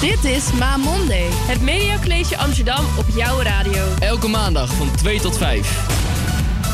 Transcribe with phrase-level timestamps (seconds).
[0.00, 1.28] Dit is Ma Monday.
[1.30, 3.94] Het Mediacollege Amsterdam op jouw radio.
[4.00, 5.88] Elke maandag van 2 tot 5.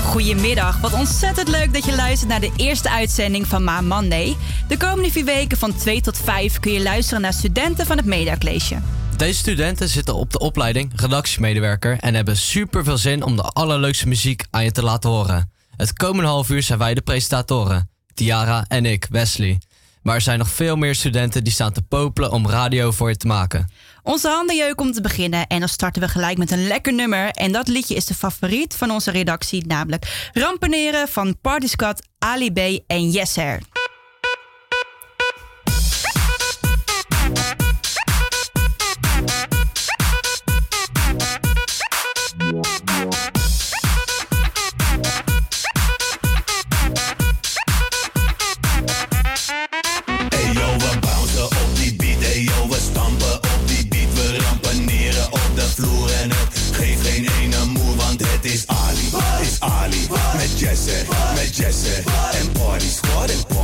[0.04, 4.36] Goedemiddag, wat ontzettend leuk dat je luistert naar de eerste uitzending van Ma Monday.
[4.68, 8.06] De komende vier weken van 2 tot 5 kun je luisteren naar studenten van het
[8.06, 8.78] Mediacollege.
[9.16, 14.08] Deze studenten zitten op de opleiding redactiemedewerker en hebben super veel zin om de allerleukste
[14.08, 15.52] muziek aan je te laten horen.
[15.76, 19.58] Het komende half uur zijn wij de presentatoren, Tiara en ik, Wesley.
[20.02, 23.16] Maar er zijn nog veel meer studenten die staan te popelen om radio voor je
[23.16, 23.70] te maken.
[24.02, 27.30] Onze handen jeuken om te beginnen en dan starten we gelijk met een lekker nummer.
[27.30, 32.52] En dat liedje is de favoriet van onze redactie, namelijk Rampeneren van Party Squad, Ali
[32.52, 33.10] B en.
[33.12, 33.81] Hey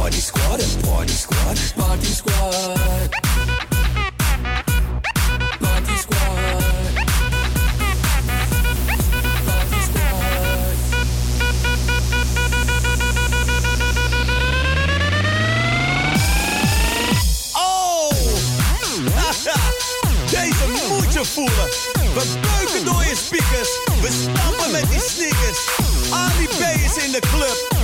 [0.09, 1.59] Party Squad, Party Squad.
[1.77, 3.11] Party Squad.
[5.61, 6.63] Party Squad.
[9.45, 10.73] Party Squad.
[17.55, 18.11] Oh!
[20.31, 21.69] Deze moet je voelen.
[22.15, 23.71] We buiken door je speakers.
[24.01, 25.59] We stampen met die sneakers.
[26.11, 27.78] Ali B is in de club.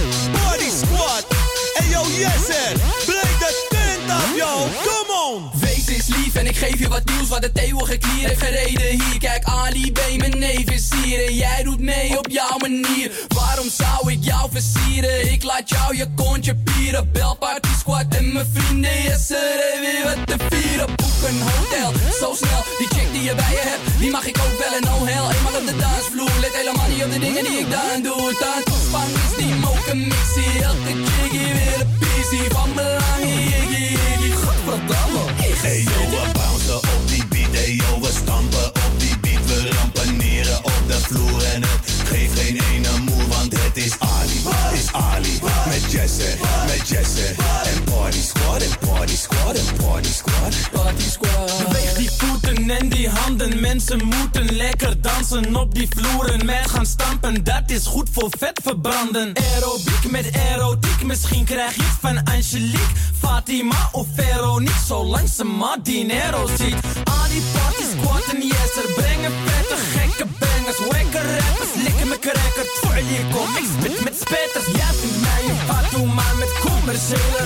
[1.75, 2.73] En yo, yes, hè.
[3.05, 4.69] Breek de tent af, yo.
[4.83, 5.61] Come on.
[5.61, 8.87] Wees eens lief en ik geef je wat nieuws, wat de eeuwige klier heeft gereden
[8.87, 9.19] hier.
[9.19, 13.11] Kijk, Ali B, mijn neef is hier en jij doet mee op jouw manier.
[13.29, 15.33] Waarom zou ik jou versieren?
[15.33, 17.13] Ik laat jou je kontje pieren.
[17.13, 20.87] Bel Party Squad en mijn vrienden, yes, er is weer wat te vieren.
[20.87, 22.65] Boek een hotel, zo snel.
[22.79, 25.37] Die chick die je bij je hebt, die mag ik ook wel oh hell.
[25.37, 28.33] Eenmaal op de dansvloer, let helemaal niet op de dingen die ik dan doe.
[28.65, 30.63] Toespan is die moken mixie.
[30.63, 30.93] Elke
[31.31, 33.23] hier weer een pissie van belang.
[33.23, 35.19] Iggy, iggy, godverdamme.
[35.37, 37.53] Hey yo, we bouncen op die beat.
[37.53, 39.47] Hey yo, we stampen op die beat.
[39.47, 44.41] We rampaneren op de vloer en het geeft geen ene moe, want het is Ali.
[44.73, 45.39] Is Ali.
[45.67, 46.37] Met Jesse,
[46.67, 47.35] met Jesse.
[47.65, 50.55] En Party Squad, en Party Squad, en Party Squad.
[50.73, 51.59] Party Squad.
[51.59, 53.61] Beweeg die voeten en die handen.
[53.61, 56.45] Mensen moeten lekker dansen op die vloeren.
[56.45, 59.33] Met gaan stampen, dat is goed voor vet verbranden.
[59.35, 61.05] Aerobiek met erotiek.
[61.05, 64.85] Misschien krijg je van Angelique, Fatima of Veronique.
[64.87, 66.75] Zolang ze maar dinero ziet.
[67.05, 70.79] Aan die party squad en yes, er brengen vette gekke bangers.
[70.91, 72.67] Wekker rappers, likken me cracker.
[72.81, 74.67] Voor je kom, ik spit met spetters.
[74.77, 77.43] Jij vindt mij een fatu, maar met commerciële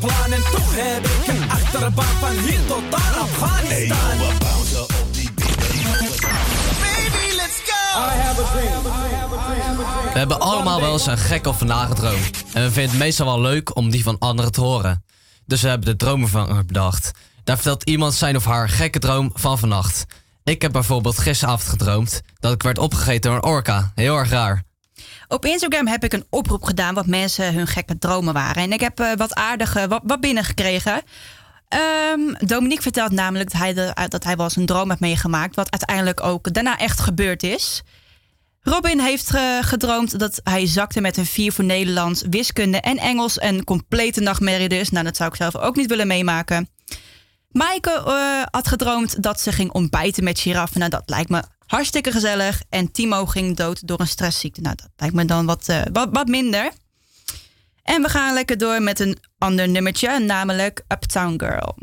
[0.00, 0.32] ratenplan.
[0.32, 4.18] En toch heb ik een achterbaan van hier tot aan Hey yo, Afghanistan.
[4.18, 6.20] we bouncen op die beat.
[6.80, 7.98] Baby, let's go!
[7.98, 8.82] I have a dream.
[10.12, 12.44] We hebben allemaal wel eens een gek of nagedroomd.
[12.52, 15.04] En we vinden het meestal wel leuk om die van anderen te horen.
[15.46, 17.10] Dus we hebben de dromenvanger bedacht.
[17.44, 20.04] Daar vertelt iemand zijn of haar gekke droom van vannacht.
[20.44, 23.92] Ik heb bijvoorbeeld gisteravond gedroomd dat ik werd opgegeten door een orka.
[23.94, 24.62] Heel erg raar.
[25.32, 28.62] Op Instagram heb ik een oproep gedaan wat mensen hun gekke dromen waren.
[28.62, 31.02] En ik heb eh, wat aardige wat, wat binnengekregen.
[31.68, 35.56] Ehm, Dominique vertelt namelijk dat hij, de, dat hij wel eens een droom heeft meegemaakt.
[35.56, 37.82] Wat uiteindelijk ook daarna echt gebeurd is.
[38.60, 43.40] Robin heeft eh, gedroomd dat hij zakte met een vier voor Nederlands, wiskunde en Engels.
[43.40, 44.90] Een complete nachtmerrie dus.
[44.90, 46.68] Nou, dat zou ik zelf ook niet willen meemaken.
[47.48, 50.78] Maaike eh, had gedroomd dat ze ging ontbijten met giraffen.
[50.78, 51.42] Nou, dat lijkt me
[51.72, 52.62] hartstikke gezellig.
[52.68, 54.60] En Timo ging dood door een stressziekte.
[54.60, 56.70] Nou, dat lijkt me dan wat, eh, wat, wat minder.
[57.82, 61.76] En we gaan lekker door met een ander nummertje, namelijk Uptown Girl.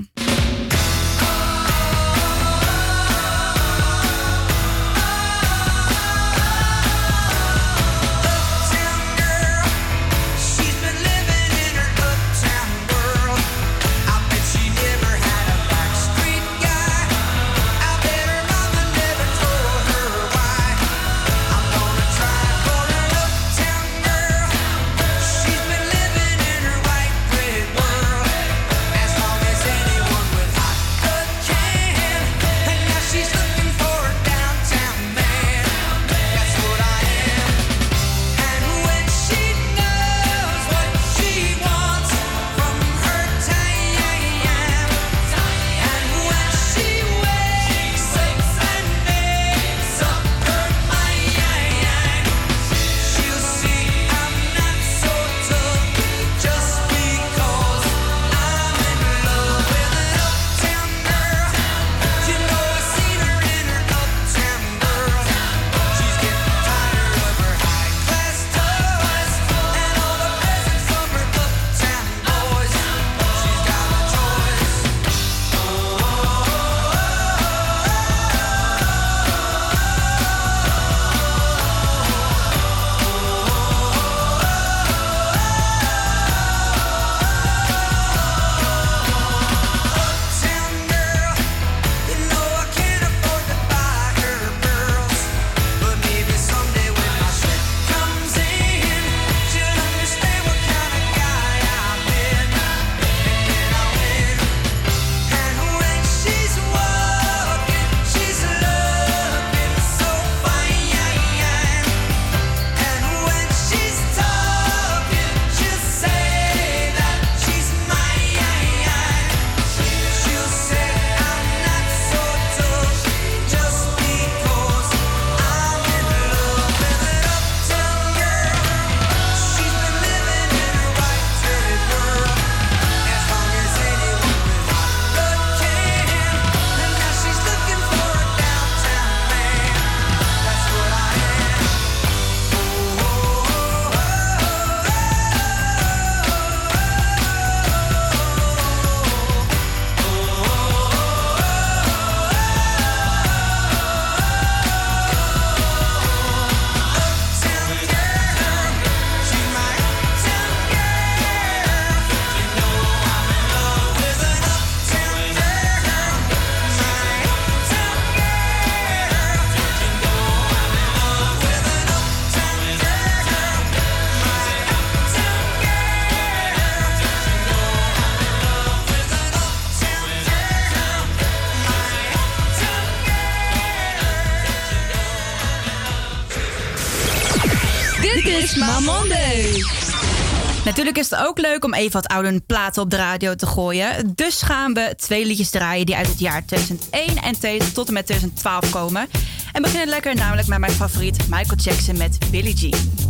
[190.99, 194.13] Is het ook leuk om even wat oude platen op de radio te gooien.
[194.15, 198.05] Dus gaan we twee liedjes draaien die uit het jaar 2001 en tot en met
[198.05, 199.07] 2012 komen.
[199.51, 203.08] En beginnen lekker namelijk met mijn favoriet Michael Jackson met Billie Jean.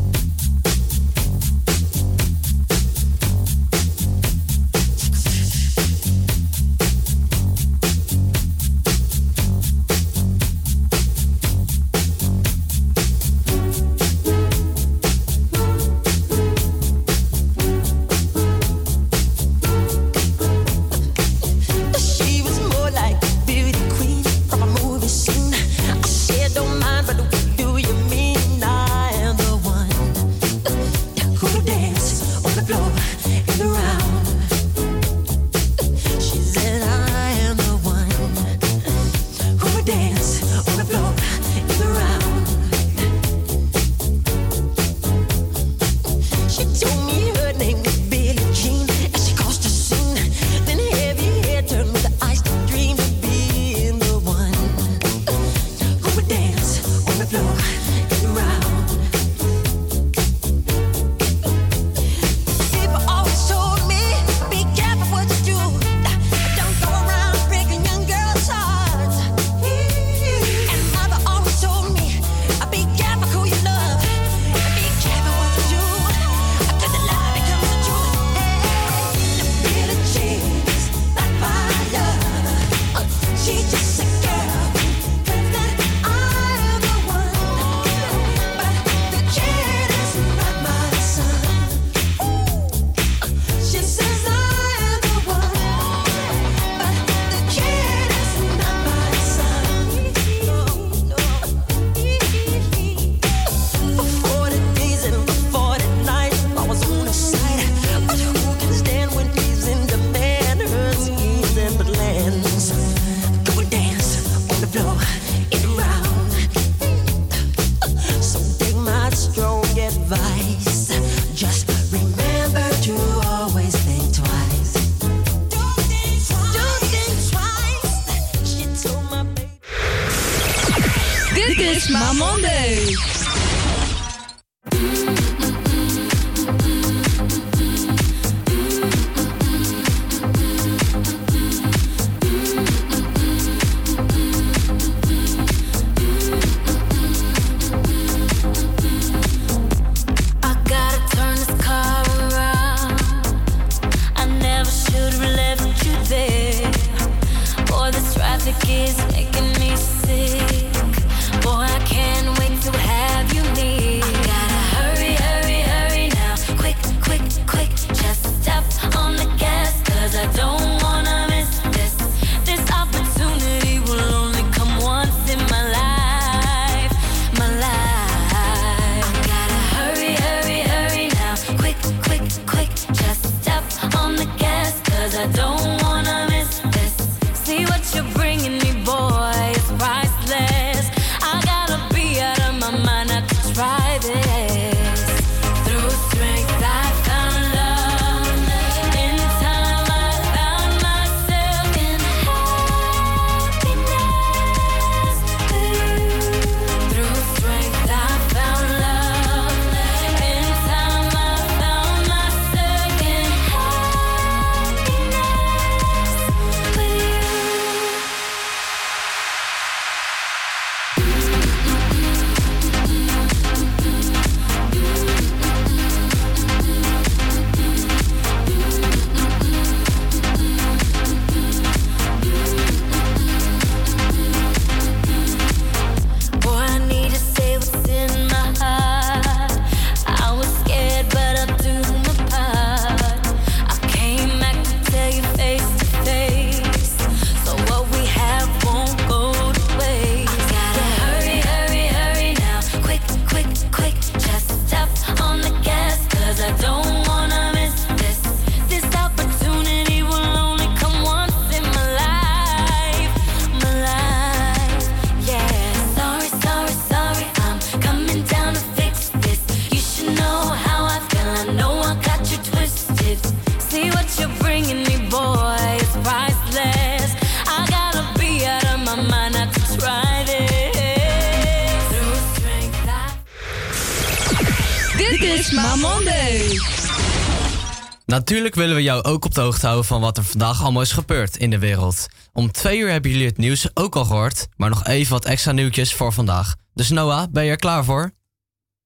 [288.20, 290.92] Natuurlijk willen we jou ook op de hoogte houden van wat er vandaag allemaal is
[290.92, 292.08] gebeurd in de wereld.
[292.34, 295.52] Om twee uur hebben jullie het nieuws ook al gehoord, maar nog even wat extra
[295.52, 296.56] nieuwtjes voor vandaag.
[296.74, 298.12] Dus Noah, ben je er klaar voor?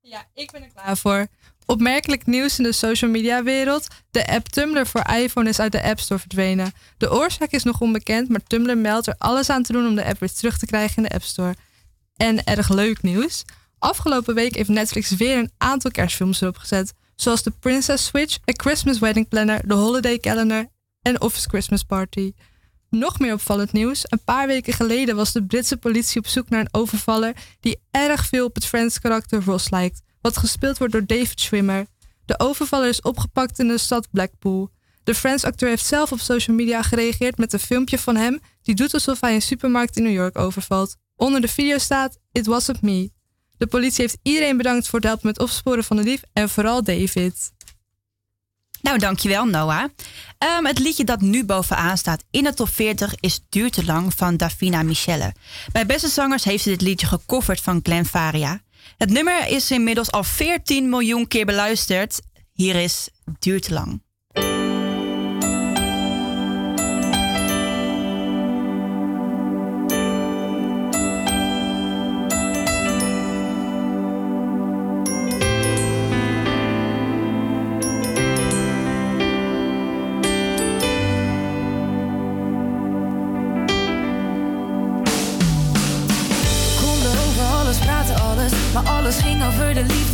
[0.02, 1.28] Ja, ik ben er klaar voor.
[1.66, 3.88] Opmerkelijk nieuws in de social media wereld.
[4.12, 6.72] De app Tumblr voor iPhone is uit de App Store verdwenen.
[6.98, 10.06] De oorzaak is nog onbekend, maar Tumblr meldt er alles aan te doen om de
[10.06, 11.56] app weer terug te krijgen in de App Store.
[12.16, 13.44] En erg leuk nieuws.
[13.80, 16.94] Afgelopen week heeft Netflix weer een aantal kerstfilms erop gezet.
[17.16, 20.68] Zoals The Princess Switch, A Christmas Wedding Planner, The Holiday Calendar
[21.02, 22.34] en Office Christmas Party.
[22.90, 24.02] Nog meer opvallend nieuws.
[24.04, 28.26] Een paar weken geleden was de Britse politie op zoek naar een overvaller die erg
[28.26, 31.86] veel op het Friends karakter Ross lijkt, wat gespeeld wordt door David Schwimmer.
[32.26, 34.70] De overvaller is opgepakt in de stad Blackpool.
[35.04, 38.94] De Friends-acteur heeft zelf op social media gereageerd met een filmpje van hem die doet
[38.94, 40.96] alsof hij een supermarkt in New York overvalt.
[41.16, 43.12] Onder de video staat: It wasn't me.
[43.64, 46.84] De politie heeft iedereen bedankt voor het helpen met opsporen van de dief en vooral
[46.84, 47.52] David.
[48.82, 49.84] Nou, dankjewel Noah.
[50.58, 54.14] Um, het liedje dat nu bovenaan staat in de top 40 is Duur te lang
[54.16, 55.34] van Davina Michelle.
[55.72, 58.62] Bij Beste Zangers heeft ze dit liedje gecoverd van Glenn Faria.
[58.98, 62.22] Het nummer is inmiddels al 14 miljoen keer beluisterd.
[62.54, 64.03] Hier is Duur te lang.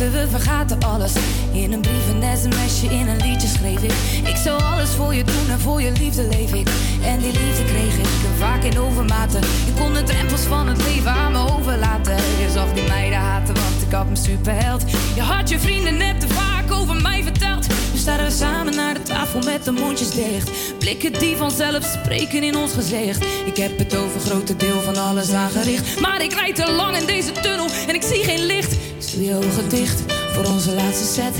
[0.08, 1.12] We vergaten alles.
[1.52, 3.92] In een brief, een sms'je, in een liedje schreef ik.
[4.28, 6.68] Ik zou alles voor je doen en voor je liefde leef ik.
[7.04, 8.06] En die liefde kreeg ik
[8.38, 9.40] vaak in overmaten.
[9.40, 12.16] Je kon de drempels van het leven aan me overlaten.
[12.16, 14.84] Je zag die meiden haten, want ik had me superheld.
[15.14, 17.66] Je had je vrienden net te vaak over mij verteld.
[17.66, 20.50] We staan samen naar de tafel met de mondjes dicht.
[20.78, 23.24] Blikken die vanzelf spreken in ons gezicht.
[23.44, 26.00] Ik heb het over grote deel van alles aangericht.
[26.00, 28.76] Maar ik rijd te lang in deze tunnel en ik zie geen licht.
[29.18, 30.02] Je ogen dicht
[30.32, 31.34] voor onze laatste set.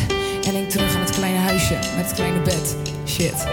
[0.47, 2.77] En denk terug aan het kleine huisje met het kleine bed.
[3.07, 3.47] Shit.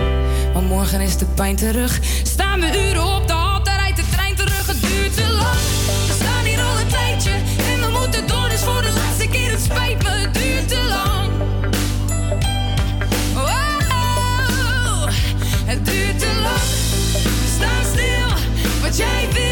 [0.54, 2.00] Want morgen is de pijn terug.
[2.24, 4.68] Staan we uren op de hal, daar rijdt de trein terug.
[4.68, 5.60] Het duurt te lang.
[6.08, 7.32] We staan hier al een tijdje.
[7.74, 9.52] En we moeten door, dus voor de laatste keer.
[9.52, 11.32] Het spijt me, het duurt te lang.
[13.36, 15.08] Oh,
[15.66, 16.68] het duurt te lang.
[17.24, 18.30] We staan stil.
[18.82, 19.47] Wat jij wil,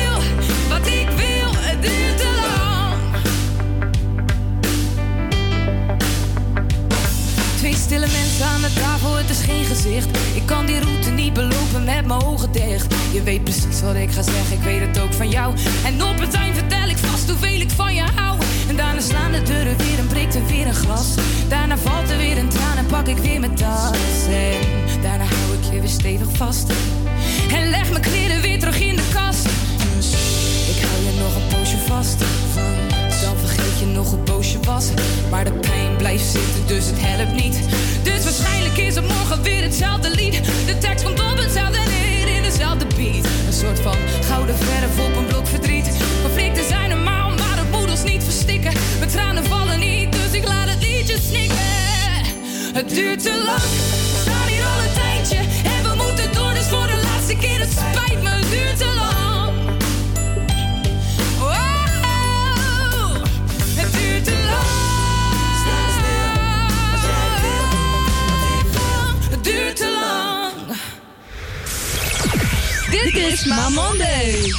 [8.42, 10.08] aan de tafel, het is geen gezicht.
[10.34, 12.94] Ik kan die route niet belopen met mijn ogen dicht.
[13.12, 15.56] Je weet precies wat ik ga zeggen, ik weet het ook van jou.
[15.86, 18.40] En op het eind vertel ik vast hoeveel ik van je hou.
[18.68, 21.08] En daarna slaan de deuren weer en breekt er weer een glas.
[21.48, 24.28] Daarna valt er weer een traan en pak ik weer mijn tas.
[24.30, 26.72] En daarna hou ik je weer stevig vast.
[27.52, 29.44] En leg mijn kleren weer terug in de kast.
[29.96, 30.12] Dus
[30.76, 32.35] ik hou je nog een poosje vast.
[34.06, 34.86] Nog het boosje was.
[35.30, 37.58] Maar de pijn blijft zitten, dus het helpt niet.
[38.04, 40.34] Dus waarschijnlijk is het morgen weer hetzelfde lied.
[40.66, 43.26] De tekst komt op hetzelfde neer in dezelfde beat.
[43.48, 43.96] Een soort van
[44.30, 45.88] gouden verf op een blok verdriet.
[46.22, 48.74] Conflicten zijn normaal, maar het moet ons niet verstikken.
[49.00, 51.72] Mijn tranen vallen niet, dus ik laat het liedje snikken.
[52.74, 53.66] Het duurt te lang,
[54.14, 55.38] we staan hier al een tijdje.
[55.74, 57.60] En we moeten door, dus voor de laatste keer.
[57.60, 58.45] Het spijt me,
[72.96, 74.52] Dit is Monday.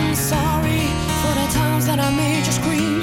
[0.00, 0.80] I'm sorry
[1.20, 3.02] for the times that I made you scream,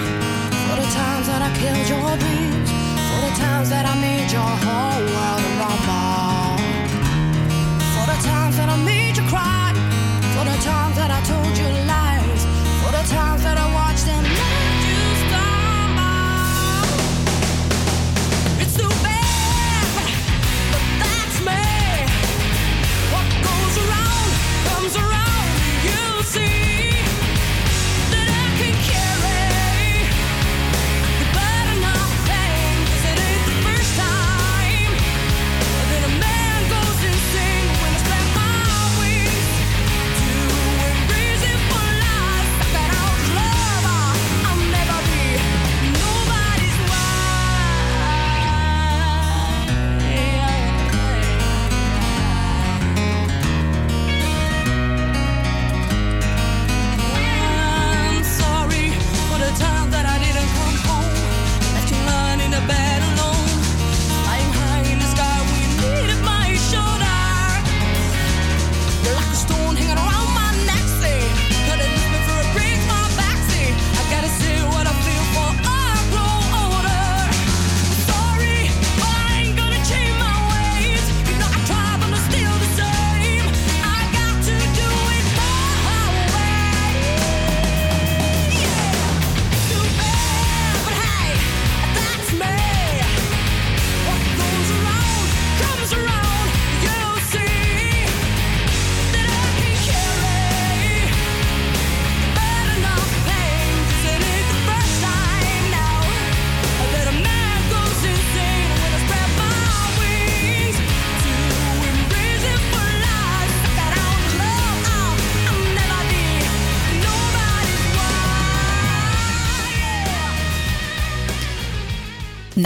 [0.65, 2.69] for the times that I killed your dreams,
[3.09, 5.03] for the times that I made your whole
[5.59, 6.59] ramp off.
[7.93, 9.73] For the times that I made you cry.
[10.33, 11.78] For the times that I told you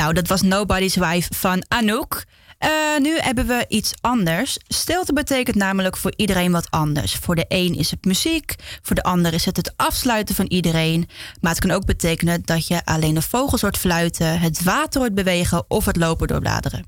[0.04, 2.24] Nou, dat was Nobody's Wife van Anouk.
[2.58, 4.58] Eh, nu hebben we iets anders.
[4.68, 7.16] Stilte betekent namelijk voor iedereen wat anders.
[7.16, 11.10] Voor de een is het muziek, voor de ander is het het afsluiten van iedereen.
[11.42, 15.16] Maar het kan ook betekenen dat je alleen de vogels hoort fluiten, het water hoort
[15.16, 16.86] bewegen of het lopen doorbladeren.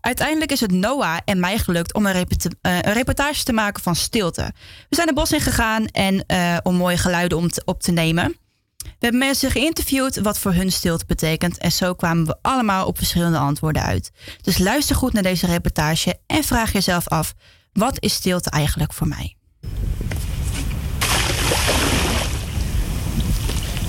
[0.00, 2.26] Uiteindelijk is het Noah en mij gelukt om een,
[2.60, 4.52] eh, een reportage te maken van stilte.
[4.88, 8.39] We zijn het bos in gegaan en, eh, om mooie geluiden om op te nemen.
[8.82, 11.58] We hebben mensen geïnterviewd wat voor hun stilte betekent.
[11.58, 14.10] En zo kwamen we allemaal op verschillende antwoorden uit.
[14.42, 17.34] Dus luister goed naar deze reportage en vraag jezelf af:
[17.72, 19.36] wat is stilte eigenlijk voor mij?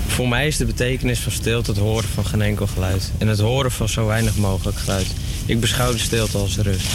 [0.08, 3.12] Voor mij is de betekenis van stilte het horen van geen enkel geluid.
[3.18, 5.08] En het horen van zo weinig mogelijk geluid.
[5.46, 6.88] Ik beschouw de stilte als rust.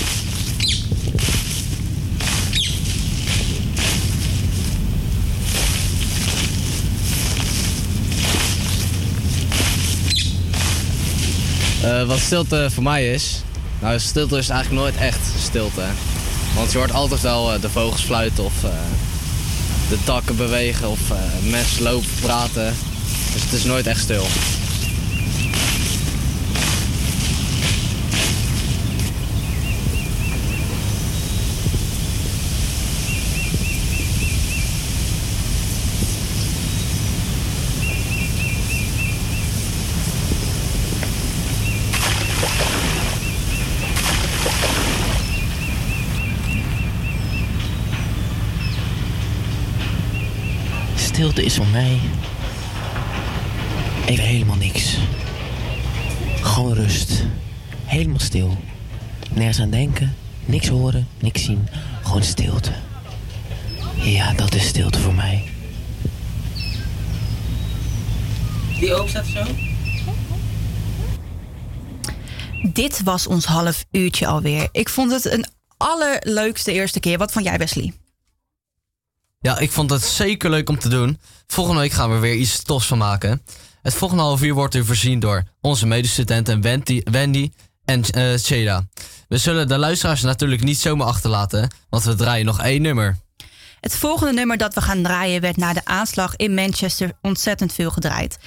[12.06, 13.42] Wat stilte voor mij is.
[13.80, 15.82] Nou, stilte is eigenlijk nooit echt stilte.
[16.54, 18.70] Want je hoort altijd wel eh, de vogels fluiten of eh,
[19.88, 21.16] de takken bewegen of eh,
[21.50, 22.74] mensen lopen, praten.
[23.32, 24.26] Dus het is nooit echt stil.
[51.36, 52.00] Stilte is voor mij
[54.06, 54.96] even helemaal niks.
[56.40, 57.24] Gewoon rust.
[57.84, 58.56] Helemaal stil.
[59.34, 61.68] Nergens aan denken, niks horen, niks zien.
[62.02, 62.72] Gewoon stilte.
[63.94, 65.44] Ja, dat is stilte voor mij.
[68.78, 69.44] Die ook staat zo?
[72.72, 74.68] Dit was ons half uurtje alweer.
[74.72, 75.46] Ik vond het een
[75.76, 77.18] allerleukste eerste keer.
[77.18, 77.92] Wat vond jij, Wesley?
[79.40, 81.18] Ja, ik vond het zeker leuk om te doen.
[81.46, 83.42] Volgende week gaan we weer iets tofs van maken.
[83.82, 86.60] Het volgende half uur wordt u voorzien door onze medestudenten
[87.10, 87.50] Wendy,
[87.84, 88.04] en
[88.38, 88.86] Cheda.
[89.28, 93.16] We zullen de luisteraars natuurlijk niet zomaar achterlaten, want we draaien nog één nummer.
[93.80, 97.90] Het volgende nummer dat we gaan draaien werd na de aanslag in Manchester ontzettend veel
[97.90, 98.38] gedraaid.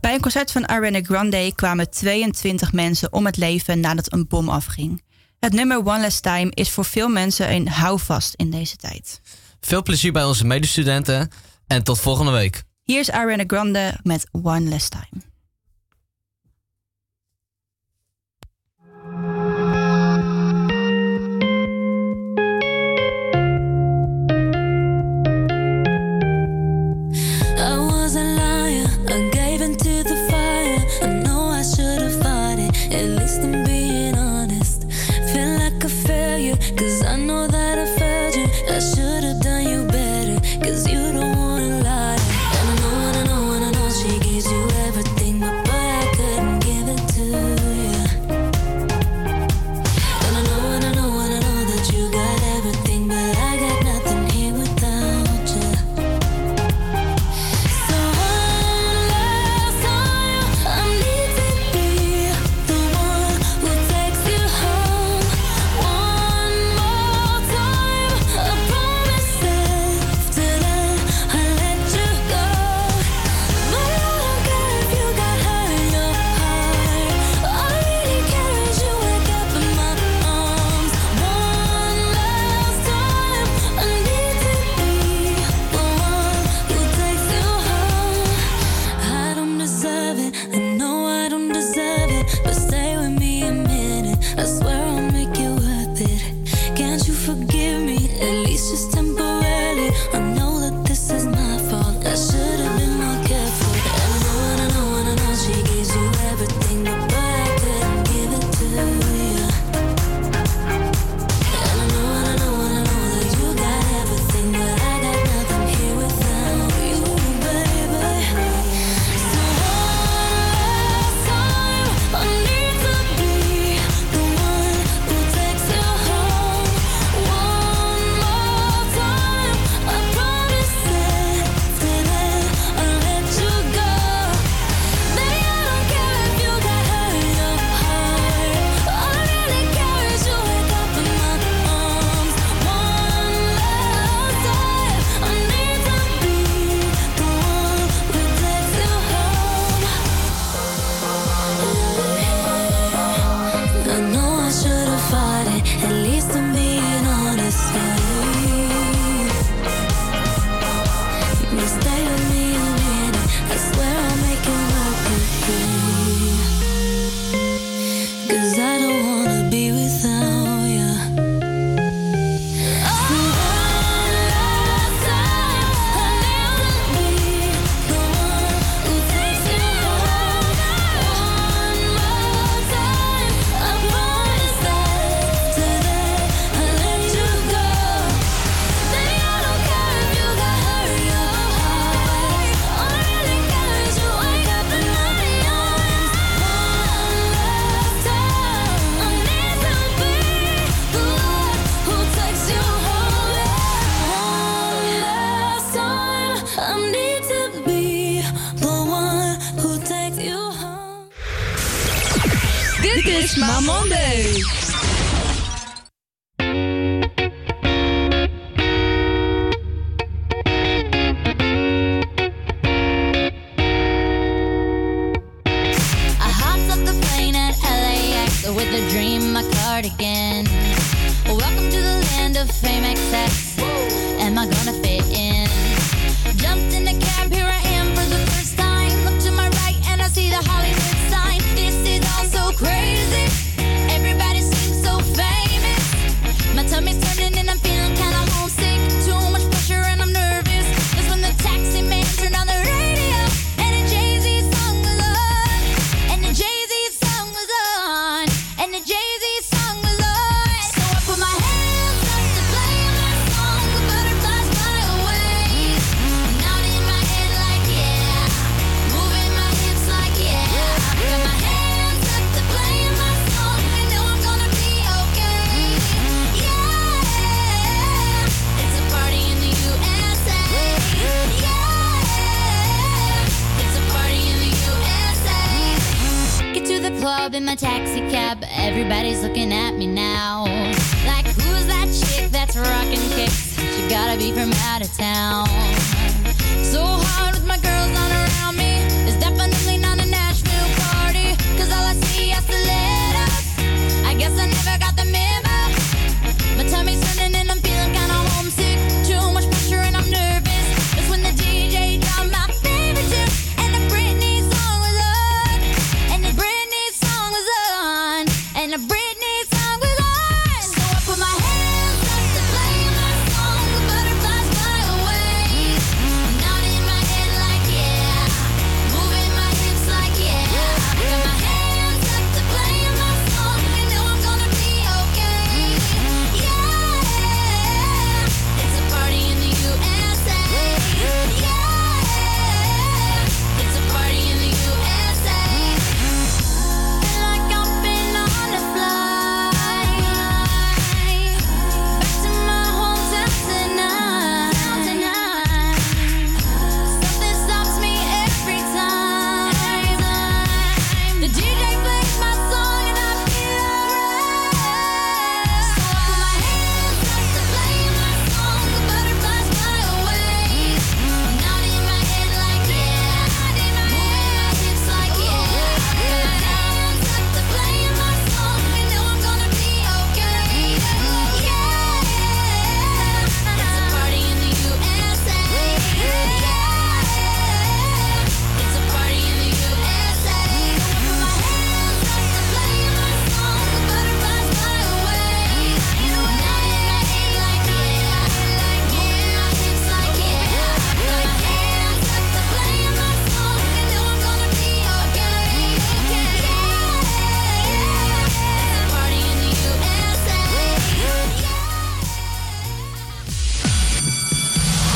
[0.00, 4.48] Bij een concert van Ariana Grande kwamen 22 mensen om het leven nadat een bom
[4.48, 5.02] afging.
[5.40, 9.20] Het nummer One Last Time is voor veel mensen een houvast in deze tijd.
[9.66, 11.30] Veel plezier bij onze medestudenten
[11.66, 12.62] en tot volgende week.
[12.82, 15.25] Hier is Ariana Grande met One Last Time.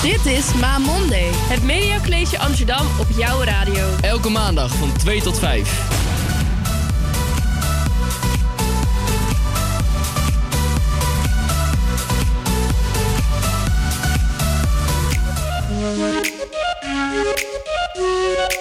[0.02, 1.30] Dit is Ma Monday.
[1.32, 3.86] Het Mediacollege Amsterdam op jouw radio.
[4.00, 5.98] Elke maandag van 2 tot 5.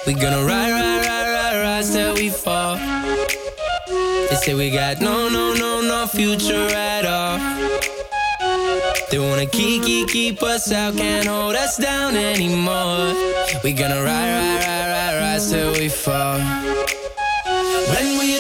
[0.06, 2.78] We gonna ride, ride, ride, ride, ride till we fall.
[4.28, 7.99] They say we got no, no, no, no future at all.
[9.10, 13.14] They wanna keep, keep, keep us out, can't hold us down anymore.
[13.64, 16.38] We gonna ride, ride, ride, ride, ride till we fall.
[17.90, 18.39] When we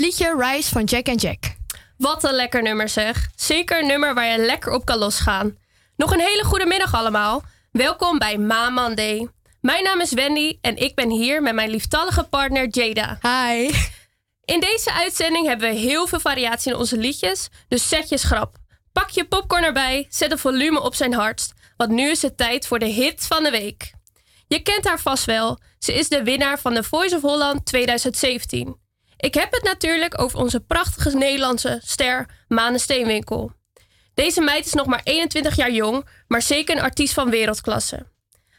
[0.00, 1.38] het liedje Rise van Jack and Jack.
[1.96, 3.28] Wat een lekker nummer zeg.
[3.36, 5.58] Zeker een nummer waar je lekker op kan losgaan.
[5.96, 7.42] Nog een hele goede middag allemaal.
[7.72, 9.28] Welkom bij Ma Monday.
[9.60, 13.18] Mijn naam is Wendy en ik ben hier met mijn lieftallige partner Jada.
[13.22, 13.70] Hi.
[14.44, 18.56] In deze uitzending hebben we heel veel variatie in onze liedjes, dus zet je schrap.
[18.92, 22.66] Pak je popcorn erbij, zet de volume op zijn hardst, want nu is het tijd
[22.66, 23.92] voor de hit van de week.
[24.48, 25.58] Je kent haar vast wel.
[25.78, 28.88] Ze is de winnaar van de Voice of Holland 2017.
[29.20, 33.52] Ik heb het natuurlijk over onze prachtige Nederlandse ster Mane Steenwinkel.
[34.14, 38.06] Deze meid is nog maar 21 jaar jong, maar zeker een artiest van wereldklasse.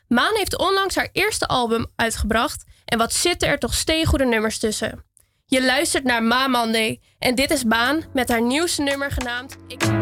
[0.08, 5.04] Maan heeft onlangs haar eerste album uitgebracht en wat zitten er toch steengoede nummers tussen.
[5.45, 10.01] Je luistert naar Ma Monday en dit is Maan met haar nieuwste nummer genaamd Ik...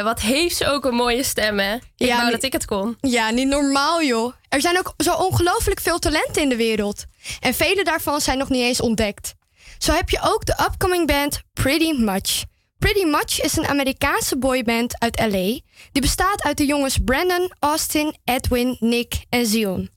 [0.00, 1.74] Jeetje, wat heeft ze ook een mooie stem, hè?
[1.74, 2.96] Ik Ja, wou dat ik het kon.
[3.00, 4.32] Ja, niet normaal joh.
[4.48, 7.04] Er zijn ook zo ongelooflijk veel talenten in de wereld.
[7.40, 9.34] En vele daarvan zijn nog niet eens ontdekt.
[9.78, 12.44] Zo heb je ook de upcoming band Pretty Much.
[12.78, 15.60] Pretty Much is een Amerikaanse boyband uit LA.
[15.92, 19.90] Die bestaat uit de jongens Brandon, Austin, Edwin, Nick en Zion.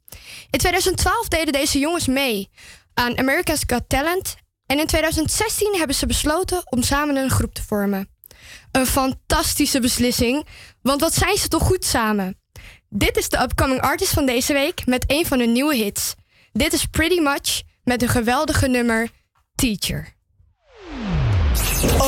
[0.50, 2.50] In 2012 deden deze jongens mee
[2.94, 4.36] aan America's Got Talent.
[4.66, 8.13] En in 2016 hebben ze besloten om samen een groep te vormen.
[8.74, 10.48] Een fantastische beslissing,
[10.82, 12.38] want wat zijn ze toch goed samen?
[12.90, 16.14] Dit is de upcoming artist van deze week met een van hun nieuwe hits.
[16.52, 19.10] Dit is Pretty Much met een geweldige nummer
[19.56, 20.14] Teacher.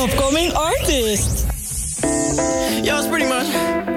[0.04, 1.46] Upcoming artist.
[2.82, 3.95] Yo, it's pretty much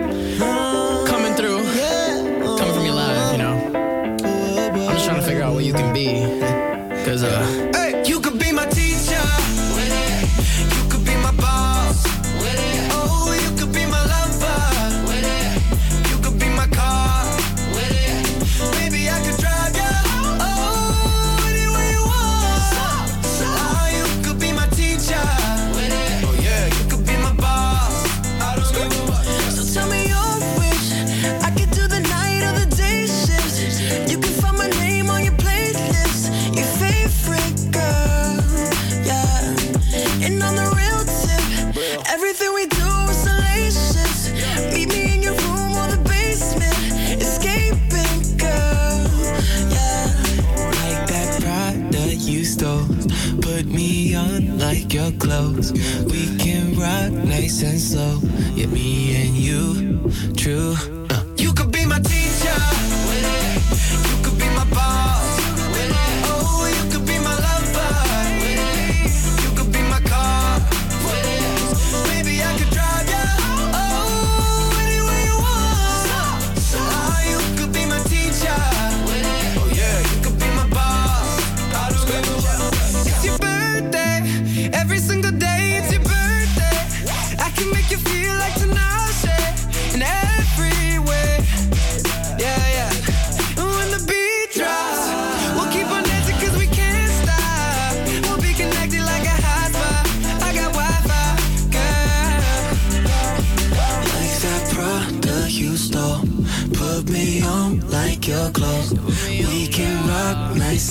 [54.69, 55.71] like your clothes.
[56.11, 58.19] We can rock nice and slow.
[58.53, 60.98] Yeah, me and you, true.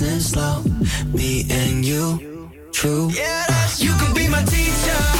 [0.02, 0.62] And slow.
[1.12, 3.10] Me and you, true.
[3.12, 3.46] Yeah,
[3.78, 5.17] you could be my teacher.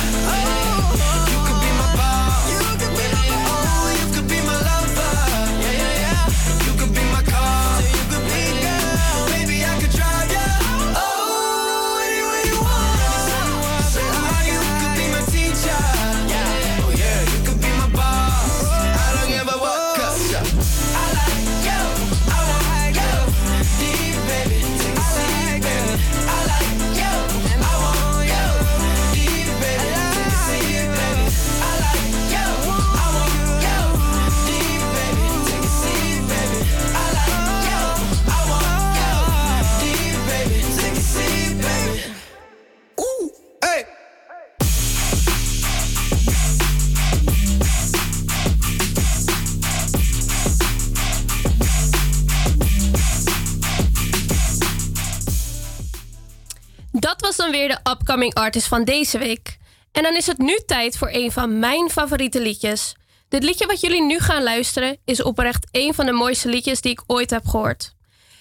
[57.51, 59.57] Dan weer de upcoming artist van deze week.
[59.93, 62.97] En dan is het nu tijd voor een van mijn favoriete liedjes.
[63.29, 66.93] Dit liedje wat jullie nu gaan luisteren is oprecht een van de mooiste liedjes die
[66.93, 67.95] ik ooit heb gehoord.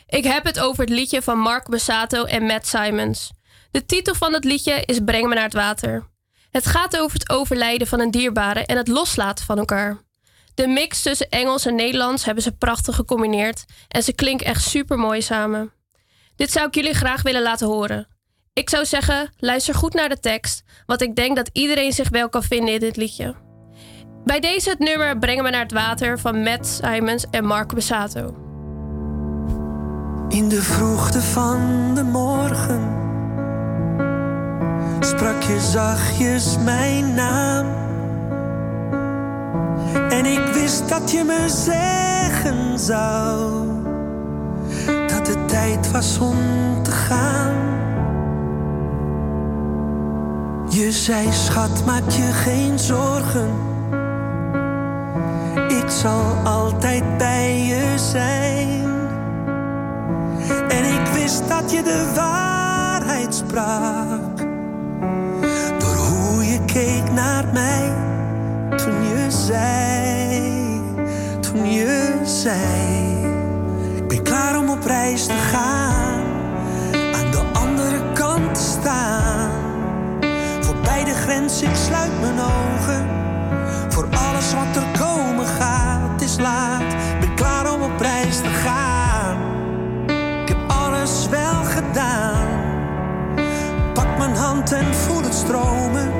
[0.07, 3.31] Ik heb het over het liedje van Mark Bassato en Matt Simons.
[3.71, 6.09] De titel van het liedje is Breng me naar het water.
[6.51, 9.97] Het gaat over het overlijden van een dierbare en het loslaten van elkaar.
[10.53, 14.97] De mix tussen Engels en Nederlands hebben ze prachtig gecombineerd en ze klinken echt super
[14.97, 15.71] mooi samen.
[16.35, 18.16] Dit zou ik jullie graag willen laten horen.
[18.57, 22.29] Ik zou zeggen, luister goed naar de tekst, want ik denk dat iedereen zich wel
[22.29, 23.35] kan vinden in dit liedje.
[24.25, 28.35] Bij deze het nummer Brengen we naar het water van Matt Simons en Mark Bassato.
[30.29, 32.95] In de vroegte van de morgen
[34.99, 37.67] sprak je zachtjes mijn naam.
[40.09, 43.67] En ik wist dat je me zeggen zou
[45.07, 46.37] dat het tijd was om
[46.83, 47.66] te gaan.
[50.77, 53.49] Je zei, schat, maak je geen zorgen.
[55.67, 58.85] Ik zal altijd bij je zijn.
[60.67, 64.37] En ik wist dat je de waarheid sprak.
[65.79, 67.93] Door hoe je keek naar mij
[68.75, 70.81] toen je zei,
[71.39, 72.59] toen je zei,
[73.95, 76.21] ik ben klaar om op reis te gaan,
[76.93, 79.26] aan de andere kant te staan.
[80.97, 83.05] Voorbij de grens, ik sluit mijn ogen,
[83.89, 86.21] voor alles wat er komen gaat.
[86.21, 89.37] Is laat, ben klaar om op reis te gaan.
[90.41, 92.47] Ik heb alles wel gedaan.
[93.93, 96.11] Pak mijn hand en voel het stromen.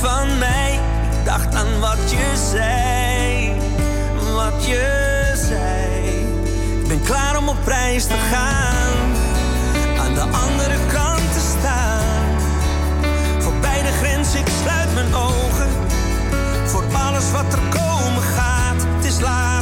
[0.00, 0.80] Van mij.
[1.10, 3.52] Ik dacht aan wat je zei,
[4.34, 6.06] wat je zei.
[6.80, 8.96] Ik ben klaar om op reis te gaan,
[9.98, 12.24] aan de andere kant te staan.
[13.38, 15.68] Voorbij de grens, ik sluit mijn ogen
[16.64, 18.82] voor alles wat er komen gaat.
[18.96, 19.55] Het is laat,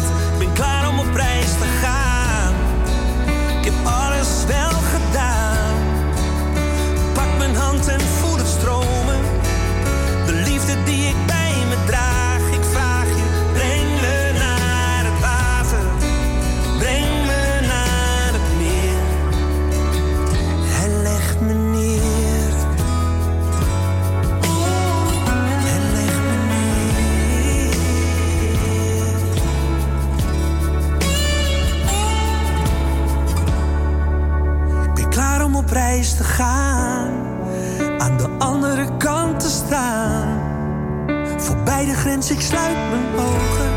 [42.31, 43.71] Ik sluit mijn ogen.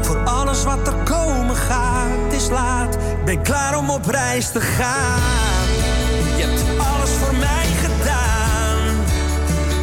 [0.00, 2.94] Voor alles wat er komen gaat, is laat.
[2.94, 5.68] Ik ben klaar om op reis te gaan.
[6.36, 9.04] Je hebt alles voor mij gedaan.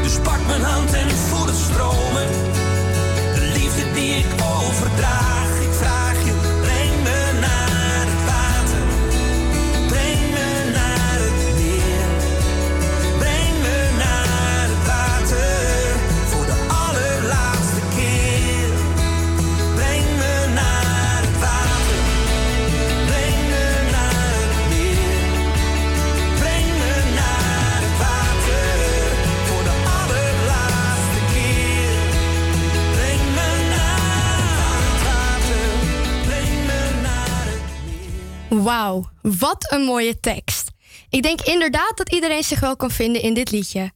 [0.01, 2.28] Dus pak mijn hand en voel het stromen.
[3.36, 5.26] De liefde die ik overdraag.
[38.68, 40.70] Wauw, wat een mooie tekst.
[41.09, 43.91] Ik denk inderdaad dat iedereen zich wel kan vinden in dit liedje.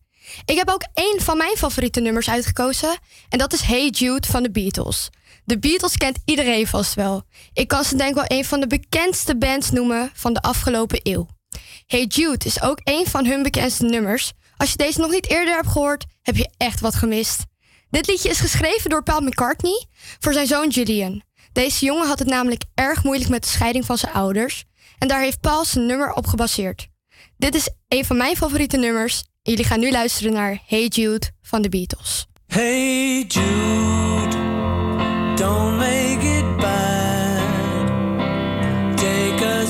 [0.45, 2.97] Ik heb ook één van mijn favoriete nummers uitgekozen.
[3.30, 5.09] En dat is Hey Jude van de Beatles.
[5.45, 7.24] De Beatles kent iedereen vast wel.
[7.53, 10.99] Ik kan ze denk ik wel een van de bekendste bands noemen van de afgelopen
[11.03, 11.28] eeuw.
[11.86, 14.32] Hey Jude is ook een van hun bekendste nummers.
[14.57, 17.43] Als je deze nog niet eerder hebt gehoord, heb je echt wat gemist.
[17.89, 19.86] Dit liedje is geschreven door Paul McCartney
[20.19, 21.24] voor zijn zoon Julian.
[21.54, 24.64] Deze jongen had het namelijk erg moeilijk met de scheiding van zijn ouders.
[24.97, 26.88] En daar heeft Paul zijn nummer op gebaseerd.
[27.38, 29.24] Dit is een van mijn favoriete nummers.
[29.41, 32.26] Jullie gaan nu luisteren naar Hey Jude van de Beatles.
[32.47, 34.36] Hey Jude,
[35.36, 37.88] don't make it bad.
[38.97, 39.66] Take a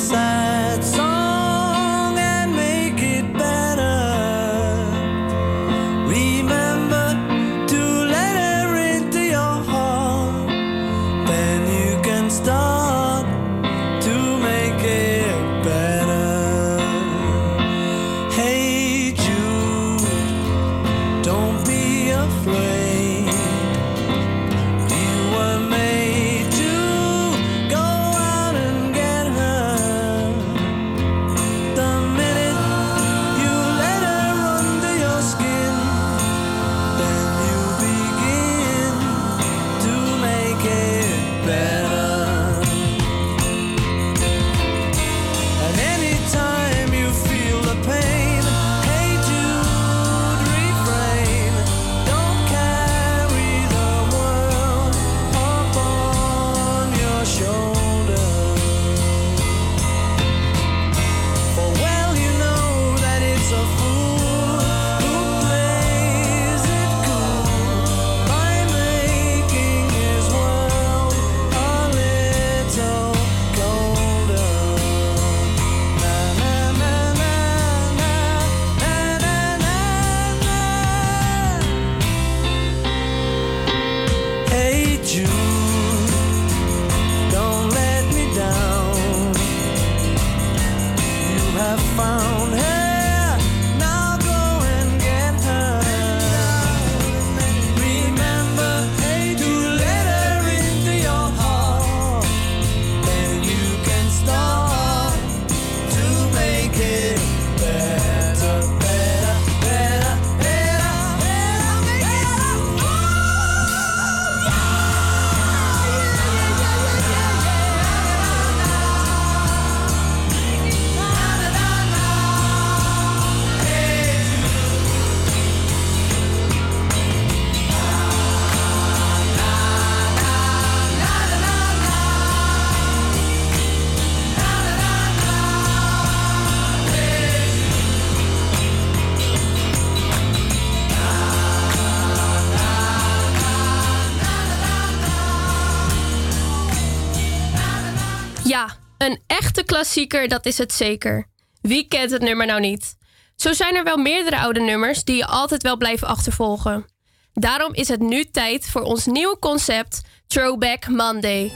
[149.91, 151.27] klassieker, dat is het zeker.
[151.61, 152.95] Wie kent het nummer nou niet?
[153.35, 156.85] Zo zijn er wel meerdere oude nummers die je altijd wel blijven achtervolgen.
[157.33, 161.51] Daarom is het nu tijd voor ons nieuwe concept Throwback Monday.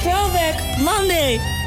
[0.00, 1.63] Throwback Monday!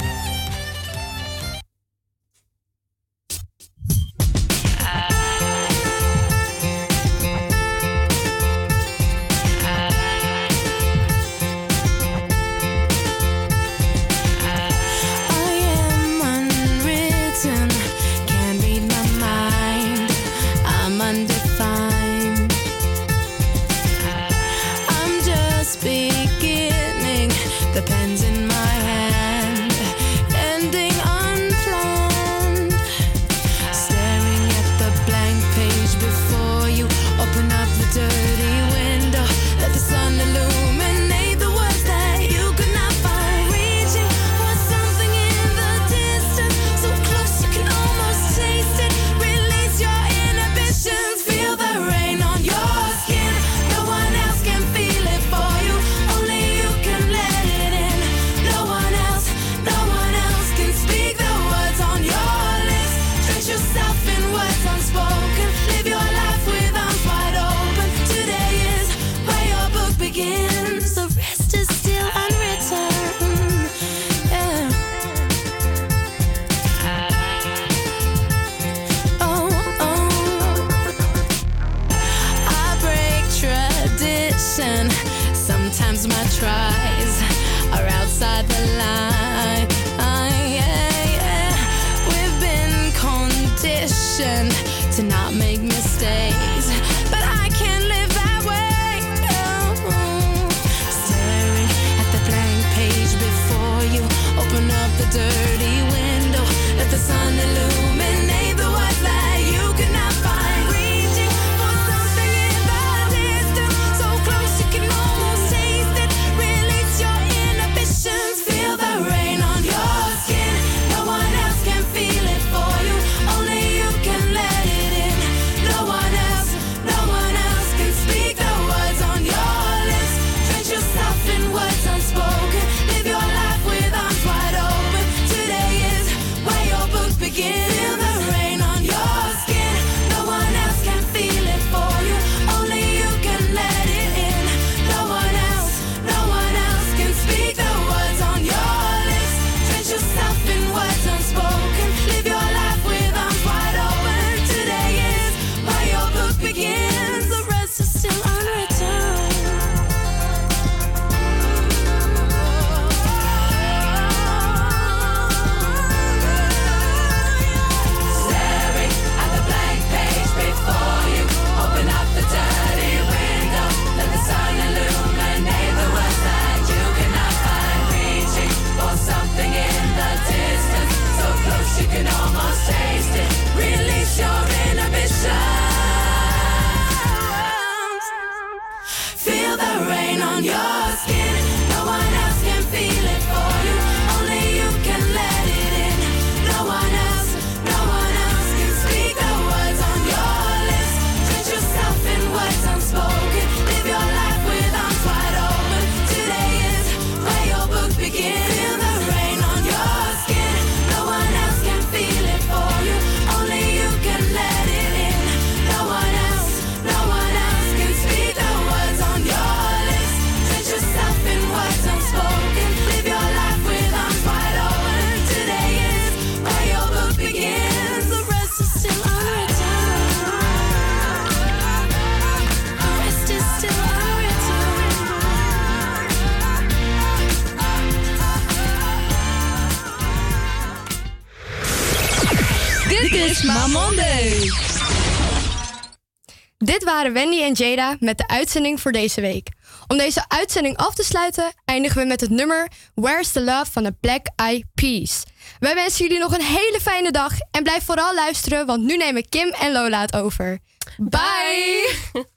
[247.11, 249.49] Wendy en Jada met de uitzending voor deze week.
[249.87, 253.83] Om deze uitzending af te sluiten, eindigen we met het nummer Where's the Love van
[253.83, 255.23] de Black Eyed Peas.
[255.59, 259.29] Wij wensen jullie nog een hele fijne dag en blijf vooral luisteren, want nu nemen
[259.29, 260.59] Kim en Lola het over.
[260.97, 261.95] Bye.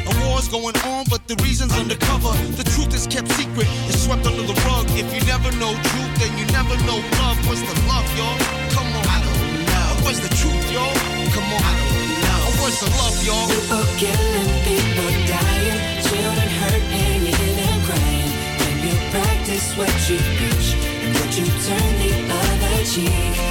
[0.25, 2.33] War's going on, but the reason's undercover.
[2.57, 4.85] The truth is kept secret, it's swept under the rug.
[4.97, 7.37] If you never know truth, then you never know love.
[7.47, 8.37] What's the love, y'all?
[8.75, 9.05] Come on.
[9.05, 9.89] I don't know.
[10.05, 10.93] What's the truth, y'all?
[11.35, 11.61] Come on.
[11.61, 12.41] I don't know.
[12.61, 13.47] What's the love, y'all?
[13.49, 18.31] People killing, people dying, children hurt and hear them crying.
[18.61, 20.67] Can you practice what you preach
[21.03, 23.50] and would you turn the other cheek?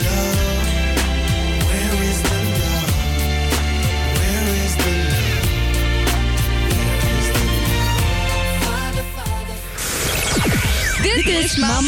[11.01, 11.81] Dit is My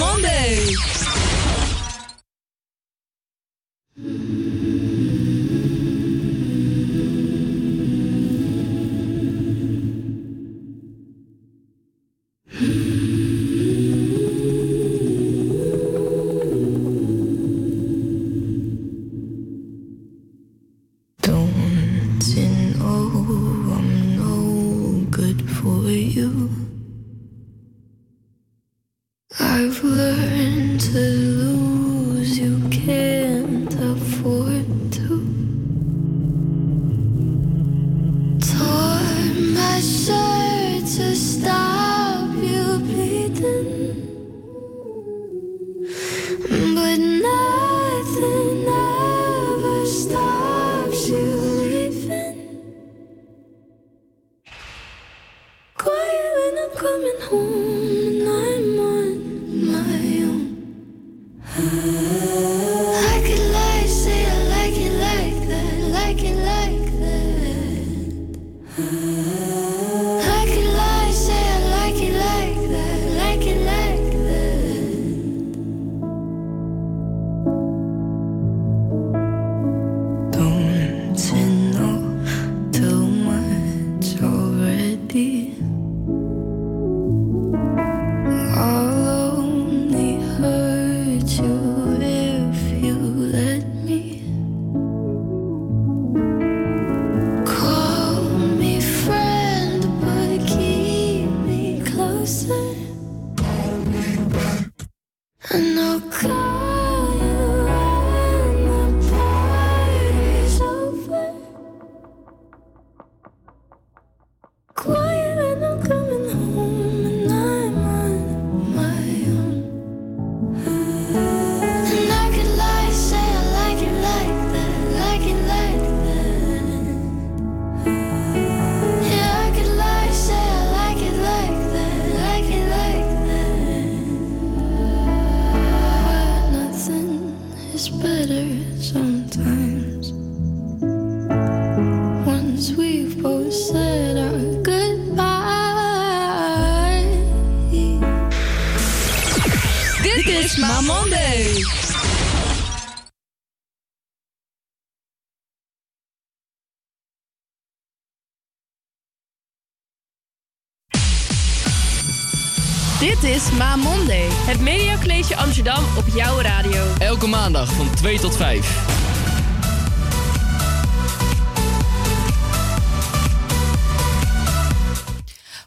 [163.24, 164.28] Dit is Ma Monday.
[164.30, 166.86] Het Media College Amsterdam op jouw radio.
[167.00, 168.86] Elke maandag van 2 tot 5.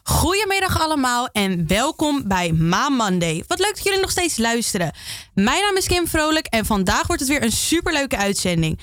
[0.03, 3.43] Goedemiddag allemaal en welkom bij Ma Monday.
[3.47, 4.91] Wat leuk dat jullie nog steeds luisteren.
[5.33, 8.79] Mijn naam is Kim Vrolijk en vandaag wordt het weer een superleuke uitzending.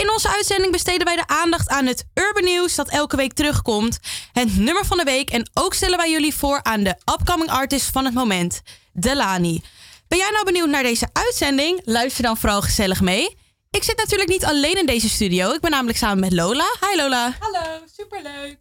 [0.00, 3.98] In onze uitzending besteden wij de aandacht aan het urban nieuws dat elke week terugkomt,
[4.32, 7.90] het nummer van de week en ook stellen wij jullie voor aan de upcoming artist
[7.90, 8.60] van het moment,
[8.92, 9.62] Delani.
[10.08, 11.80] Ben jij nou benieuwd naar deze uitzending?
[11.84, 13.36] Luister dan vooral gezellig mee.
[13.70, 15.52] Ik zit natuurlijk niet alleen in deze studio.
[15.52, 16.66] Ik ben namelijk samen met Lola.
[16.80, 17.36] Hi Lola.
[17.38, 18.58] Hallo, superleuk.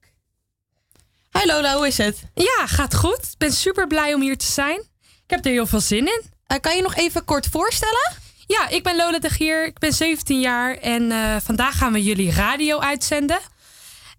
[1.31, 2.23] Hi Lola, hoe is het?
[2.33, 3.23] Ja, gaat goed.
[3.23, 4.79] Ik ben super blij om hier te zijn.
[4.99, 6.23] Ik heb er heel veel zin in.
[6.45, 8.27] Eh, kan je nog even kort voorstellen?
[8.49, 9.65] Ja, ik ben Lola de Gier.
[9.65, 13.39] Ik ben 17 jaar en eh, vandaag gaan we jullie radio uitzenden.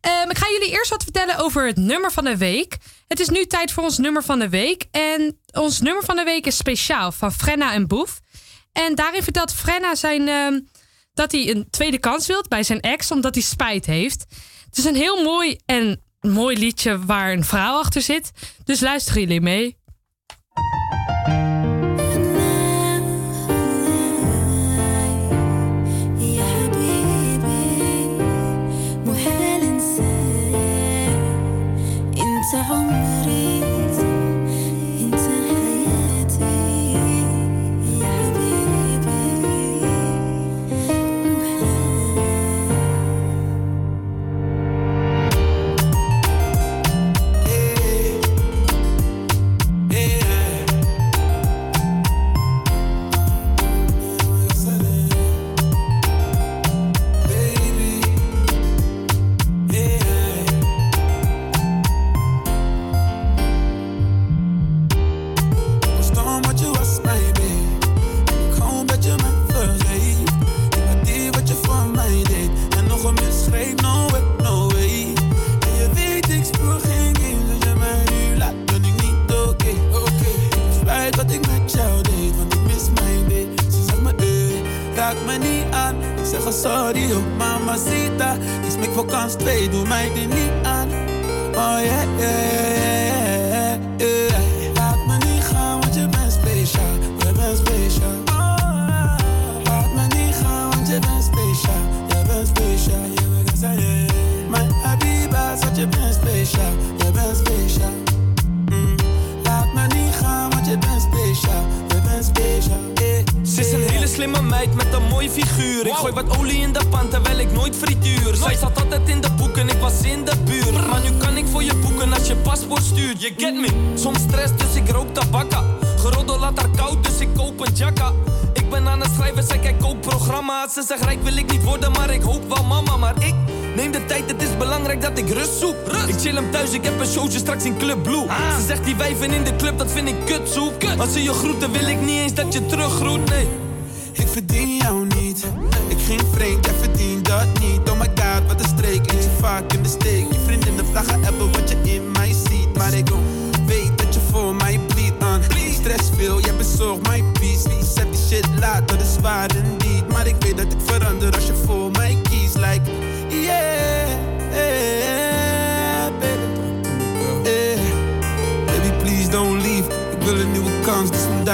[0.01, 2.77] Ehm, ik ga jullie eerst wat vertellen over het nummer van de week.
[3.09, 4.85] Het is nu tijd voor ons nummer van de week.
[4.91, 8.21] En ons nummer van de week is speciaal van Frenna en Boef.
[8.73, 10.61] En daarin vertelt Frenna zijn, ehm,
[11.15, 14.25] dat hij een tweede kans wilt bij zijn ex, omdat hij spijt heeft.
[14.67, 18.31] Het is een heel mooi en mooi liedje waar een vrouw achter zit.
[18.65, 19.80] Dus luisteren jullie mee.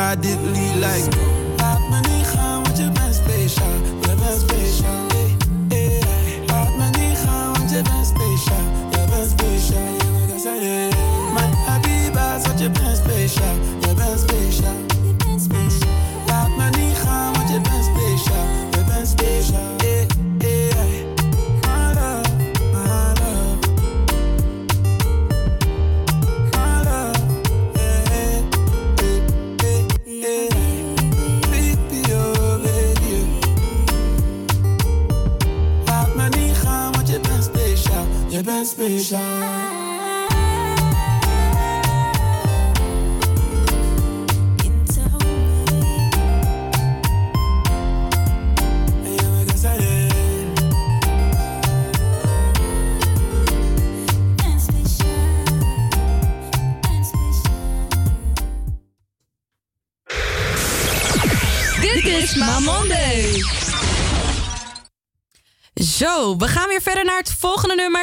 [0.07, 0.56] Kans, dus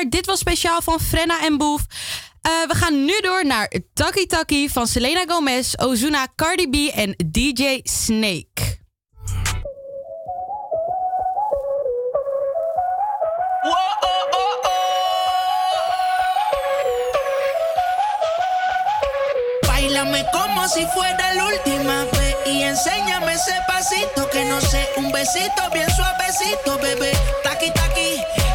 [0.10, 1.82] Dit was speciaal van Frenna en Boef.
[1.82, 7.16] Uh, we gaan nu door naar Taki Taki van Selena Gomez, Ozuna, Cardi B en
[7.32, 8.82] DJ Snake.
[19.68, 25.12] Bailame como si fuera la última vez y enséñame ese pasito que no sé, un
[25.12, 27.12] besito bien suavecito, bebé.
[27.44, 28.53] Taki Taki.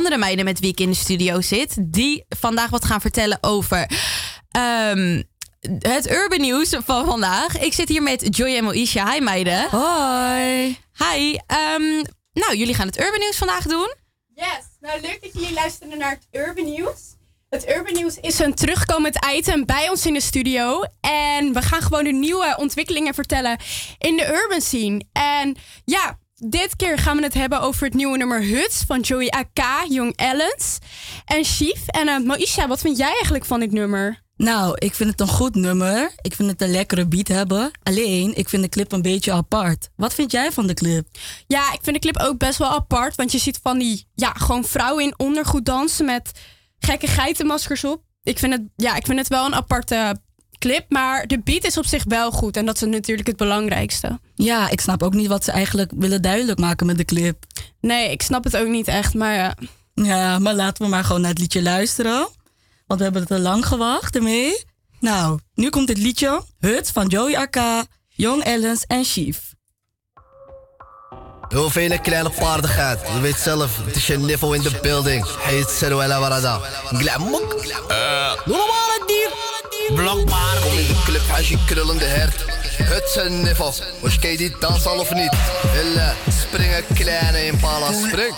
[0.00, 1.76] andere meiden met wie ik in de studio zit.
[1.80, 3.90] Die vandaag wat gaan vertellen over
[4.50, 5.22] ehm,
[5.78, 7.58] het urban nieuws van vandaag.
[7.58, 9.12] Ik zit hier met Joy en Moisha.
[9.12, 9.68] Hi meiden.
[9.70, 10.78] Hoi.
[10.92, 11.36] Hi.
[11.46, 13.94] Ehm, nou, jullie gaan het urban nieuws vandaag doen.
[14.34, 14.64] Yes.
[14.80, 17.18] Nou, leuk dat jullie luisteren naar het urban nieuws.
[17.48, 20.82] Het Urban Nieuws is een terugkomend item bij ons in de studio.
[21.00, 23.58] En we gaan gewoon de nieuwe ontwikkelingen vertellen
[23.98, 25.04] in de urban scene.
[25.12, 26.18] En ja,
[26.48, 30.16] dit keer gaan we het hebben over het nieuwe nummer Huts van Joey AK, Young
[30.16, 30.78] Ellens
[31.24, 31.86] en Chief.
[31.86, 34.22] En eh, uh, Maisha, wat vind jij eigenlijk van dit nummer?
[34.36, 36.12] Nou, ik vind het een goed nummer.
[36.20, 37.70] Ik vind het een lekkere beat hebben.
[37.82, 39.88] Alleen, ik vind de clip een beetje apart.
[39.96, 41.06] Wat vind jij van de clip?
[41.46, 43.16] Ja, ik vind de clip ook best wel apart.
[43.16, 46.30] Want je ziet van die, ja, gewoon vrouwen in ondergoed dansen met
[46.78, 48.02] gekke geitenmaskers op.
[48.22, 50.20] Ik vind het, ja, ik vind het wel een aparte
[50.60, 50.84] clip.
[50.88, 52.56] Maar de beat is op zich wel goed.
[52.56, 54.20] En dat is natuurlijk het belangrijkste.
[54.34, 57.44] Ja, ik snap ook niet wat ze eigenlijk willen duidelijk maken met de clip.
[57.80, 59.14] Nee, ik snap het ook niet echt.
[59.14, 59.54] Maar ja.
[59.94, 62.28] Ja, maar laten we maar gewoon naar het liedje luisteren.
[62.86, 64.64] Want we hebben het te lang gewacht ermee.
[65.00, 66.42] Nou, nu komt het liedje.
[66.58, 69.54] Hut van Joey Akka, Young Ellens en Chief.
[71.48, 73.00] Heel veel kleine vaardigheid.
[73.14, 75.26] Je weet zelf, het is je niveau in de building.
[75.38, 76.58] Heet Seruela Warada.
[76.84, 77.62] Glamok.
[78.46, 78.79] Dier.
[79.96, 82.44] Kom in de club, als je krullende hert.
[82.82, 83.72] Het een niveau.
[84.00, 85.32] Was je die dans al of niet?
[85.72, 88.34] Hille, spring een kleine impala, spring.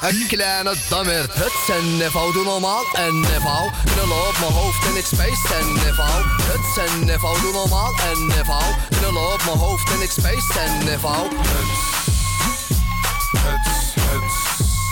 [0.00, 1.34] Een kleine dammert.
[1.34, 3.70] Het een niveau, doe normaal een niveau.
[3.84, 6.24] Knullen op mijn hoofd en ik space een niveau.
[6.42, 8.64] Het een niveau, doe normaal een niveau.
[8.88, 11.28] Knullen op mijn hoofd en ik space een niveau.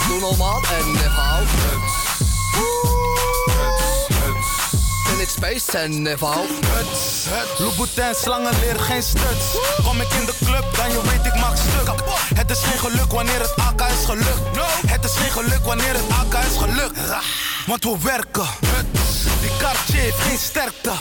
[0.08, 0.74] Doe normaal en.
[0.74, 2.93] En ik
[5.36, 6.46] space en niveau.
[7.58, 9.46] Louboutin, slangen leren geen stuts.
[9.84, 11.94] Kom ik in de club, dan je weet ik maak stuk.
[12.34, 14.56] Het is geen geluk wanneer het AK is gelukt.
[14.86, 16.98] Het is geen geluk wanneer het AK is gelukt.
[17.66, 18.46] Want we werken.
[19.40, 20.92] Die kaartje heeft geen sterkte.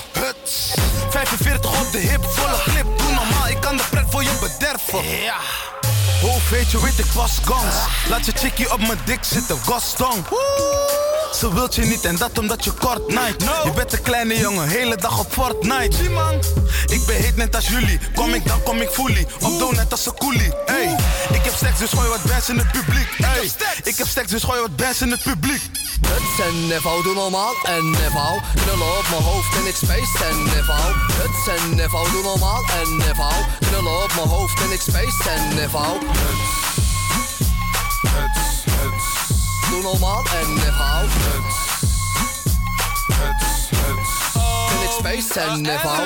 [1.09, 2.97] 45 op de hip, volle clip.
[2.97, 5.09] Doe normaal, ik kan de pret voor je bederven.
[5.09, 5.37] Ja.
[6.23, 7.75] Hoofd weet je, weet ik was gans.
[8.09, 10.25] Laat je chickie op mijn dik zitten, Gaston.
[11.39, 13.43] Ze wilt je niet en dat omdat je kort night.
[13.63, 16.09] Je bent een kleine jongen, hele dag op Fortnite.
[16.09, 16.33] Man,
[16.87, 17.99] ik ben heet net als jullie.
[18.15, 19.27] Kom ik dan kom ik fully.
[19.39, 20.53] Op doe net als een coolie.
[20.65, 20.95] Hey,
[21.33, 23.07] ik heb seks dus gooi wat bands in het publiek.
[23.17, 23.51] Hey,
[23.83, 25.61] ik heb seks dus gooi wat bands in het publiek.
[26.07, 28.41] Het is een niveau, doe normaal een niveau.
[28.55, 30.93] Knullen op mijn hoofd en ik space niveau.
[31.21, 33.33] Het is een niveau, doe normaal een niveau.
[33.59, 35.23] Knullen op mijn hoofd en ik space
[39.69, 40.23] Doe normaal.
[40.23, 40.63] En
[44.99, 46.01] space een niveau.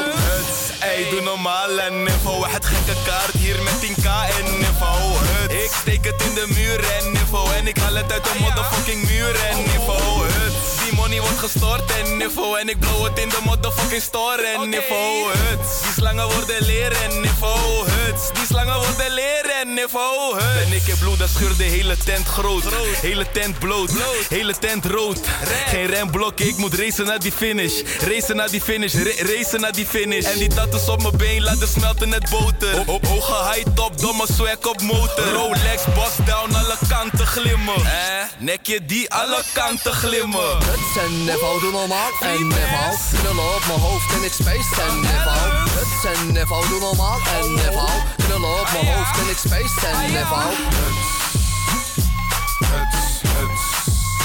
[0.79, 2.47] Ey, doe normaal en niveau.
[2.47, 4.65] Het gekke kaart hier met 10k en.
[4.79, 5.53] Huts.
[5.53, 7.53] Ik steek het in de muur en niveau.
[7.53, 9.57] En ik haal het uit de motherfucking muur en.
[9.57, 10.84] Huts.
[10.84, 12.59] Die money wordt gestort en niveau.
[12.59, 14.71] En ik blow het in de motherfucking store en.
[14.71, 15.81] Huts.
[15.81, 17.85] Die slangen worden leren en niveau.
[18.18, 18.30] Huts.
[18.34, 20.34] Die slangen worden leren en niveau.
[20.34, 20.65] Huts.
[20.65, 22.64] En ik heb bloed, dat schuurt de hele tent groot.
[23.02, 23.91] Hele tent bloot.
[24.30, 25.19] Hele tent rood.
[25.68, 27.81] Geen remblok, ik moet racen naar die finish.
[27.99, 28.94] Racen naar die finish.
[28.94, 30.26] ra- racen naar die finish.
[30.26, 32.76] En die tattoos op mijn been laten smelten net boter.
[32.76, 35.27] Ho- ho- Hoge high top, domme swag op motor.
[35.34, 37.76] Rolex, boss down, alle kanten glimmen.
[37.85, 37.91] Eh,
[38.39, 40.57] nekje die alle kanten glimmen.
[41.06, 42.95] Een niveau, doe normaal een niveau.
[43.22, 45.69] Knullen op mijn hoofd en ik space een niveau.
[45.69, 47.89] Het is een niveau, doe normaal een niveau.
[48.15, 50.53] Knullen op mijn hoofd en ik space een niveau.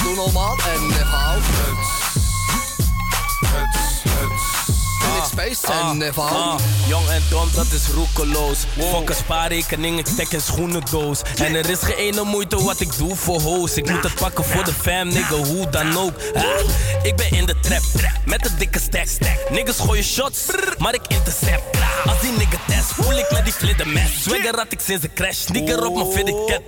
[0.03, 0.57] Doe normaal.
[0.57, 1.03] En ik
[5.25, 6.29] space een niveau.
[6.29, 6.55] Ah,
[6.87, 8.57] jong en dom, dat is roekeloos.
[8.77, 11.21] Fuck een spaarrekening, ik stek een schoenendoos.
[11.35, 13.75] En er is geen ene moeite wat ik doe voor hoes.
[13.75, 16.13] Ik moet het pakken voor de fam, nigga, hoe dan ook.
[16.33, 16.43] Ah,
[17.03, 17.81] ik ben in de trap,
[18.25, 19.01] met een dikke stack.
[19.49, 20.45] Niggas gooien shots,
[20.77, 21.77] maar ik intercept.
[22.05, 24.21] Als die nigga test, voel ik met die fliddermes.
[24.21, 26.61] Swagger had ik sinds de crash, nigger op mijn fitted cat.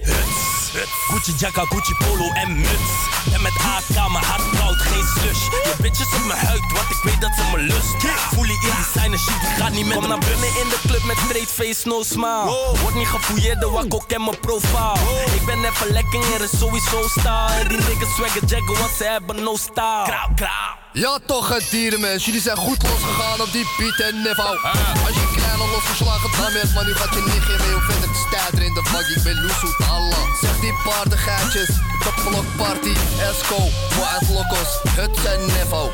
[1.10, 2.91] Gucci jacka, Gucci polo en muts.
[3.34, 4.44] En met AK, mijn hart
[4.81, 5.43] geen slush.
[5.68, 8.02] Je bitches op mijn huid, want ik weet dat ze me lust.
[8.02, 11.03] Je in die sign shit, die gaat niet met Kom naar binnen in de club
[11.03, 12.76] met straight face, no smile.
[12.81, 15.34] Word niet gefouilleerd, de wakko ken mijn profile.
[15.35, 17.68] Ik ben even lekker, er is sowieso style.
[17.68, 20.03] Die niggas swagger jaggen, want ze hebben no style.
[20.03, 20.84] Krauw, krauw.
[20.95, 24.57] Ja toch het dierenmens, jullie zijn goed losgegaan op die beat en niveau
[25.05, 28.03] Als je klein al losgeslagen dan werd, maar nu gaat je niet mee Hoe vind
[28.03, 32.93] ik de stijder in de bak, ik ben loesoet Allah Zeg die paardengeitjes, de party,
[33.30, 33.59] Esco,
[33.95, 35.91] Wild Locos, het en niveau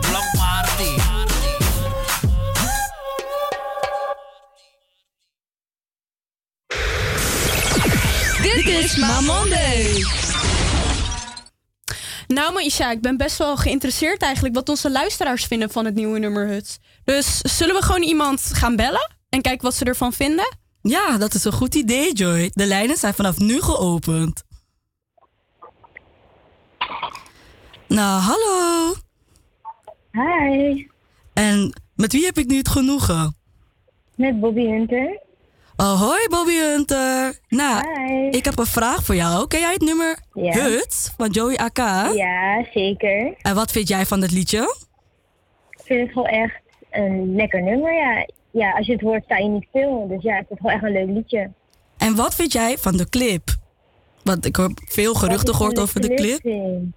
[0.00, 1.00] Blok party.
[8.42, 10.04] Dit is Monday.
[12.32, 16.18] Nou, Maisha, ik ben best wel geïnteresseerd eigenlijk wat onze luisteraars vinden van het nieuwe
[16.18, 16.78] nummer Hut.
[17.04, 20.56] Dus zullen we gewoon iemand gaan bellen en kijken wat ze ervan vinden?
[20.82, 22.50] Ja, dat is een goed idee, Joy.
[22.54, 24.42] De lijnen zijn vanaf nu geopend.
[27.88, 28.94] Nou, hallo.
[30.12, 30.86] Hi.
[31.32, 33.36] En met wie heb ik nu het genoegen?
[34.14, 35.21] Met Bobby Hunter.
[35.82, 37.38] Hoi Bobby Hunter.
[37.48, 37.84] Nou,
[38.30, 39.46] ik heb een vraag voor jou.
[39.46, 40.52] Ken jij het nummer Ja.
[40.52, 41.78] Hut van Joey AK?
[42.14, 43.34] Ja, zeker.
[43.42, 44.76] En wat vind jij van het liedje?
[45.70, 46.60] Ik vind het gewoon echt
[46.90, 47.94] een lekker nummer.
[47.94, 50.06] Ja, ja als je het hoort, sta je niet stil.
[50.08, 51.50] Dus ja, ik vind het gewoon echt een leuk liedje.
[51.96, 53.56] En wat vind jij van de clip?
[54.24, 56.40] Want ik heb veel geruchten gehoord over de clip.
[56.40, 56.94] vind?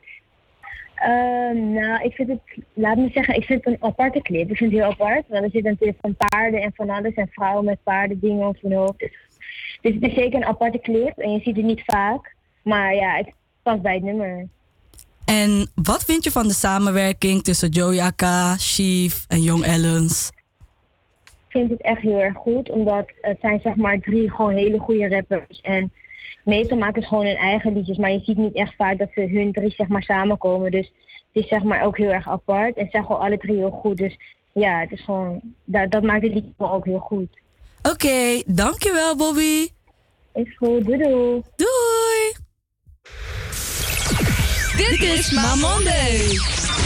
[1.06, 4.50] Ehm, nou, ik vind het, laat me zeggen, ik vind het een aparte clip.
[4.50, 5.26] Ik vind het heel apart.
[5.28, 7.14] Want er zit natuurlijk van paarden en van alles.
[7.14, 9.00] En vrouwen met paarden dingen op hun hoofd.
[9.00, 9.12] Dus,
[9.82, 11.18] dus het is zeker een aparte clip.
[11.18, 12.36] En je ziet het niet vaak.
[12.64, 13.34] Maar ja, het
[13.64, 14.48] past bij het nummer.
[15.26, 18.12] En wat vind je van de samenwerking tussen Joey
[18.58, 20.32] Chief en Young Ellens?
[21.26, 22.70] Ik vind het echt heel erg goed.
[22.70, 25.62] Omdat het zijn zeg maar drie gewoon hele goede rappers.
[25.62, 25.92] En
[26.44, 27.98] meestal maken ze gewoon hun eigen liedjes.
[27.98, 30.72] Maar je ziet niet echt vaak dat ze hun drie zeg maar samenkomen.
[30.72, 30.92] Dus
[31.34, 32.78] het is zeg maar ook heel erg apart.
[32.78, 33.98] En ze zijn gewoon alle drie heel goed.
[33.98, 34.18] Dus
[34.54, 37.40] ja, het is gewoon, dat, dat maakt het liedje ook heel goed.
[37.92, 39.68] Oké, dankjewel Bobby.
[40.34, 41.42] Is goed, doei doei.
[41.56, 42.34] Doei.
[44.78, 46.85] Dit is Mamonde.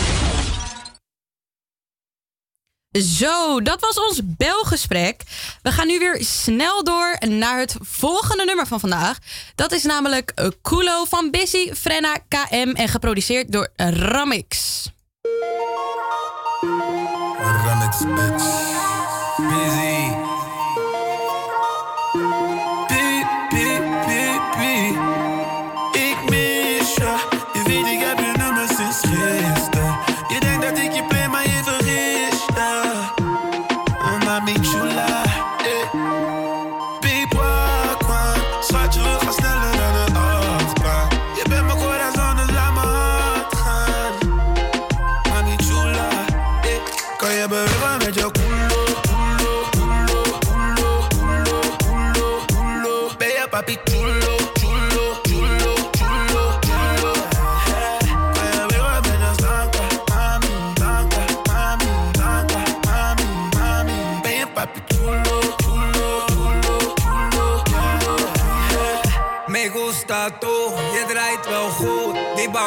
[2.91, 5.22] Zo, dat was ons belgesprek.
[5.61, 9.18] We gaan nu weer snel door naar het volgende nummer van vandaag.
[9.56, 14.86] Dat is namelijk eh, Kulo van Busy, Frenna, KM en geproduceerd door Ramix.
[17.38, 18.70] Ramix, bitch.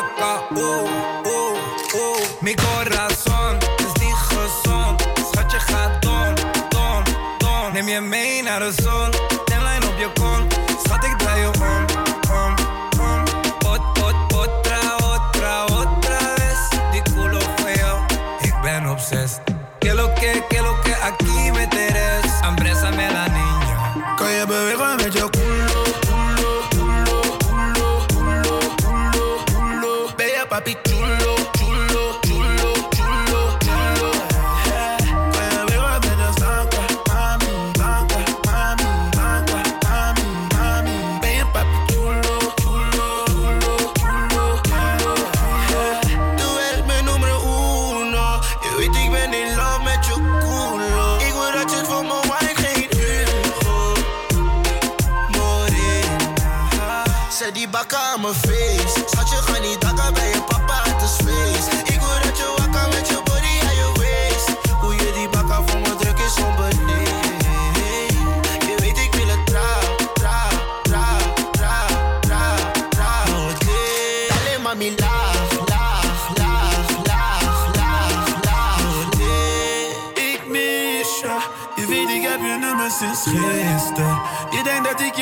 [0.02, 1.01] Die bakka, oeh,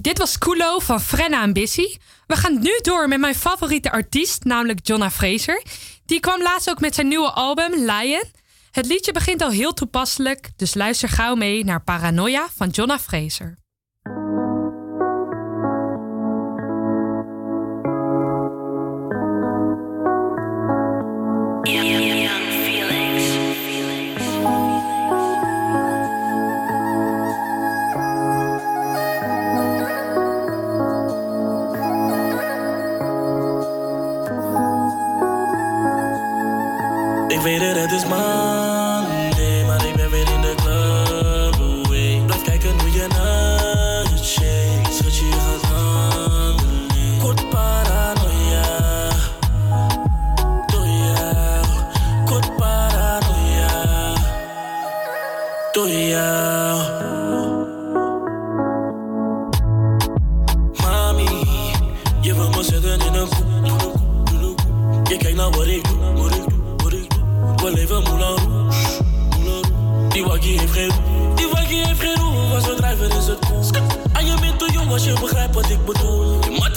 [0.00, 1.96] dit was Kulo van Frenna en Bissy.
[2.26, 5.62] We gaan nu door met mijn favoriete artiest, namelijk Jonna Fraser.
[6.06, 8.24] Die kwam laatst ook met zijn nieuwe album Lion.
[8.70, 13.58] Het liedje begint al heel toepasselijk, dus luister gauw mee naar Paranoia van Jonna Fraser.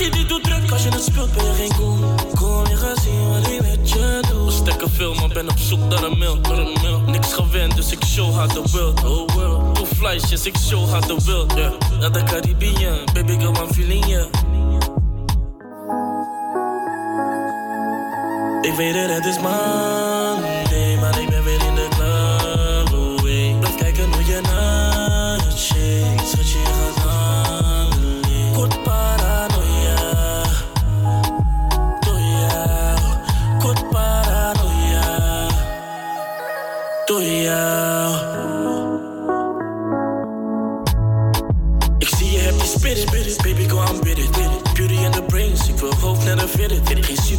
[0.04, 1.98] Je die doet druk, als je het speelt ben je geen cool.
[2.36, 4.46] Kom, je gaat zien wat ik met je doe.
[4.46, 7.00] We stekken veel, maar ben op zoek naar een mil, naar een mil.
[7.00, 9.76] Niks gewend, dus ik show haar de world, oh world.
[9.76, 11.72] Doe flyjes, ik show haar de world, yeah.
[12.00, 14.26] Naar de Caribbean, baby girl, I'm feeling ya.
[18.62, 20.53] Ik weet het, het is Monday,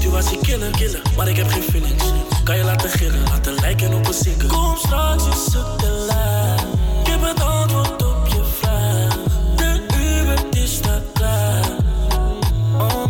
[0.05, 2.05] situatie killen, killen, maar ik heb geen feelings.
[2.45, 4.49] Kan je laten gillen, laten lijken op een single.
[4.49, 6.61] Kom straks, het te laat.
[7.01, 9.17] Ik heb het antwoord op je vraag.
[9.57, 9.87] De
[10.21, 11.65] Uber die staat klaar.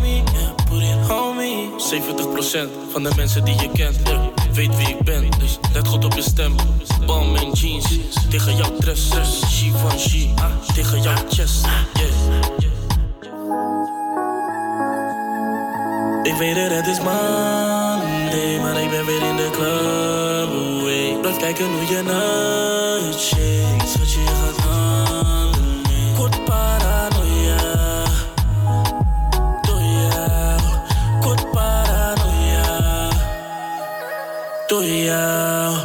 [0.01, 1.69] Me, yeah, put me.
[2.89, 3.97] 70% van de mensen die je kent,
[4.53, 5.31] weet wie ik ben.
[5.39, 6.55] Dus let goed op je stem.
[7.07, 7.89] Bam en jeans,
[8.31, 9.09] tegen jouw dress.
[9.47, 11.67] Givenchy, ah, tegen jouw chest.
[16.35, 20.49] Ik weet het, het is Monday, maar ik ben weer in de club.
[20.49, 21.19] Oh, hey.
[21.21, 23.13] Blijf kijken hoe je naar.
[23.13, 26.15] Schat je, gaat handelen.
[26.17, 28.03] Kort paranoia.
[29.63, 30.61] Door jou.
[31.21, 33.09] Kort paranoia.
[34.69, 35.84] Jou.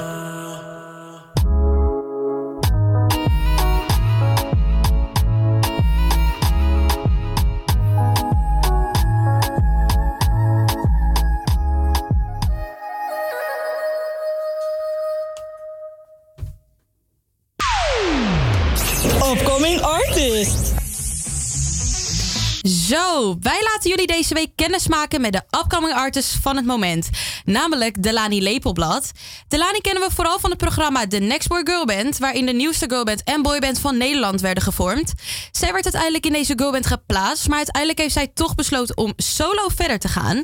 [24.99, 27.09] Met de upcoming artists van het moment.
[27.45, 29.11] Namelijk Delani Lepelblad.
[29.47, 32.17] Delani kennen we vooral van het programma The Next Boy Girl Band...
[32.17, 35.13] waarin de nieuwste girlband en boyband van Nederland werden gevormd.
[35.51, 37.47] Zij werd uiteindelijk in deze girlband geplaatst...
[37.47, 40.43] maar uiteindelijk heeft zij toch besloten om solo verder te gaan...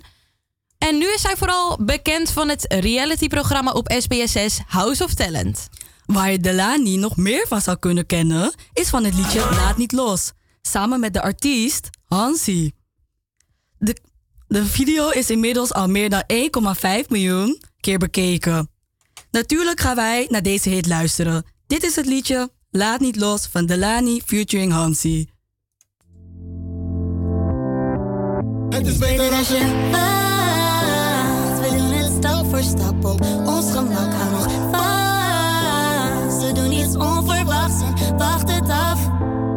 [0.78, 5.70] En nu is zij vooral bekend van het realityprogramma op SBSS House of Talent.
[6.06, 9.92] Waar je Delani nog meer van zou kunnen kennen, is van het liedje Laat niet
[9.92, 10.32] los.
[10.62, 12.72] Samen met de artiest Hansi.
[13.78, 13.98] De,
[14.56, 18.70] de video is inmiddels al meer dan 1,5 miljoen keer bekeken.
[19.32, 21.46] Natuurlijk gaan wij naar deze hit luisteren.
[21.68, 25.30] Dit is het liedje Laat niet los van Delani featuring Hansi.
[28.70, 31.60] Het is beter als je wacht.
[31.60, 34.14] We doen het stap voor stap op ons gemak.
[34.14, 36.42] Hou nog vast.
[36.46, 39.00] We doen iets onverwachts en wacht het af.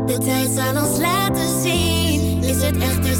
[0.06, 2.42] De tijd zal ons laten zien.
[2.42, 3.17] Is het echt,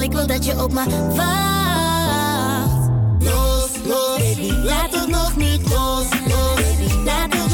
[0.00, 0.84] Ik wil dat je op me
[1.16, 2.90] wacht.
[3.18, 7.04] Los, los, baby, laat het nog niet los, los.
[7.04, 7.49] Laat het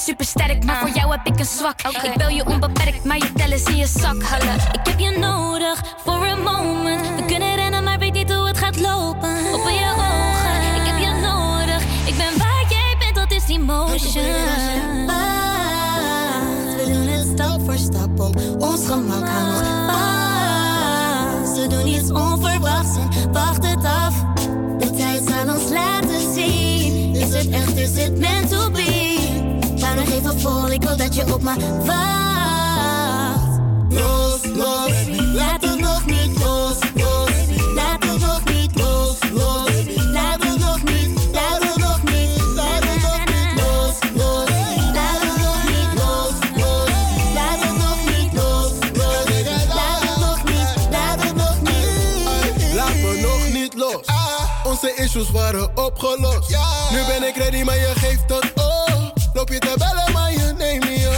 [0.00, 1.80] super sterk, maar voor jou heb ik een zwak.
[1.80, 4.22] Ik wil je onbeperkt, maar je tellen in je zak.
[4.22, 4.52] Hallo.
[4.52, 7.06] Ik heb je nodig voor een moment.
[7.16, 9.52] We kunnen rennen, maar weet niet hoe het gaat lopen.
[9.52, 11.82] Open je ogen, ik heb je nodig.
[12.04, 14.24] Ik ben waar jij bent, dat is emotion.
[16.76, 19.28] We doen het stap voor stap op ons gemak.
[19.28, 21.56] Hou nog vast.
[21.56, 24.14] We doen iets onverwachts en wacht het af.
[24.78, 27.14] De tijd zal ons laten zien.
[27.14, 28.99] Is het echt, is het meant to be?
[29.94, 31.54] tranen op vol, ik wil dat je op me
[31.84, 33.58] wacht.
[33.88, 34.92] Los, los,
[35.34, 37.30] laat het nog niet los, los.
[37.74, 39.68] Laat nog niet los, los.
[40.12, 44.48] Laat we nog niet, laat nog niet, laat nog niet los, los.
[44.92, 46.88] Laat nog niet los, los.
[47.34, 49.24] Laat we nog niet los, los.
[49.74, 52.74] Laat nog niet, laat nog niet.
[52.74, 54.06] Laat me nog niet los.
[54.06, 54.66] Ah.
[54.66, 56.48] Onze issues waren opgelost.
[56.90, 58.49] Nu ben ik ready, maar je geeft het
[59.40, 61.14] Loop je te bellen, maar je neemt niet op.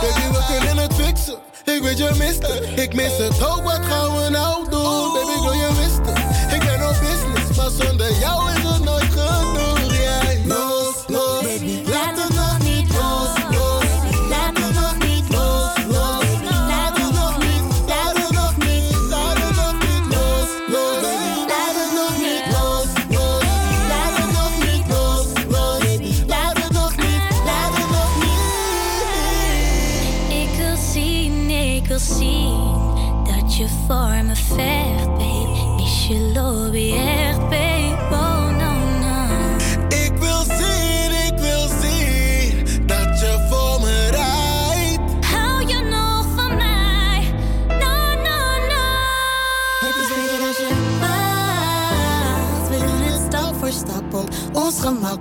[0.00, 1.38] Baby, we kunnen het fixen.
[1.64, 2.80] Ik weet je mist het.
[2.80, 5.12] Ik mis het ook, wat gaan we nou doen?
[5.12, 6.16] Baby, ik wil je wisten.
[6.54, 8.53] Ik ben op business, maar zonder jou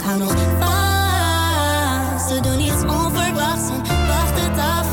[0.01, 2.29] hou nog vast.
[2.29, 4.87] Ze doen iets onverwachts en wacht het af.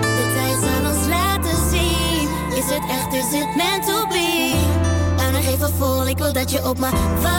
[0.00, 2.28] De tijd zal ons laten zien.
[2.56, 4.54] Is het echt, is het meant to be?
[5.18, 6.06] En dan een vol.
[6.06, 6.90] ik wil dat je op me
[7.22, 7.34] wacht.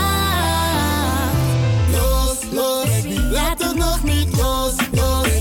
[1.92, 5.37] Los, los, laat het nog niet los, los.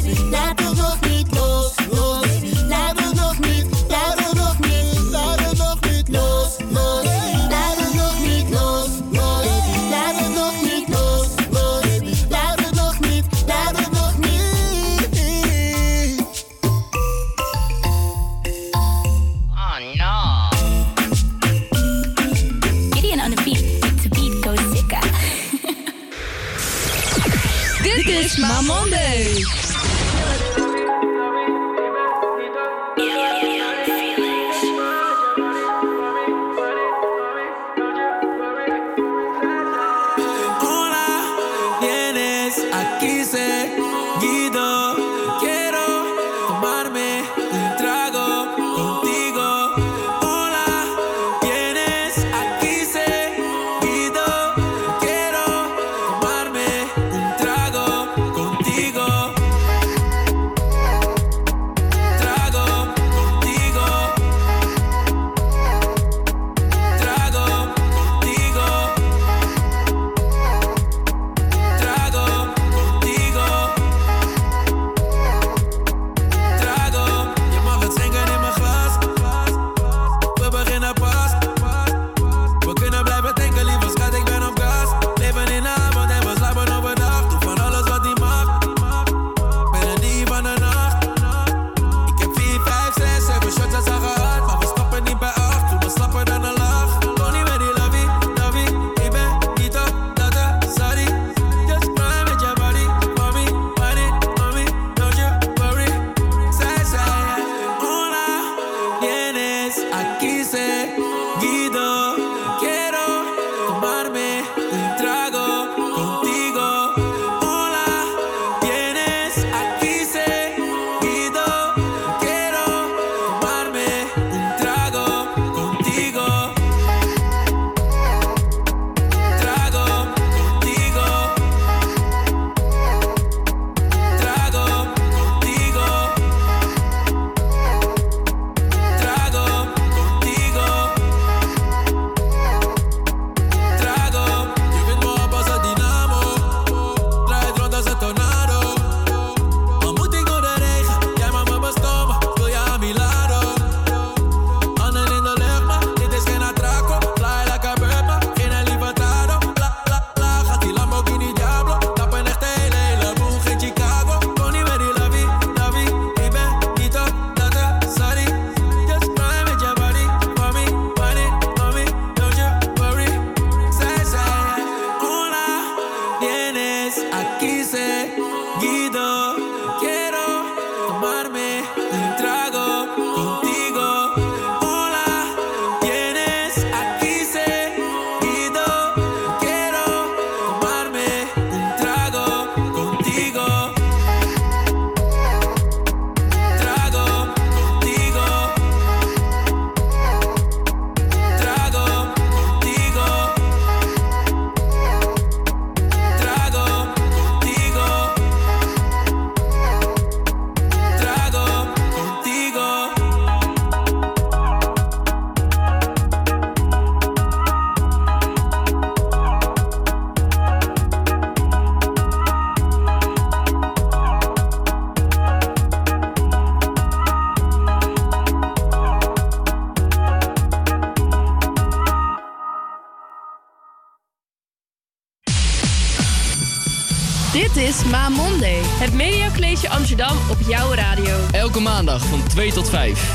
[242.36, 243.05] 2 tot 5.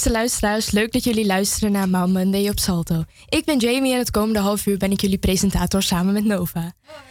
[0.00, 3.04] Beste luisteraars, leuk dat jullie luisteren naar Mount Monday op Salto.
[3.28, 6.60] Ik ben Jamie en het komende half uur ben ik jullie presentator samen met Nova.
[6.60, 7.10] Hoi.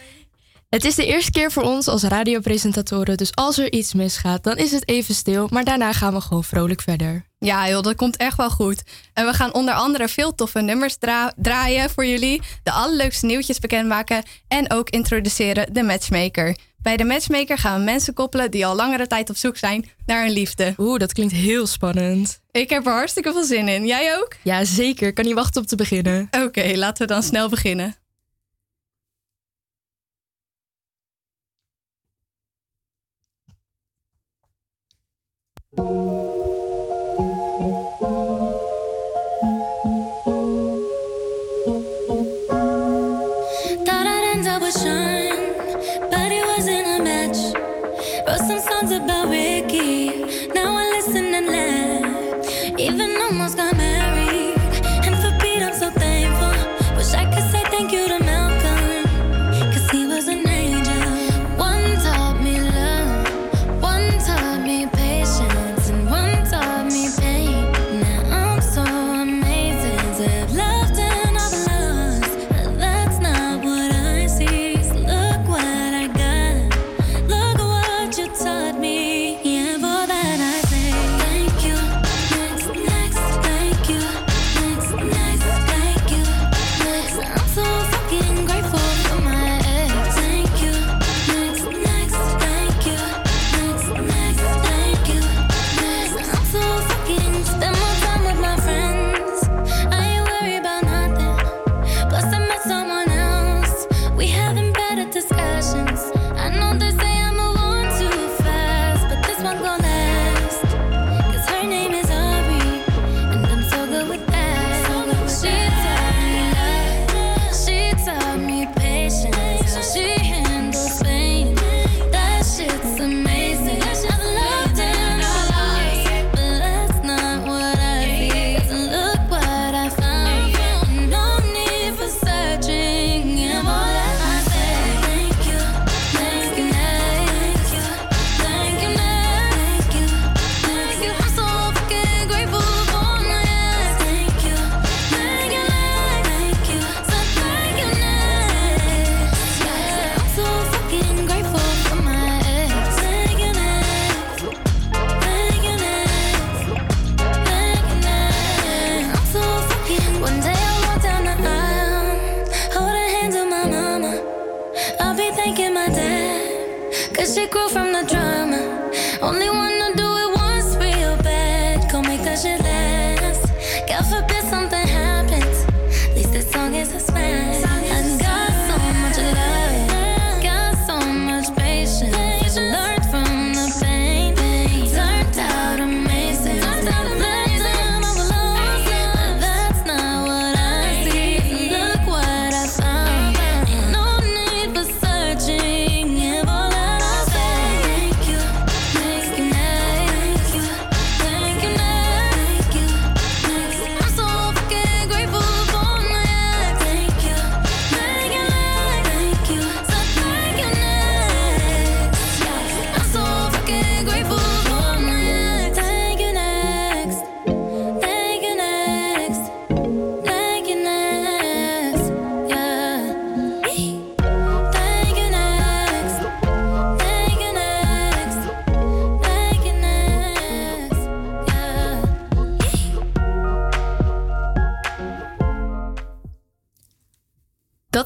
[0.68, 4.56] Het is de eerste keer voor ons als radiopresentatoren, dus als er iets misgaat, dan
[4.56, 7.26] is het even stil, maar daarna gaan we gewoon vrolijk verder.
[7.38, 8.82] Ja joh, dat komt echt wel goed.
[9.12, 10.96] En we gaan onder andere veel toffe nummers
[11.36, 16.56] draaien voor jullie, de allerleukste nieuwtjes bekendmaken en ook introduceren de matchmaker.
[16.82, 20.24] Bij de matchmaker gaan we mensen koppelen die al langere tijd op zoek zijn naar
[20.24, 20.74] een liefde.
[20.78, 22.40] Oeh, dat klinkt heel spannend.
[22.50, 23.86] Ik heb er hartstikke veel zin in.
[23.86, 24.34] Jij ook?
[24.42, 25.12] Ja, zeker.
[25.12, 26.28] Kan niet wachten om te beginnen.
[26.44, 27.94] Oké, laten we dan snel beginnen.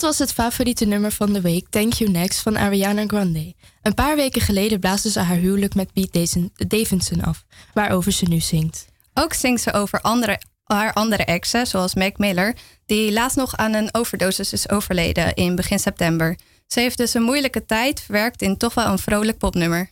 [0.05, 3.55] Was het favoriete nummer van de week, Thank You Next, van Ariana Grande.
[3.82, 7.44] Een paar weken geleden blaasde ze haar huwelijk met Pete Davidson- af,
[7.74, 8.86] waarover ze nu zingt.
[9.14, 12.56] Ook zingt ze over andere, haar andere exen, zoals Mac Miller,
[12.86, 16.39] die laatst nog aan een overdosis is overleden in begin september.
[16.66, 19.89] Ze heeft dus een moeilijke tijd verwerkt in toch wel een vrolijk popnummer.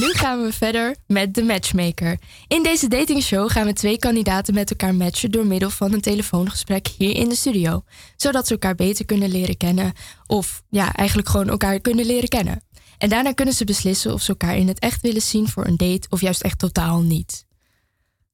[0.00, 2.18] Nu gaan we verder met de matchmaker.
[2.48, 6.88] In deze datingshow gaan we twee kandidaten met elkaar matchen door middel van een telefoongesprek
[6.98, 7.82] hier in de studio.
[8.16, 9.92] Zodat ze elkaar beter kunnen leren kennen
[10.26, 12.62] of ja, eigenlijk gewoon elkaar kunnen leren kennen.
[12.98, 15.76] En daarna kunnen ze beslissen of ze elkaar in het echt willen zien voor een
[15.76, 17.46] date of juist echt totaal niet.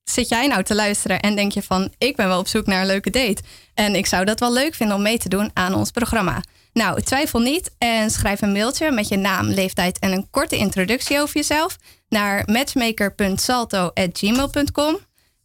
[0.04, 2.80] Zit jij nou te luisteren en denk je van ik ben wel op zoek naar
[2.80, 3.42] een leuke date
[3.74, 6.42] en ik zou dat wel leuk vinden om mee te doen aan ons programma?
[6.72, 11.20] Nou, twijfel niet en schrijf een mailtje met je naam, leeftijd en een korte introductie
[11.20, 11.76] over jezelf
[12.08, 14.98] naar matchmaker.salto@gmail.com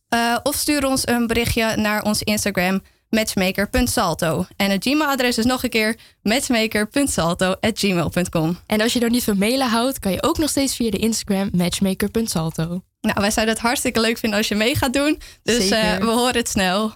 [0.09, 4.45] Eh, of stuur ons een berichtje naar ons Instagram matchmaker.salto.
[4.55, 8.59] En het Gmail-adres is nog een keer matchmaker.salto@gmail.com.
[8.65, 10.97] En als je er niet van mailen houdt, kan je ook nog steeds via de
[10.97, 12.81] Instagram matchmaker.salto.
[13.01, 15.21] Nou, wij zouden het hartstikke leuk vinden als je mee gaat doen.
[15.43, 16.93] Dus eh, we horen het snel.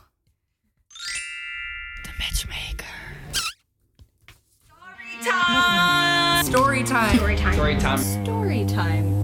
[5.20, 7.10] Storytime.
[7.14, 7.98] Storytime.
[8.22, 9.24] Storytime.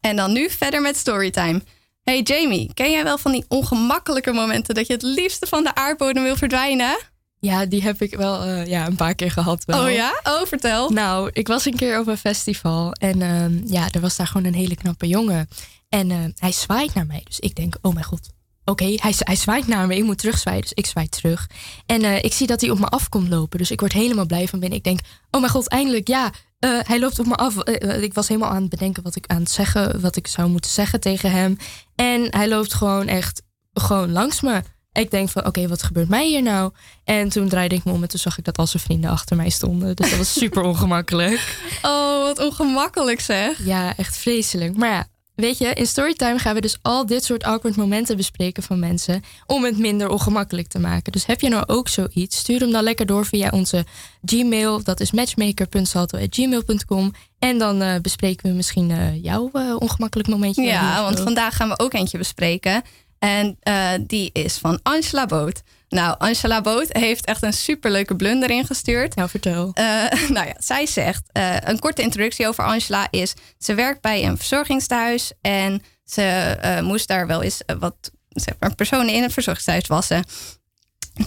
[0.00, 1.62] En dan nu verder met Storytime.
[2.02, 5.74] Hey Jamie, ken jij wel van die ongemakkelijke momenten dat je het liefste van de
[5.74, 6.98] aardbodem wil verdwijnen?
[7.38, 9.64] Ja, die heb ik wel eh, ja, een paar keer gehad.
[9.64, 9.84] Wel.
[9.84, 10.20] Oh ja?
[10.24, 10.90] Oh, vertel.
[10.90, 14.46] Nou, ik was een keer op een festival en ehm, ja, er was daar gewoon
[14.46, 15.48] een hele knappe jongen.
[15.88, 17.20] En ehm, hij zwaait naar mij.
[17.24, 18.30] Dus ik denk, oh mijn god.
[18.70, 19.96] Oké, hij, hij zwaait naar me.
[19.96, 20.60] Ik moet terugzwaaien.
[20.60, 21.46] Dus ik zwaai terug.
[21.86, 23.58] En eh, ik zie dat hij op me af komt lopen.
[23.58, 24.78] Dus ik word helemaal blij van binnen.
[24.78, 26.32] Ik denk, oh mijn god, eindelijk, ja.
[26.58, 27.58] eh, hij loopt op me af.
[27.58, 30.48] Eh, ik was helemaal aan het bedenken wat ik aan het zeggen, wat ik zou
[30.48, 31.56] moeten zeggen tegen hem.
[31.94, 33.42] En hij loopt gewoon echt
[33.72, 34.62] gewoon langs me.
[34.92, 36.72] Ik denk van, oké, wat gebeurt mij hier nou?
[37.04, 39.36] En toen draaide ik me om en toen zag ik dat al zijn vrienden achter
[39.36, 39.96] mij stonden.
[39.96, 41.58] Dus dat was super ongemakkelijk.
[41.82, 43.64] Oh, wat ongemakkelijk zeg.
[43.64, 44.76] Ja, echt vreselijk.
[44.76, 45.06] Maar ja,
[45.40, 49.22] weet je, in Storytime gaan we dus al dit soort awkward momenten bespreken van mensen.
[49.46, 51.12] Om het minder ongemakkelijk te maken.
[51.12, 52.36] Dus heb je nou ook zoiets?
[52.36, 53.84] Stuur hem dan lekker door via onze
[54.24, 54.82] Gmail.
[54.82, 57.12] Dat is matchmaker.salto.gmail.com.
[57.38, 60.62] En dan eh, bespreken we misschien eh, jouw eh, ongemakkelijk momentje.
[60.62, 62.82] Ja, want vandaag gaan we ook eentje bespreken.
[63.18, 63.58] En
[64.06, 65.62] die is van Angela Boot.
[65.90, 69.14] Nou, Angela Boot heeft echt een superleuke blunder ingestuurd.
[69.14, 69.70] Nou, vertel.
[70.36, 73.34] nou ja, zij zegt, eh, een korte introductie over Angela is...
[73.58, 78.54] ze werkt bij een verzorgingstehuis en ze eh, moest daar wel eens eh, wat zeg
[78.58, 80.24] maar, personen in het verzorgingstehuis wassen.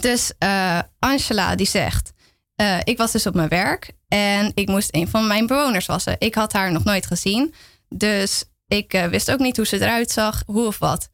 [0.00, 2.12] Dus eh, Angela die zegt,
[2.56, 6.16] eh, ik was dus op mijn werk en ik moest een van mijn bewoners wassen.
[6.18, 7.54] Ik had haar nog nooit gezien,
[7.88, 11.08] dus ik eh, wist ook niet hoe ze eruit zag, hoe of wat.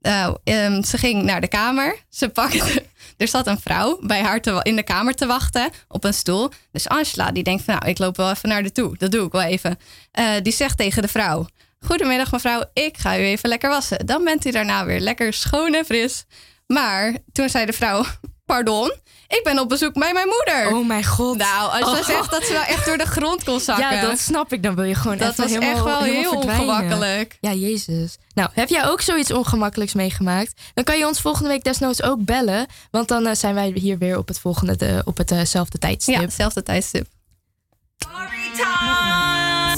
[0.00, 1.96] Ehm, ze ging naar de kamer.
[2.08, 2.82] Ze pakte.
[3.16, 6.50] Er zat een vrouw bij haar te, in de kamer te wachten op een stoel.
[6.72, 8.96] Dus Angela die denkt van nou, ik loop wel even naar de toe.
[8.96, 9.78] Dat doe ik wel even.
[10.10, 11.46] Eh, die zegt tegen de vrouw:
[11.80, 14.06] Goedemiddag mevrouw, ik ga u even lekker wassen.
[14.06, 16.24] Dan bent u daarna weer lekker schoon en fris.
[16.66, 18.04] Maar toen zei de vrouw:
[18.48, 18.92] Pardon,
[19.28, 20.76] ik ben op bezoek bij mijn moeder.
[20.76, 21.36] Oh mijn god.
[21.36, 22.04] Nou, als je Oh.
[22.18, 23.94] zegt dat ze wel echt door de grond kon zakken.
[23.96, 24.62] Ja, dat snap ik.
[24.62, 27.36] Dan wil je gewoon Dat even was helemaal, echt wel heel ongemakkelijk.
[27.40, 28.16] Ja, jezus.
[28.34, 30.60] Nou, heb jij ook zoiets ongemakkelijks meegemaakt?
[30.74, 32.66] Dan kan je ons volgende week desnoods ook bellen.
[32.90, 36.14] Want dan eh, zijn wij hier weer op het volgende, de, op hetzelfde tijdstip.
[36.14, 37.06] Ja, hetzelfde tijdstip.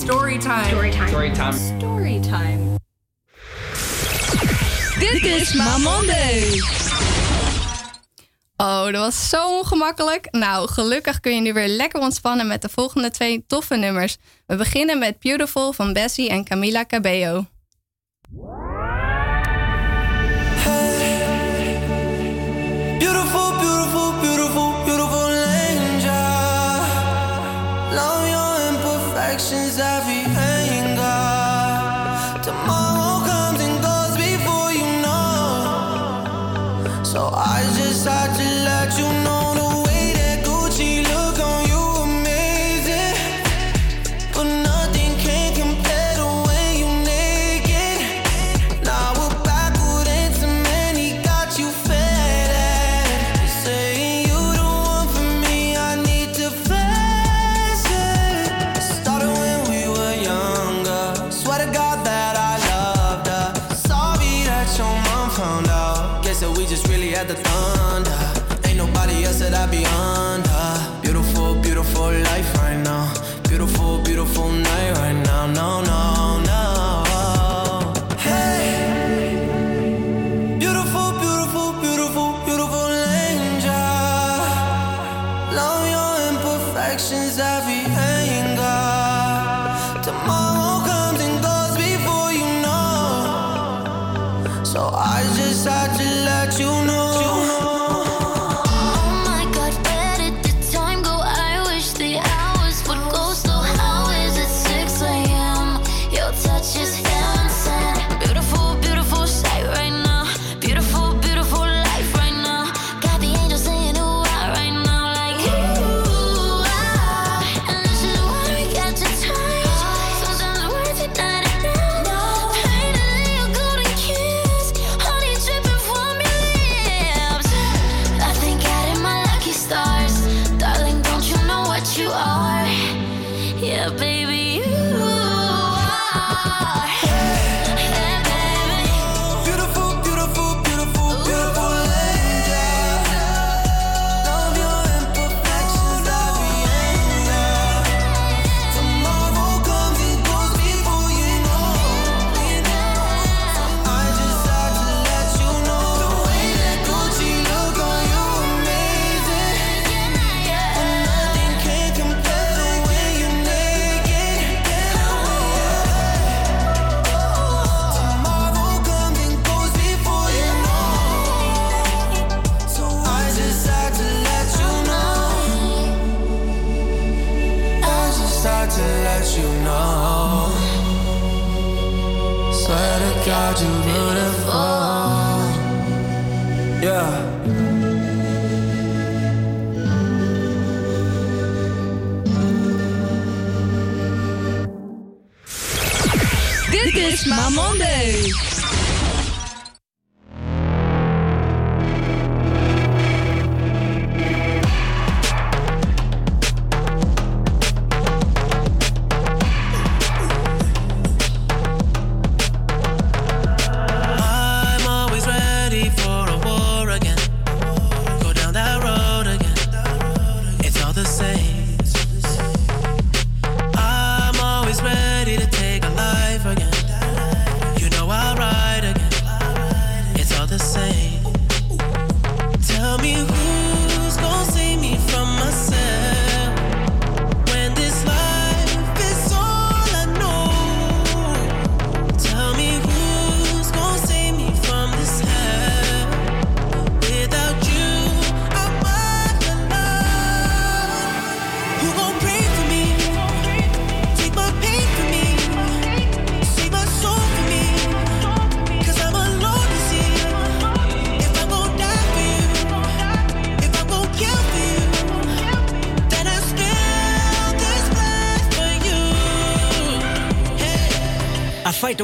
[0.00, 0.78] Storytime.
[1.08, 1.56] Storytime.
[1.78, 2.78] Storytime.
[4.98, 6.60] Dit is Mamonday.
[8.60, 10.28] Oh, dat was zo ongemakkelijk.
[10.30, 14.16] Nou, gelukkig kun je nu weer lekker ontspannen met de volgende twee toffe nummers.
[14.46, 17.44] We beginnen met Beautiful van Bessie en Camila Cabello.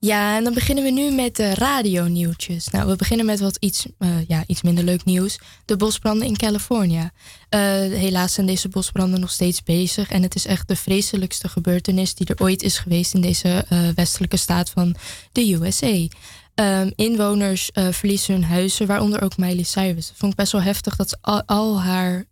[0.00, 2.68] Ja, en dan beginnen we nu met de radionieuwtjes.
[2.68, 5.38] Nou, we beginnen met wat iets, eh, ja, iets minder leuk nieuws.
[5.64, 7.10] De bosbranden in Californië.
[7.48, 10.10] Eh, helaas zijn deze bosbranden nog steeds bezig.
[10.10, 13.78] En het is echt de vreselijkste gebeurtenis die er ooit is geweest in deze eh,
[13.94, 14.94] westelijke staat van
[15.32, 16.06] de USA.
[16.54, 20.06] Ehm, inwoners verliezen hun huizen, waaronder ook Miley Cyrus.
[20.06, 22.24] Dat vond ik best wel heftig dat ze al, al haar,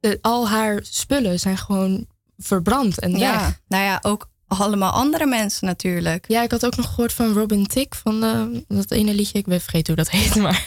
[0.00, 2.06] de- al haar spullen zijn gewoon
[2.36, 3.60] verbrand en Ja, weg.
[3.68, 6.24] nou ja, ook allemaal andere mensen natuurlijk.
[6.28, 9.38] Ja, ik had ook nog gehoord van Robin Tick, van eh, dat ene liedje.
[9.38, 10.64] Ik ben vergeten hoe dat heet, maar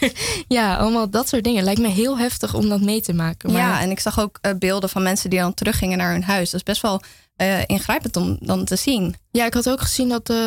[0.47, 1.63] ja, allemaal dat soort dingen.
[1.63, 3.51] Lijkt me heel heftig om dat mee te maken.
[3.51, 6.23] Maar Ja, en ik zag ook eh, beelden van mensen die dan teruggingen naar hun
[6.23, 6.49] huis.
[6.49, 7.01] Dat is best wel
[7.35, 9.15] eh, ingrijpend om dan te zien.
[9.31, 10.37] Ja, ik had ook gezien dat eh,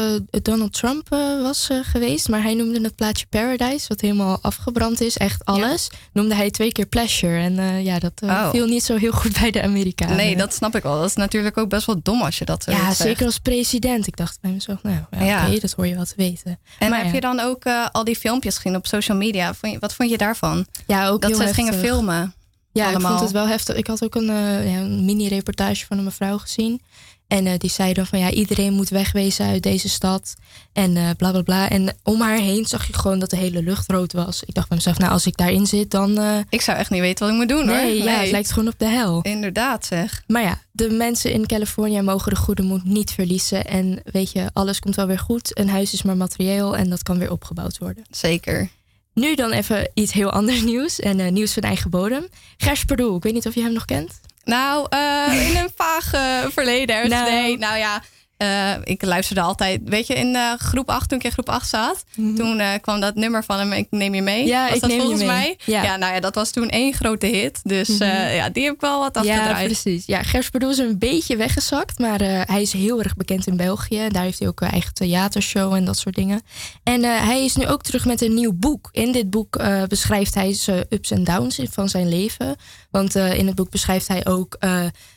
[0.42, 2.28] Donald Trump eh, was geweest.
[2.28, 5.16] Maar hij noemde het plaatje Paradise, wat helemaal afgebrand is.
[5.16, 5.88] Echt alles.
[6.12, 7.38] Noemde hij twee keer Pleasure.
[7.38, 8.50] En ja, dat Oh.
[8.50, 10.16] viel niet zo heel goed bij de Amerikanen.
[10.16, 10.98] Nee, dat snap ik wel.
[11.00, 12.96] Dat is natuurlijk ook best wel dom als je dat zo Ja, zegt.
[12.96, 14.06] zeker als president.
[14.06, 15.46] Ik dacht bij mezelf, nou ja, Ja.
[15.48, 16.58] oké, dat hoor je wel te weten.
[16.78, 17.14] En Maar heb ja.
[17.14, 19.54] je dan ook al die filmpjes gezien op social media?
[19.54, 20.66] Vond je, wat vond je daarvan?
[20.86, 22.34] Ja, ook dat heel ze het gingen filmen.
[22.76, 23.12] Ja, allemaal.
[23.12, 23.76] ik vond het wel heftig.
[23.76, 26.80] Ik had ook een, eh, ja, een mini-reportage van een mevrouw gezien.
[27.26, 30.34] En eh, die zei dan van ja, iedereen moet wegwezen uit deze stad.
[30.72, 31.68] En eh bla bla bla.
[31.68, 34.42] En om haar heen zag je gewoon dat de hele lucht rood was.
[34.42, 36.44] Ik dacht bij mezelf, nou als ik daarin zit, dan.
[36.48, 38.08] Ik zou echt niet weten wat ik moet doen nee, hoor.
[38.08, 39.20] ja, het lijkt gewoon op de hel.
[39.22, 40.22] Inderdaad zeg.
[40.26, 43.66] Maar ja, de mensen in Californië mogen de goede moed niet verliezen.
[43.66, 45.58] En weet je, alles komt wel weer goed.
[45.58, 48.04] Een huis is maar materieel en dat kan weer opgebouwd worden.
[48.10, 48.68] Zeker.
[49.16, 51.00] Nu dan even iets heel anders nieuws.
[51.00, 52.28] En eh, nieuws van eigen bodem.
[52.56, 54.20] Gers Perdoel, ik weet niet of je hem nog kent.
[54.44, 57.08] Nou, eh, in een vaag eh, verleden.
[57.08, 57.30] Nou.
[57.30, 58.02] Nee, nou ja.
[58.36, 61.68] Eh, ik luisterde altijd, weet je, in eh, groep 8, toen ik in groep 8
[61.68, 64.40] zat, toen eh, kwam dat nummer van hem, ik neem je mee.
[64.40, 64.48] Mhm.
[64.48, 65.36] Ja, Was ik dat neem je volgens mee.
[65.38, 65.58] mij?
[65.82, 65.96] Ja.
[65.96, 67.60] nou ja, dat was toen één grote hit.
[67.62, 68.04] Dus Mhm.
[68.34, 69.64] ja, die heb ik wel wat Ja, afgedraaid.
[69.66, 70.06] precies.
[70.06, 74.08] Ja, Gers Perdoel is een beetje weggezakt, maar hij is heel erg bekend in België.
[74.08, 76.40] Daar heeft hij ook een eigen theatershow en dat soort dingen.
[76.82, 78.88] En hij is nu ook terug met een nieuw boek.
[78.92, 79.58] In dit boek
[79.88, 82.56] beschrijft hij zijn ups en downs van zijn leven.
[82.90, 84.56] Want in het boek beschrijft hij ook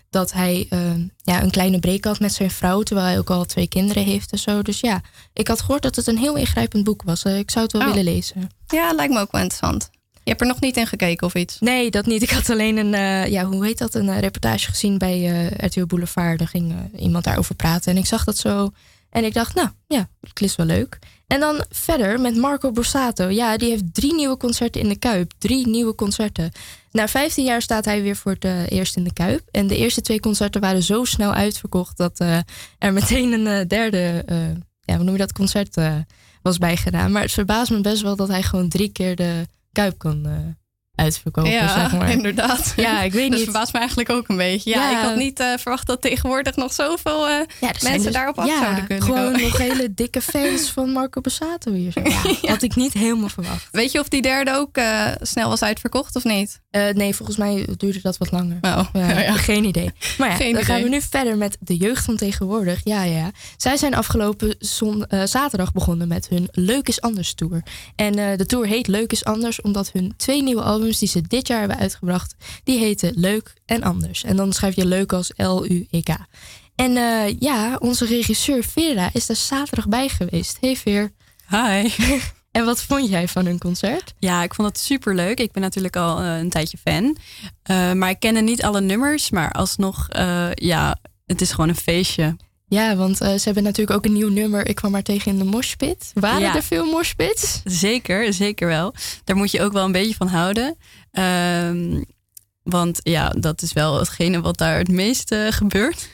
[0.09, 0.79] dat hij eh,
[1.23, 4.31] ja, een kleine break had met zijn vrouw, terwijl hij ook al twee kinderen heeft
[4.31, 4.61] en zo.
[4.61, 5.01] Dus ja,
[5.33, 7.23] ik had gehoord dat het een heel ingrijpend boek was.
[7.23, 7.87] Eh, ik zou het wel Oh.
[7.87, 8.49] willen lezen.
[8.67, 9.89] Ja, lijkt me ook wel interessant.
[10.23, 11.59] Je hebt er nog niet in gekeken of iets?
[11.59, 12.21] Nee, dat niet.
[12.21, 15.85] Ik had alleen een, eh, ja, hoe heet dat, een eh, reportage gezien bij RTL
[15.85, 16.39] Boulevard.
[16.39, 18.71] Daar ging iemand daarover praten en ik zag dat zo.
[19.09, 20.99] En ik dacht, nou ja, het klinkt wel leuk.
[21.27, 23.27] En dan verder met Marco Borsato.
[23.27, 25.31] Ja, die heeft drie nieuwe concerten in de Kuip.
[25.37, 26.51] Drie nieuwe concerten.
[26.91, 29.41] Na 15 jaar staat hij weer voor het eh, eerst in de Kuip.
[29.51, 31.97] En de eerste twee concerten waren zo snel uitverkocht...
[31.97, 32.39] dat eh,
[32.77, 34.23] er meteen een eh, derde,
[34.79, 35.77] ja, hoe noem je dat, concert
[36.41, 37.11] was bijgedaan.
[37.11, 40.27] Maar het verbaast me best wel dat hij gewoon drie keer de Kuip kan
[40.99, 42.09] uitverkopen, ja, zeg maar.
[42.11, 42.73] inderdaad.
[42.75, 43.43] Ja, ik weet Dat niet.
[43.43, 44.69] verbaast me eigenlijk ook een beetje.
[44.69, 44.97] Ja, Ja.
[44.99, 47.47] ik had niet eh, verwacht dat tegenwoordig nog zoveel zijn
[47.83, 49.41] mensen dus- daarop af zouden kunnen gewoon komen.
[49.41, 51.91] nog hele dikke fans van Marco Borsato hier.
[51.91, 52.01] Zo.
[52.51, 53.67] Had ik niet helemaal verwacht.
[53.71, 56.59] Weet je of die derde ook eh, snel was uitverkocht of niet?
[56.93, 58.57] Nee, volgens mij duurde dat wat langer.
[58.61, 59.33] Oh, Ja, ja.
[59.33, 59.91] Geen idee.
[60.17, 62.81] Maar ja, Geen dan gaan we nu verder met de jeugd van tegenwoordig.
[62.83, 63.31] Ja, ja.
[63.57, 67.63] Zij zijn afgelopen zon, zaterdag begonnen met hun Leuk is Anders tour.
[67.95, 71.47] En de tour heet Leuk is Anders omdat hun twee nieuwe albums die ze dit
[71.47, 74.23] jaar hebben uitgebracht, die heten Leuk en Anders.
[74.23, 76.17] En dan schrijf je leuk als L-U-E-K.
[76.79, 80.57] En eh, ja, onze regisseur Vera is daar zaterdag bij geweest.
[80.59, 81.11] Hey Veer.
[81.49, 81.89] Hi.
[82.51, 84.13] En wat vond jij van hun concert?
[84.19, 85.39] Ja, ik vond het super leuk.
[85.39, 87.17] Ik ben natuurlijk al eh, een tijdje fan.
[87.63, 89.29] Eh, maar ik kende niet alle nummers.
[89.29, 90.07] Maar alsnog,
[90.53, 92.35] ja, het is gewoon een feestje.
[92.69, 94.67] Ja, want eh, ze hebben natuurlijk ook een nieuw nummer.
[94.67, 96.11] Ik kwam maar tegen in de moshpit.
[96.13, 96.55] Waren Ja.
[96.55, 97.61] er veel moshpits?
[97.63, 98.93] Zeker, zeker wel.
[99.23, 100.77] Daar moet je ook wel een beetje van houden.
[101.11, 102.01] Ehm,
[102.63, 106.09] want ja, dat is wel hetgene wat daar het meeste gebeurt.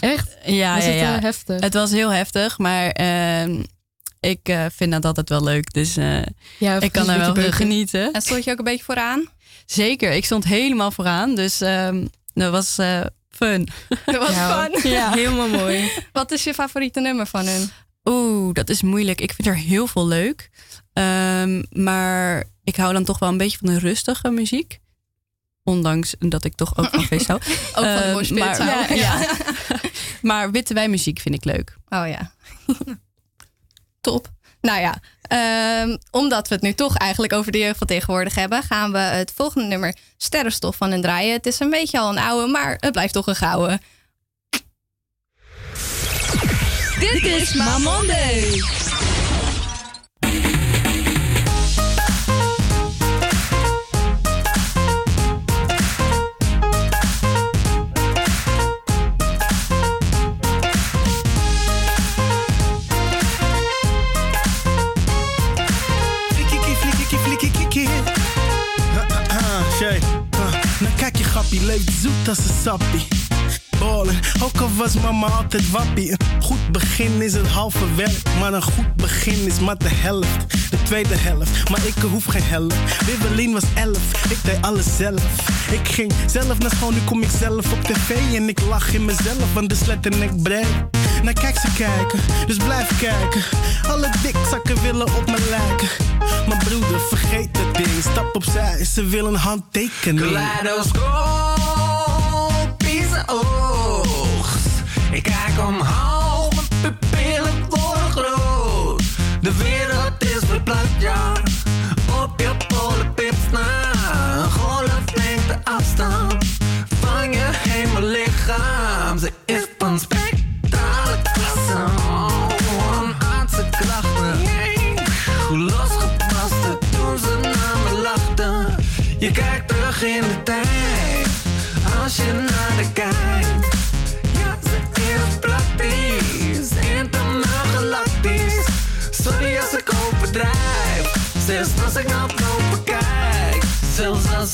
[0.00, 0.36] Echt?
[0.44, 1.16] Ja, Was ja, het, ja.
[1.16, 1.60] eh, heftig?
[1.60, 3.62] Het was heel heftig, maar ehm,
[4.20, 5.72] ik eh, vind dat altijd wel leuk.
[5.72, 6.22] Dus eh,
[6.58, 7.52] Ja, ik kan er wel beuken.
[7.52, 8.12] genieten.
[8.12, 9.28] En stond je ook een beetje vooraan?
[9.66, 11.34] Zeker, ik stond helemaal vooraan.
[11.34, 13.00] Dus ehm, dat was eh,
[13.36, 13.68] fun.
[14.04, 14.90] Dat was Ja, fun.
[14.90, 15.12] ja.
[15.14, 15.90] Helemaal mooi.
[16.12, 17.70] Wat is je favoriete nummer van hun?
[18.04, 19.20] Oeh, dat is moeilijk.
[19.20, 20.50] Ik vind er heel veel leuk.
[20.92, 24.80] Ehm, maar ik hou dan toch wel een beetje van de rustige muziek.
[25.64, 27.40] Ondanks dat ik toch ook van feest hou.
[27.46, 29.26] Ook van de Ehm, maar, ja, ja.
[30.22, 31.76] maar witte wijnmuziek vind ik leuk.
[31.88, 32.32] Oh ja.
[34.00, 34.28] Top.
[34.60, 35.00] Nou ja,
[35.32, 38.98] ehm, omdat we het nu toch eigenlijk over de jeugd van tegenwoordig hebben, gaan we
[38.98, 41.32] het volgende nummer Sterrenstof van hen draaien.
[41.32, 43.80] Het is een beetje al een oude, maar het blijft toch een gouden.
[46.98, 47.78] Dit is Ma
[71.42, 73.21] Grappie, leeft zoet als een sappie.
[73.82, 76.10] Ballen, ook al was mama altijd wappie.
[76.10, 80.70] Een goed begin is het halve werk, maar een goed begin is maar de helft.
[80.70, 83.04] De tweede helft, maar ik hoef geen helft.
[83.06, 85.22] Wibbelin was elf, ik deed alles zelf.
[85.70, 89.04] Ik ging zelf naar school, nu kom ik zelf op tv en ik lach in
[89.04, 90.66] mezelf, want de slet en ik breed.
[91.22, 93.42] Nou kijk ze kijken, dus blijf kijken.
[93.88, 95.88] Alle dikzakken willen op me lijken.
[96.48, 97.88] Maar broeder, vergeet dat ding.
[98.00, 100.32] Stap opzij, ze willen een handtekening.
[100.32, 103.61] Kaleidoscopische oogst.
[105.54, 109.02] Kijk omhoog, mijn pupillen worden groot.
[109.40, 111.41] De wereld is verplaatst, ja.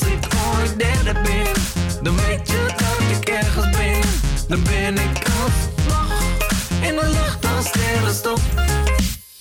[0.01, 0.27] Als ik
[0.57, 1.47] ooit derde ben,
[2.03, 4.01] dan weet je dat ik ergens ben.
[4.49, 6.23] Dan ben ik alsnog
[6.81, 8.41] in de lucht als sterrenstof.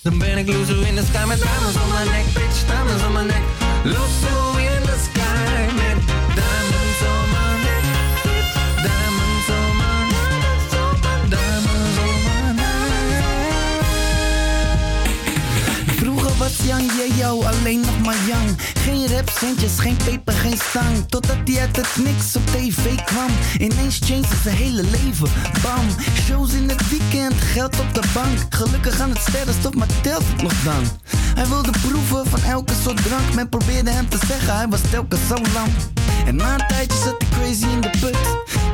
[0.02, 3.12] Dan ben ik loser in the sky met diamonds on my neck, bitch, diamonds on
[3.12, 3.42] my neck.
[3.84, 5.17] Loser in the sky
[16.78, 18.56] Was Jan Jeo alleen nog maar Jan.
[18.58, 21.08] Geen rapcentjes, geen peper, geen stang.
[21.08, 23.30] Totdat hij uit het niks op tv kwam.
[23.58, 25.28] Ineens changed zijn hele leven.
[25.62, 25.86] Bam,
[26.26, 28.38] shows in het weekend, geld op de bank.
[28.48, 30.84] Gelukkig aan het sterrenstof, maar telt het nog dan?
[31.34, 33.34] Hij wilde proeven van elke soort drank.
[33.34, 35.70] Men probeerde hem te zeggen, hij was telkens zo lang.
[36.26, 38.16] En na een tijdje zat hij crazy in de put.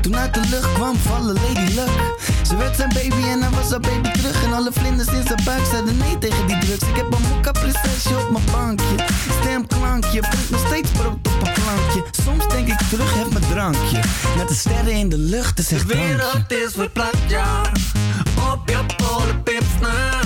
[0.05, 2.15] Toen uit de lucht kwam vallen Lady Luck.
[2.47, 4.45] Ze werd zijn baby en hij was haar baby terug.
[4.45, 6.89] En alle vlinders in zijn buik zeiden nee tegen die drugs.
[6.89, 8.97] Ik heb een mokka prinsesje op mijn bankje.
[9.41, 12.05] Stemklankje, brengt nog steeds brood op een plankje.
[12.25, 14.01] Soms denk ik terug, heb mijn drankje.
[14.37, 16.17] Met de sterren in de lucht, is echt De drankje.
[16.17, 17.61] wereld is verplaatst, ja.
[18.53, 20.24] Op je polenpips na.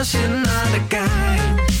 [0.00, 1.72] Als je naar de kijkt,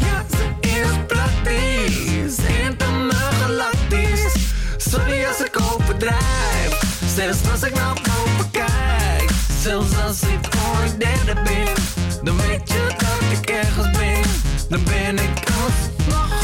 [0.00, 4.34] Ja, ze is praktisch, helemaal galactisch.
[4.76, 6.80] Sorry als ik overdrijf,
[7.14, 9.30] zelfs als ik nou naar boven kijk.
[9.60, 11.74] Zelfs als ik voor ik derde ben,
[12.22, 14.22] dan weet je dat ik ergens ben.
[14.68, 16.42] Dan ben ik alsnog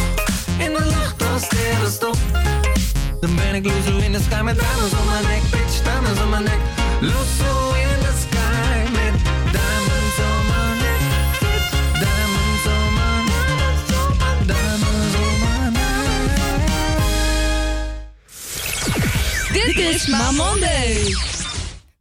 [0.59, 2.19] in de lucht als sterrenstof.
[3.21, 6.29] Dan ben ik loezo in de sky met dames om mijn nek, bitch, dames om
[6.29, 6.61] mijn nek.
[7.01, 8.08] Loezo in de
[19.79, 21.15] Ma Monday.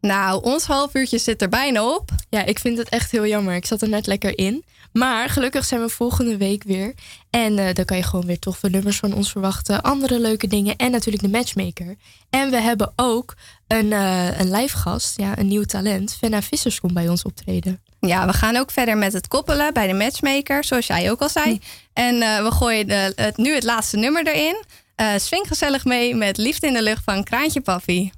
[0.02, 2.10] Nou, ons half uurtje zit er bijna op.
[2.30, 3.56] Ja, ik vind het echt heel jammer.
[3.56, 4.66] Ik zat er net lekker in.
[4.94, 6.94] Maar gelukkig zijn we volgende week weer.
[7.30, 9.82] En eh, dan kan je gewoon weer toffe nummers van ons verwachten.
[9.82, 10.76] Andere leuke dingen.
[10.76, 11.96] En natuurlijk de matchmaker.
[12.30, 13.36] En we hebben ook
[13.68, 15.18] een, eh, een live gast.
[15.18, 16.16] Ja, een nieuw talent.
[16.16, 17.82] Fenna Vissers komt bij ons optreden.
[18.00, 21.30] Ja, we gaan ook verder met het koppelen bij de matchmaker, zoals jij ook al
[21.30, 21.60] zei.
[21.94, 24.64] En eh, we gooien de, het, nu het laatste nummer erin.
[24.98, 28.12] Eh swing gezellig mee met Liefde in de Lucht van Kraantje Paffy.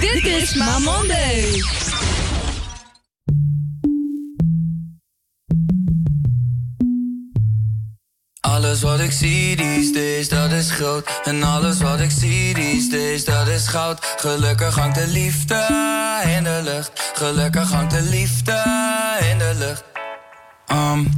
[0.00, 1.62] Dit is Ma Monday.
[8.40, 11.20] Alles wat ik zie these days, dat is groot.
[11.24, 14.14] En alles wat ik zie these days, dat is goud.
[14.16, 15.66] Gelukkig hangt de liefde
[16.36, 17.12] in de lucht.
[17.14, 18.62] Gelukkig hangt de liefde
[19.30, 19.89] in de lucht.
[20.72, 21.08] Um,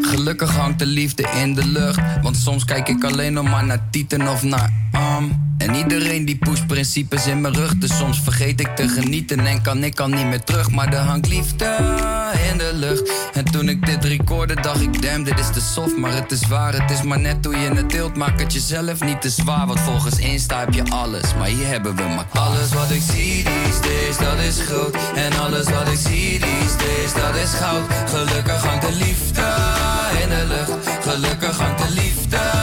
[0.00, 2.00] gelukkig hangt de liefde in de lucht.
[2.22, 4.70] Want soms kijk ik alleen nog maar naar tieten of naar
[5.18, 5.50] um.
[5.58, 7.76] En iedereen die pusht principes in mijn rug.
[7.76, 10.70] Dus soms vergeet ik te genieten en kan ik al niet meer terug.
[10.70, 11.76] Maar er hangt liefde
[12.50, 13.12] in de lucht.
[13.32, 15.96] En toen ik dit recorde, dacht ik, damn, dit is te soft.
[15.96, 18.16] Maar het is waar, het is maar net hoe je het deelt.
[18.16, 19.66] Maak het jezelf niet te zwaar.
[19.66, 21.34] Want volgens Insta heb je alles.
[21.38, 24.96] Maar hier hebben we maar alles wat ik zie these days, dat is groot.
[25.14, 27.84] En alles wat ik zie these days, dat is goud.
[28.06, 29.46] Gelukkig hangt liefde
[30.22, 30.88] in de lucht.
[31.02, 32.61] Gelukkig hangt de liefde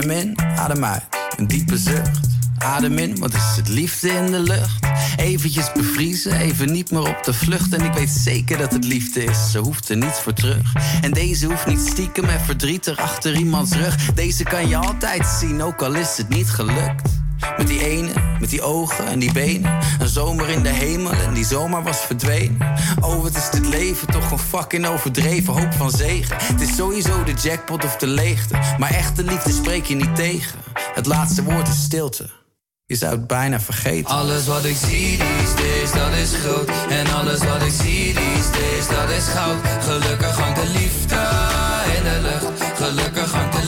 [0.00, 1.02] Adem in, adem uit.
[1.36, 2.20] Een diepe zucht.
[2.58, 4.86] Adem in, wat is het liefde in de lucht?
[5.16, 7.72] Eventjes bevriezen, even niet meer op de vlucht.
[7.72, 10.72] En ik weet zeker dat het liefde is, ze hoeft er niets voor terug.
[11.00, 14.12] En deze hoeft niet stiekem en verdrietig achter iemands rug.
[14.14, 17.08] Deze kan je altijd zien, ook al is het niet gelukt.
[17.56, 18.10] Met die ene,
[18.40, 19.78] met die ogen en die benen.
[19.98, 22.74] Een zomer in de hemel en die zomer was verdwenen.
[23.00, 26.36] Oh, wat is dit leven toch een fucking overdreven hoop van zegen.
[26.40, 28.58] Het is sowieso de jackpot of de leegte.
[28.78, 30.58] Maar echte liefde spreek je niet tegen.
[30.94, 32.30] Het laatste woord is stilte.
[32.90, 34.10] Je zou het bijna vergeten.
[34.10, 36.70] Alles wat ik zie these days, dat is groot.
[36.88, 39.56] En alles wat ik zie these days, dat is goud.
[39.80, 41.20] Gelukkig hangt de liefde
[41.96, 42.62] in de lucht.
[42.74, 43.59] Gelukkig hangt de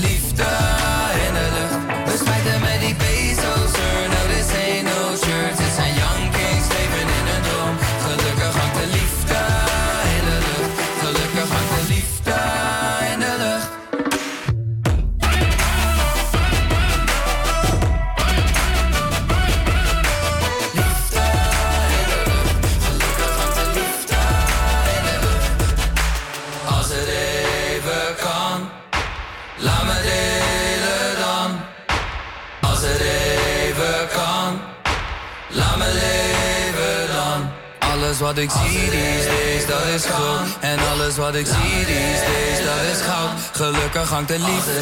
[38.35, 40.47] wat ik zie these days, dat is groot.
[40.61, 43.31] En alles wat ik zie these days, dat is goud.
[43.53, 44.73] Gelukkig hangt de liefde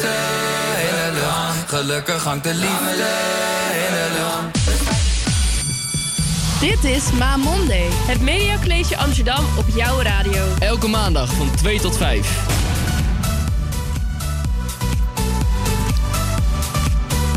[0.79, 1.69] in de lucht.
[1.69, 3.09] Gelukkig hangt de liefde
[3.73, 4.69] in de lucht.
[6.59, 10.45] Dit is Ma Monday, het Media College Amsterdam op jouw radio.
[10.59, 12.27] Elke maandag van 2 tot 5.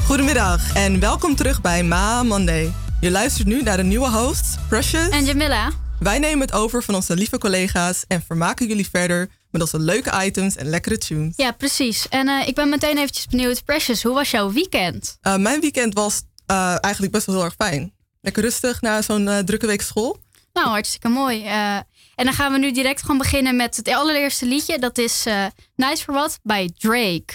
[0.06, 2.72] Goedemiddag en welkom terug bij Ma Monday.
[3.00, 5.08] Je luistert nu naar de nieuwe host, Precious.
[5.08, 5.83] En Jamila.
[5.98, 10.24] Wij nemen het over van onze lieve collega's en vermaken jullie verder met onze leuke
[10.24, 11.36] items en lekkere tunes.
[11.36, 12.08] Ja, precies.
[12.08, 13.64] En eh, ik ben meteen eventjes benieuwd.
[13.64, 15.18] Precious, hoe was jouw weekend?
[15.22, 17.92] Uh, mijn weekend was uh, eigenlijk best wel heel erg fijn.
[18.20, 20.18] Lekker rustig na zo'n uh, drukke week school.
[20.52, 21.44] Nou, hartstikke mooi.
[21.44, 21.76] Uh,
[22.14, 24.78] en dan gaan we nu direct gewoon beginnen met het allereerste liedje.
[24.78, 25.46] Dat is uh,
[25.76, 27.32] Nice for What bij Drake.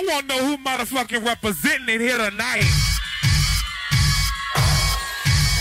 [0.00, 2.93] I want to know who motherfucking representing it here tonight.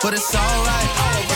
[0.00, 1.27] but it's alright.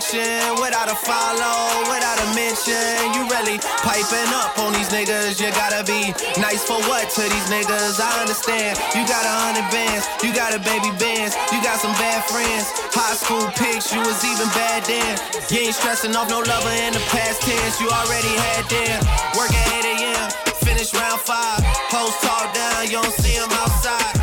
[0.00, 0.60] Reflection.
[0.60, 2.74] Without a follow, without a mention.
[3.14, 5.40] You really piping up on these niggas.
[5.40, 8.00] You gotta be nice for what to these niggas?
[8.00, 8.78] I understand.
[8.94, 12.66] You got a hundred bands, you got a baby bands, you got some bad friends.
[12.92, 15.18] High school pics, you was even bad then.
[15.50, 17.80] You ain't stressing off no lover in the past tense.
[17.80, 18.98] You already had them.
[19.36, 20.30] Work at 8 a.m.,
[20.64, 21.60] finish round five.
[21.92, 24.19] Hoes talk down, you don't see them outside.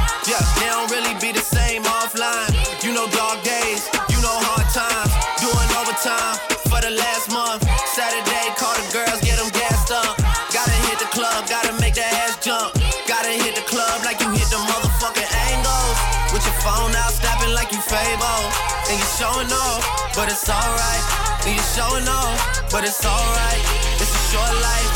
[6.07, 6.39] Overtime
[6.71, 7.63] for the last month.
[7.91, 10.15] Saturday, call the girls, get them gassed up.
[10.55, 12.71] Gotta hit the club, gotta make that ass jump.
[13.07, 15.97] Gotta hit the club like you hit the motherfucking angles.
[16.31, 18.43] With your phone out, snapping like you Fable.
[18.87, 19.83] And you showing off,
[20.15, 21.03] but it's alright.
[21.43, 23.61] And you showing off, but it's alright.
[23.99, 24.91] It's a short life.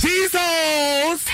[0.00, 1.33] These hoes.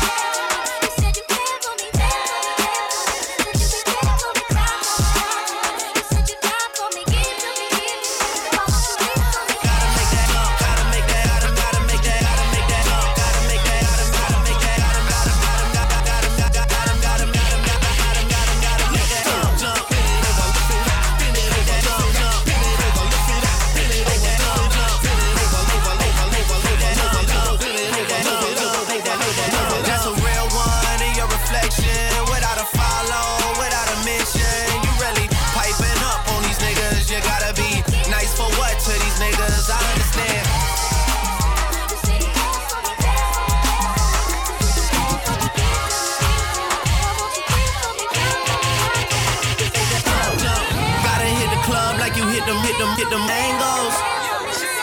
[53.11, 53.95] Them angles.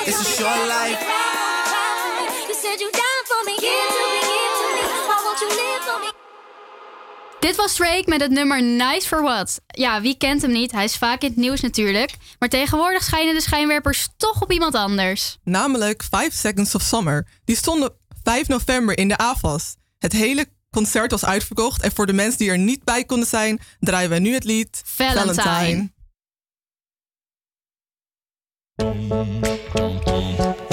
[0.09, 1.01] It's a short life.
[2.49, 4.83] You said you down for me, give to me, give to me.
[5.09, 6.13] Why won't you live for me?
[7.41, 9.61] Dit was Drake met het nummer Nice for What.
[9.67, 10.73] Ja, wie kent hem niet?
[10.73, 12.15] Hij is vaak in het nieuws natuurlijk.
[12.39, 15.39] Maar tegenwoordig schijnen de schijnwerpers toch op iemand anders.
[15.45, 17.27] Namelijk 5 Seconds of Summer.
[17.45, 17.93] Die stonden
[18.23, 19.75] 5 november in de AFAS.
[19.99, 21.83] Het hele concert was uitverkocht.
[21.83, 24.83] En voor de mensen die er niet bij konden zijn, draaien we nu het lied
[24.85, 25.97] Valentine.
[28.81, 30.68] Mm-hmm.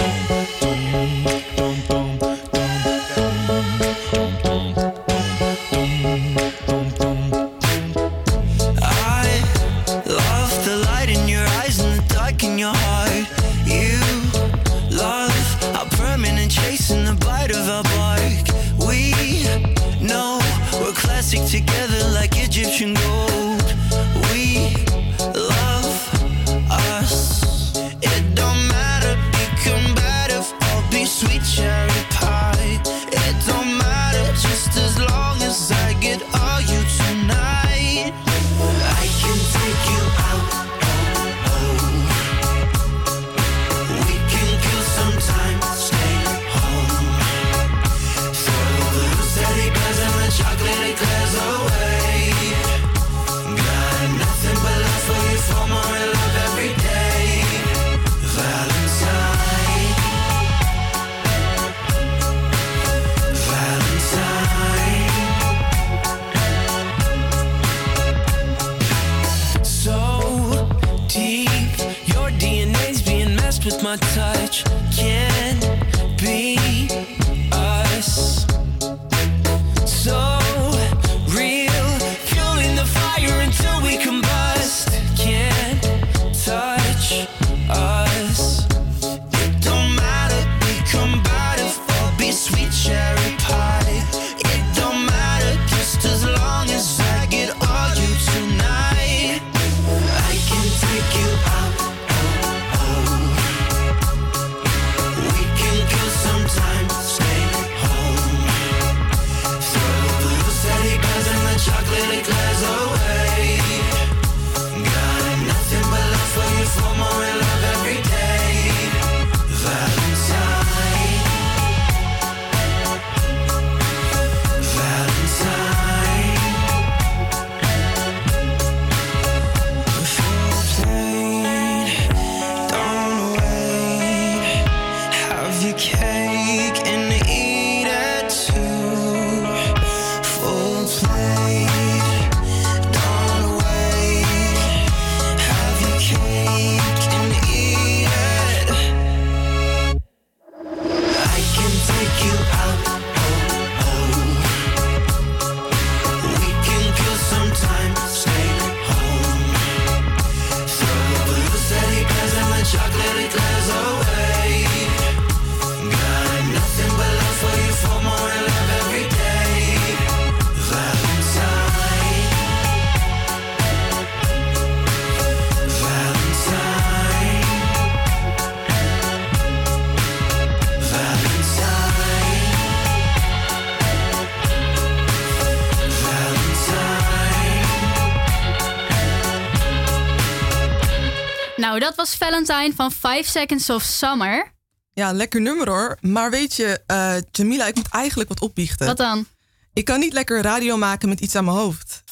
[192.05, 194.53] Was Valentine van 5 Seconds of Summer.
[194.93, 195.97] Ja, lekker nummer hoor.
[196.01, 198.87] Maar weet je, eh, Jamila, ik moet eigenlijk wat opbiechten.
[198.87, 199.25] Wat dan?
[199.73, 202.03] Ik kan niet lekker radio maken met iets aan mijn hoofd.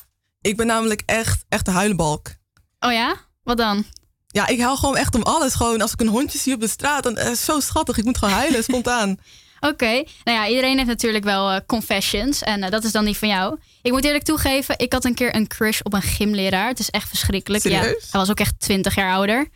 [0.41, 2.31] Ik ben namelijk echt, echt een huilenbalk.
[2.79, 3.15] Oh ja?
[3.43, 3.85] Wat dan?
[4.27, 5.53] Ja, ik hou gewoon echt om alles.
[5.53, 7.97] Gewoon als ik een hondje zie op de straat, dan is het zo schattig.
[7.97, 9.17] Ik moet gewoon huilen, spontaan.
[9.59, 12.41] Oké, nou ja, iedereen heeft natuurlijk wel eh, confessions.
[12.41, 13.57] En eh, dat is dan die van jou.
[13.81, 16.67] Ik moet eerlijk toegeven, ik had een keer een crush op een gymleraar.
[16.67, 17.63] Het is echt verschrikkelijk.
[17.63, 18.11] Ja, Serieus?
[18.11, 19.47] hij was ook echt 20 jaar ouder.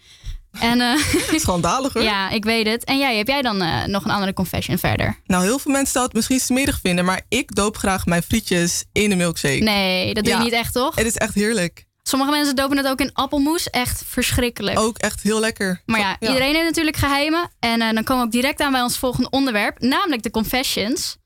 [0.60, 0.98] En, eh,
[1.40, 2.04] Schandalig hoor.
[2.14, 2.84] ja, ik weet het.
[2.84, 5.20] En jij, heb jij dan eh, nog een andere confession verder?
[5.26, 8.86] Nou, heel veel mensen zouden het misschien smerig vinden, maar ik doop graag mijn frietjes
[8.92, 9.64] in een milkshake.
[9.64, 10.40] Nee, dat doe Ja.
[10.40, 10.96] je niet echt, toch?
[10.96, 11.86] Het is echt heerlijk.
[12.04, 13.70] Sommige mensen dopen het ook in appelmoes.
[13.70, 14.80] Echt verschrikkelijk.
[14.80, 15.82] Ook echt heel lekker.
[15.86, 16.28] Maar ja, Ja.
[16.28, 17.50] iedereen heeft natuurlijk geheimen.
[17.60, 21.18] En eh, dan komen we ook direct aan bij ons volgende onderwerp, namelijk de confessions.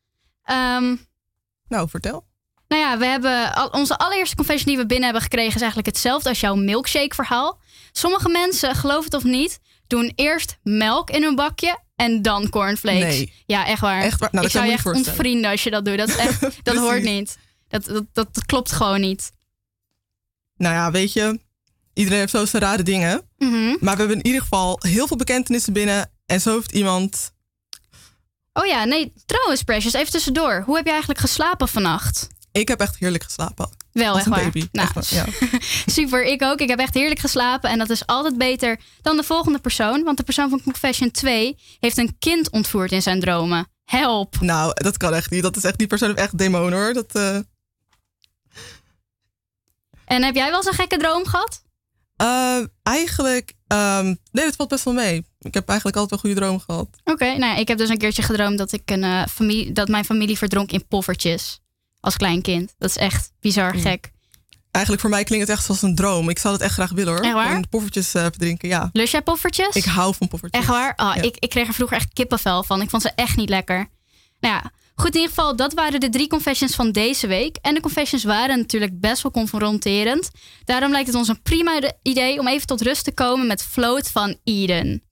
[0.43, 0.95] Ehm,
[1.67, 2.25] Nou, vertel.
[2.71, 5.87] Nou ja, we hebben al, onze allereerste confession die we binnen hebben gekregen is eigenlijk
[5.87, 7.59] hetzelfde als jouw milkshake verhaal.
[7.91, 13.01] Sommige mensen, geloof het of niet, doen eerst melk in hun bakje en dan cornflakes.
[13.01, 13.33] Nee.
[13.45, 14.01] Ja, echt waar.
[14.01, 14.29] Echt waar?
[14.31, 15.97] Nou, ik zou je echt ontvrienden als je dat doet.
[15.97, 17.37] Dat, echt, dat hoort niet.
[17.67, 19.31] Dat, dat, dat, dat klopt gewoon niet.
[20.57, 21.39] Nou ja, weet je,
[21.93, 23.21] iedereen heeft zo zijn rare dingen.
[23.37, 23.75] Mhm.
[23.79, 26.11] Maar we hebben in ieder geval heel veel bekentenissen binnen.
[26.25, 27.33] En zo heeft iemand.
[28.53, 30.63] Oh ja, nee, trouwens Precious, even tussendoor.
[30.65, 32.29] Hoe heb je eigenlijk geslapen vannacht?
[32.51, 33.69] Ik heb echt heerlijk geslapen.
[33.91, 34.43] Wel, echt waar.
[34.43, 34.67] baby.
[34.71, 35.47] Nou, Echt waar, ja.
[35.97, 36.59] super, ik ook.
[36.59, 37.69] Ik heb echt heerlijk geslapen.
[37.69, 40.03] En dat is altijd beter dan de volgende persoon.
[40.03, 43.67] Want de persoon van Confession 2 heeft een kind ontvoerd in zijn dromen.
[43.85, 44.39] Help.
[44.41, 45.43] Nou, dat kan echt niet.
[45.43, 46.93] Dat is echt die persoon heeft echt demon hoor.
[46.93, 47.37] Dat, eh,
[50.05, 51.63] En heb jij wel eens een gekke droom gehad?
[52.15, 55.25] eh, eigenlijk, ehm, nee, dat valt best wel mee.
[55.39, 56.87] Ik heb eigenlijk altijd wel goede dromen gehad.
[57.03, 59.87] Oké, nou ja, ik heb dus een keertje gedroomd dat, ik een, eh, familie, dat
[59.87, 61.59] mijn familie verdronk in poffertjes.
[62.01, 62.73] Als klein kind.
[62.77, 64.11] Dat is echt bizar gek.
[64.71, 66.29] Eigenlijk voor mij klinkt het echt zoals een droom.
[66.29, 67.21] Ik zou het echt graag willen hoor.
[67.23, 67.67] Echt waar?
[67.69, 68.89] Poffertjes verdrinken, ja.
[68.93, 69.75] Lust jij poffertjes?
[69.75, 70.61] Ik hou van poffertjes.
[70.61, 70.93] Echt waar?
[70.95, 71.21] Oh, Ja.
[71.21, 72.81] ik, ik kreeg er vroeger echt kippenvel van.
[72.81, 73.89] Ik vond ze echt niet lekker.
[74.39, 77.57] Nou ja, goed in ieder geval, dat waren de drie confessions van deze week.
[77.61, 80.29] En de confessions waren natuurlijk best wel confronterend.
[80.63, 83.63] Daarom lijkt het ons een prima ide- idee om even tot rust te komen met
[83.63, 85.03] Float van Eden.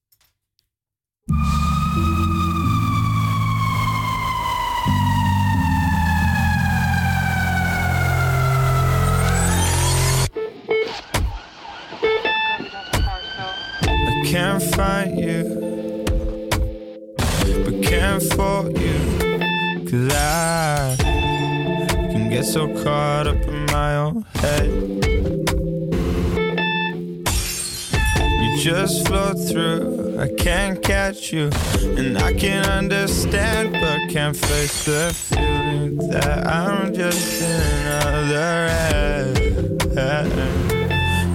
[28.70, 31.50] Just float through, I can't catch you,
[31.98, 39.38] and I can understand, but can't face the feeling that I'm just another head.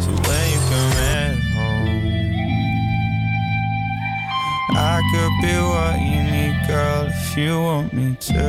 [0.02, 2.06] So when you come in home,
[4.76, 8.42] I could be what you need, girl, if you want me to.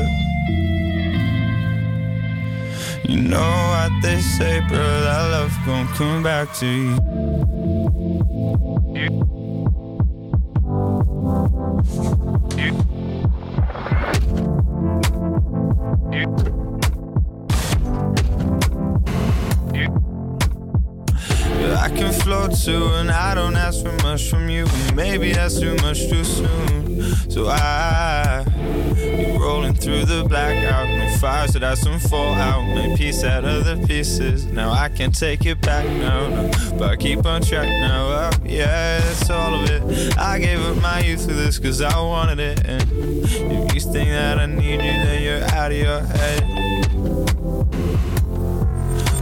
[3.10, 7.55] You know what they say, bro, that love gon' come back to you.
[22.65, 24.65] Too, and I don't ask for much from you.
[24.95, 27.01] Maybe that's too much too soon.
[27.30, 28.43] So I
[28.95, 32.65] be rolling through the blackout, no fires that I soon fall out.
[32.73, 34.45] Make peace out of the pieces.
[34.45, 38.07] Now I can't take it back now, no, but I keep on track now.
[38.07, 40.18] Oh, uh, yeah, that's all of it.
[40.18, 42.65] I gave up my youth for this cause I wanted it.
[42.65, 46.43] And if you think that I need you, then you're out of your head.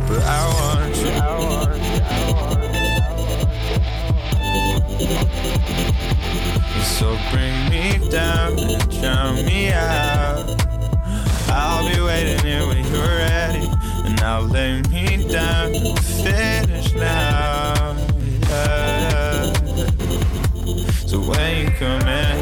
[0.08, 1.10] But I want you.
[1.10, 1.90] I want you.
[6.84, 10.46] So bring me down and drown me out.
[11.50, 13.68] I'll be waiting here when you're ready,
[14.24, 17.94] I'll lay me down finish now.
[18.48, 19.54] Yeah.
[21.06, 22.38] So when you come in,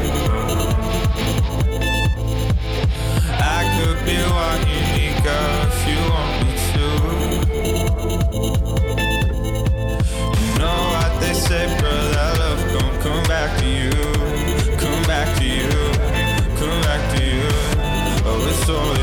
[3.33, 6.87] I could be what you need, if you want me to.
[10.39, 13.91] You know what they say, that love gon' come back to you.
[14.77, 15.71] Come back to you.
[16.59, 16.81] Come
[18.69, 19.00] oh,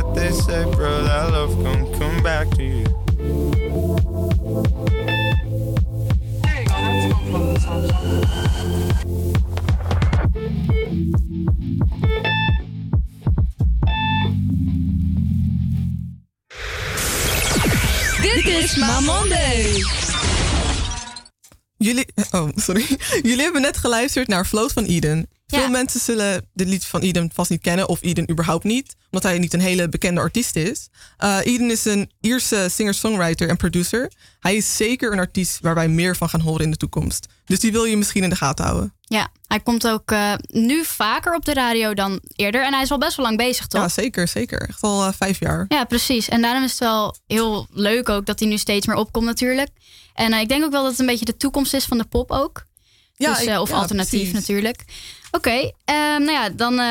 [0.00, 1.02] what they say, bro.
[1.04, 2.84] That love gon' come back to you.
[18.22, 19.84] Dit is Mamonday.
[21.76, 22.84] Jullie, oh, sorry.
[23.28, 25.28] Jullie hebben net geluisterd naar Float van Eden.
[25.50, 29.22] Veel mensen zullen dit lied van Eden vast niet kennen, of Eden überhaupt niet, omdat
[29.30, 30.88] hij niet een hele bekende artiest is.
[31.16, 34.12] Eh, Eden is een Ierse singer-songwriter en producer.
[34.40, 37.26] Hij is zeker een artiest waar wij meer van gaan horen in de toekomst.
[37.44, 38.94] Dus die wil je misschien in de gaten houden.
[39.00, 42.64] Ja, hij komt ook eh, nu vaker op de radio dan eerder.
[42.64, 43.80] En hij is al best wel lang bezig, toch?
[43.80, 44.68] Ja, zeker, zeker.
[44.68, 45.64] Echt al eh, vijf jaar.
[45.68, 46.28] Ja, precies.
[46.28, 49.68] En daarom is het wel heel leuk ook dat hij nu steeds meer opkomt natuurlijk.
[50.14, 52.30] En ik denk ook wel dat het een beetje de toekomst is van de pop
[52.30, 52.64] ook.
[53.14, 54.32] Ja, dus, ik- of ja, alternatief precies.
[54.32, 54.84] natuurlijk.
[55.30, 56.86] Oké, ehm, nou ja, dan eh,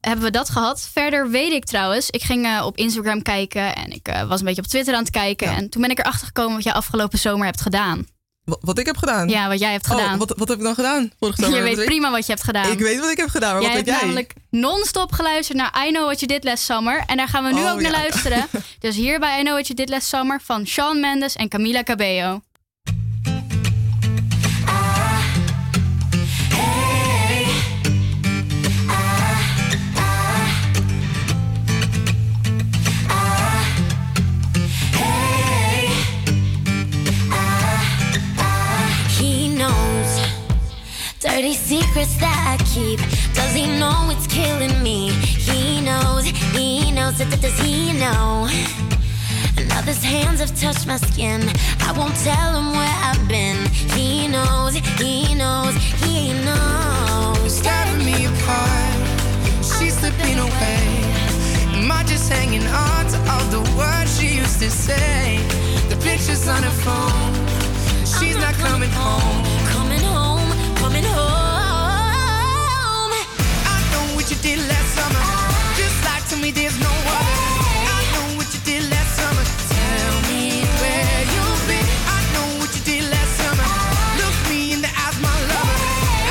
[0.00, 0.88] hebben we dat gehad.
[0.92, 4.46] Verder weet ik trouwens, ik ging eh, op Instagram kijken en ik eh, was een
[4.46, 5.48] beetje op Twitter aan het kijken.
[5.56, 8.06] En toen ben ik erachter gekomen wat jij afgelopen zomer hebt gedaan.
[8.44, 9.28] Wat, wat ik heb gedaan?
[9.28, 10.18] Ja, wat jij hebt Oh, gedaan.
[10.18, 11.10] wat, wat heb ik dan gedaan?
[11.18, 11.56] Vorige zomer?
[11.58, 12.70] je weet Wat ik- prima wat je hebt gedaan.
[12.72, 14.04] Ik weet wat ik heb gedaan, maar jij wat hebt weet jij?
[14.08, 17.02] namelijk non-stop geluisterd naar I Know What You Did Last Summer.
[17.06, 18.46] En daar gaan we nu Oh, ook naar luisteren.
[18.80, 21.82] dus hier bij I Know What You Did Last Summer van Shawn Mendes en Camila
[21.82, 22.42] Cabello.
[41.34, 43.00] Dirty secrets that I keep.
[43.34, 45.10] Does he know it's killing me?
[45.10, 48.46] He knows, he knows, that does he know?
[49.58, 51.42] Another's hands have touched my skin.
[51.80, 53.58] I won't tell him where I've been.
[53.98, 55.74] He knows, he knows,
[56.06, 57.60] he knows.
[57.60, 58.94] Tearing me apart,
[59.58, 60.86] she's slipping away.
[61.74, 65.42] Am I just hanging on to all the words she used to say?
[65.90, 67.34] The pictures on her phone,
[68.06, 69.63] she's not coming home.
[74.44, 75.24] Did last summer,
[75.74, 77.36] just like to me there's no other.
[77.96, 79.44] I know what you did last summer.
[79.72, 81.86] Tell me where you've been.
[82.16, 83.68] I know what you did last summer.
[84.20, 85.80] Look me in the eyes, my lover.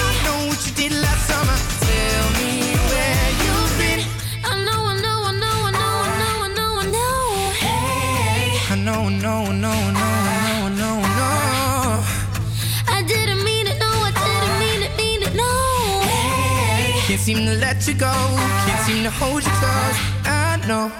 [0.05, 1.57] I know what you did last summer.
[1.89, 2.51] Tell me
[2.89, 4.01] where you've been.
[4.45, 7.17] I know, I know, I know, I know, I know, I know, I know.
[7.65, 10.22] Hey, I know, no, no, no, no, no,
[17.13, 18.11] Can't seem to let you go,
[18.65, 19.97] can't seem to hold you close.
[20.25, 20.91] I know.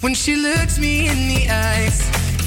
[0.00, 2.02] When she looks me in the eyes,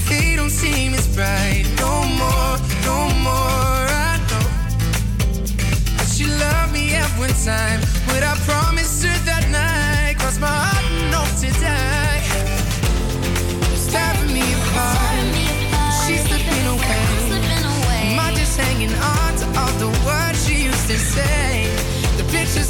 [0.10, 1.64] they don't seem as bright.
[1.78, 3.88] No more, no more.
[3.88, 4.48] I know.
[5.95, 7.80] But she loved me every time.
[8.06, 9.14] But I promised her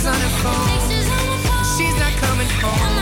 [0.07, 0.89] on her phone.
[1.77, 2.94] She's not coming home.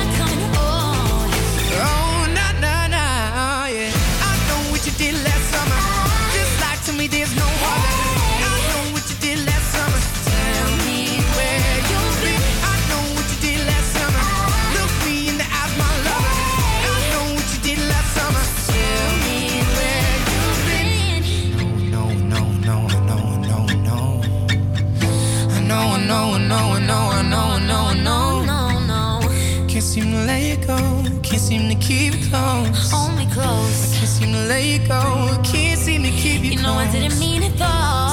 [27.24, 29.20] I know, I know, I know, I know.
[29.22, 29.68] No, no.
[29.68, 30.78] Can't seem to let you go.
[31.24, 32.92] Can't seem to keep it close.
[32.92, 33.96] Hold me close.
[33.96, 35.42] Can't seem to let you go.
[35.42, 38.13] Can't seem to keep you, You know I didn't mean it though.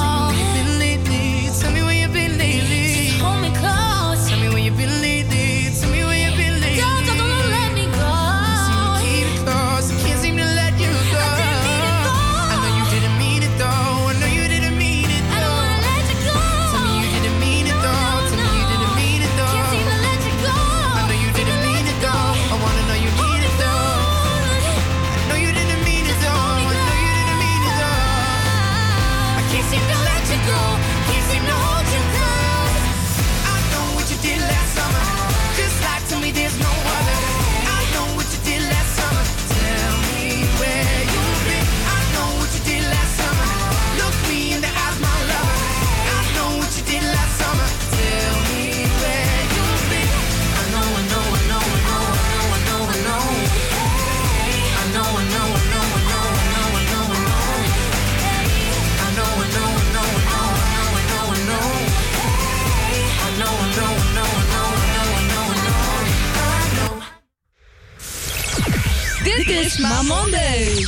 [69.81, 70.87] Mamonde.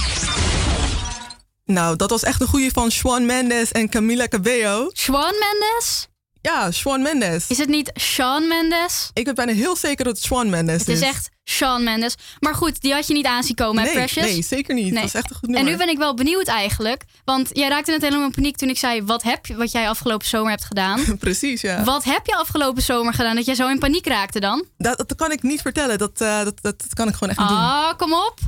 [1.65, 4.91] Nou, dat was echt een goede van Shawn Mendes en Camila Cabello.
[4.95, 6.09] Shawn Mendes?
[6.41, 7.47] Ja, Shawn Mendes.
[7.49, 9.11] Is het niet Shawn Mendes?
[9.13, 10.87] Ik ben bijna heel zeker dat het Shawn Mendes is.
[10.87, 12.15] Het is echt Shawn Mendes.
[12.41, 14.31] Maar goed, die had je niet aanzien komen, hè, Precious?
[14.31, 14.95] Nee, zeker niet.
[14.95, 15.67] Dat is echt een goed nummer.
[15.67, 17.05] En nu ben ik wel benieuwd eigenlijk.
[17.25, 19.03] Want jij raakte net helemaal in paniek toen ik zei...
[19.03, 21.01] wat, heb, je, wat jij afgelopen zomer hebt gedaan.
[21.19, 21.85] Precies, ja.
[21.85, 24.65] Wat heb je afgelopen zomer gedaan dat jij zo in paniek raakte dan?
[24.79, 25.99] Dat, dat kan ik niet vertellen.
[25.99, 27.91] Dat, eh, dat, dat, kan ik gewoon echt niet ah, doen.
[27.91, 28.39] Ah, kom op.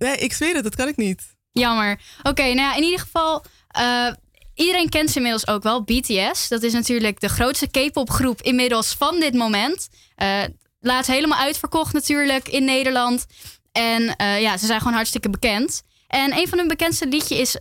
[0.00, 1.36] Nee, ik zweer het, dat kan ik niet.
[1.52, 2.00] Jammer.
[2.22, 3.44] Oké, nou ja, in ieder geval.
[3.68, 4.12] Eh,
[4.54, 5.82] iedereen kent ze inmiddels ook wel.
[5.82, 6.48] BTS.
[6.48, 9.88] Dat is natuurlijk de grootste K-pop groep inmiddels van dit moment.
[10.16, 10.42] Uh,
[10.80, 13.26] laat helemaal uitverkocht natuurlijk in Nederland.
[13.72, 15.82] En eh, ja, ze zijn gewoon hartstikke bekend.
[16.06, 17.56] En een van hun bekendste liedjes is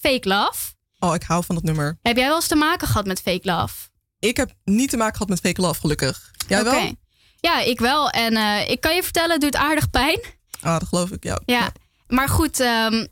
[0.00, 0.72] Fake Love.
[0.98, 1.98] Oh, ik hou van dat nummer.
[2.02, 3.74] Heb jij wel eens te maken gehad met Fake Love?
[4.18, 6.30] Ik heb niet te maken gehad met Fake Love, gelukkig.
[6.48, 6.94] Jij wel?
[7.36, 8.10] Ja, ik wel.
[8.10, 8.36] En
[8.68, 10.20] ik kan je vertellen, het doet aardig pijn.
[10.60, 11.40] Ah, dat geloof ik, ja.
[11.44, 11.72] ja.
[12.10, 13.06] Maar goed, ehm,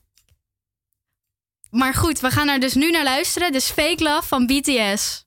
[1.71, 3.53] maar goed, we gaan er dus nu naar luisteren.
[3.53, 5.27] Dus Fake Love van BTS.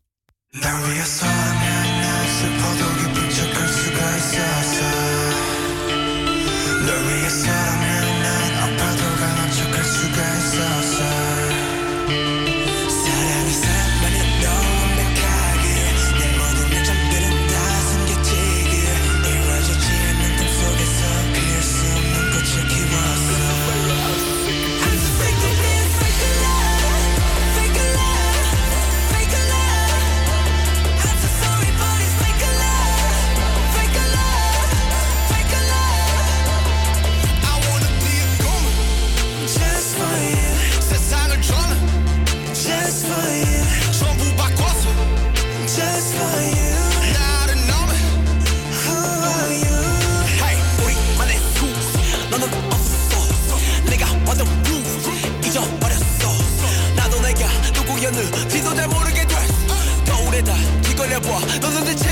[61.24, 62.11] 我都暂的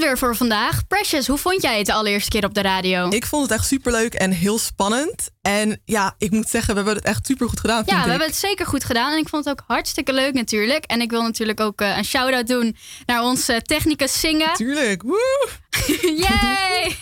[0.00, 0.86] het weer voor vandaag.
[0.86, 3.08] Precious, hoe vond jij het de allereerste keer op de radio?
[3.08, 5.30] Ik vond het echt superleuk en heel spannend.
[5.42, 7.82] En ja, ik moet zeggen, we hebben het echt super goed gedaan.
[7.86, 8.08] Ja, we ik.
[8.08, 9.12] hebben het zeker goed gedaan.
[9.12, 10.84] En ik vond het ook hartstikke leuk natuurlijk.
[10.84, 14.54] En ik wil natuurlijk ook eh, een shout-out doen naar onze technicus Zingen.
[14.54, 15.48] Tuurlijk, woe!
[16.26, 16.96] Yay!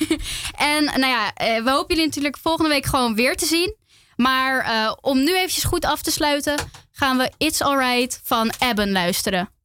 [0.56, 3.76] en nou ja, eh, we hopen jullie natuurlijk volgende week gewoon weer te zien.
[4.16, 6.56] Maar eh, om nu eventjes goed af te sluiten,
[6.92, 9.56] gaan we It's Alright van Ebben luisteren.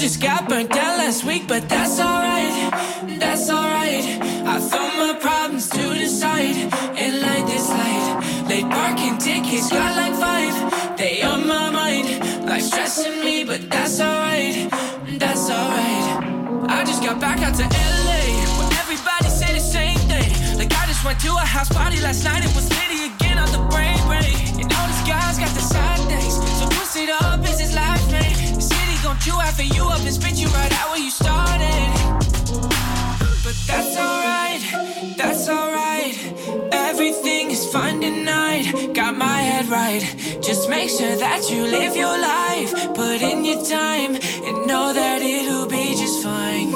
[0.00, 2.72] Just got burnt down last week, but that's alright.
[3.20, 4.02] That's alright.
[4.48, 6.56] I throw my problems to the side
[6.96, 8.46] and light this light.
[8.48, 10.96] Late parking tickets, got like five.
[10.96, 14.70] They on my mind, like stressing me, but that's alright.
[15.18, 16.70] That's alright.
[16.70, 18.24] I just got back out to LA,
[18.56, 20.32] where everybody say the same thing.
[20.56, 23.52] Like I just went to a house party last night, it was litty again on
[23.52, 24.64] the brain brain.
[24.64, 28.09] And all these guys got the side things, so twist it up, is his life,
[29.10, 31.88] gon' chew after you up and spit you right out where you started.
[33.44, 34.62] But that's alright,
[35.16, 36.14] that's alright.
[36.70, 38.94] Everything is fine tonight.
[38.94, 40.02] Got my head right.
[40.40, 42.70] Just make sure that you live your life.
[42.94, 44.14] Put in your time
[44.46, 46.70] and know that it'll be just fine.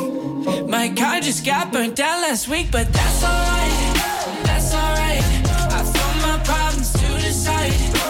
[0.69, 4.47] My car just got burnt down last week, but that's alright.
[4.49, 5.25] That's alright.
[5.79, 8.04] I throw my problems to the side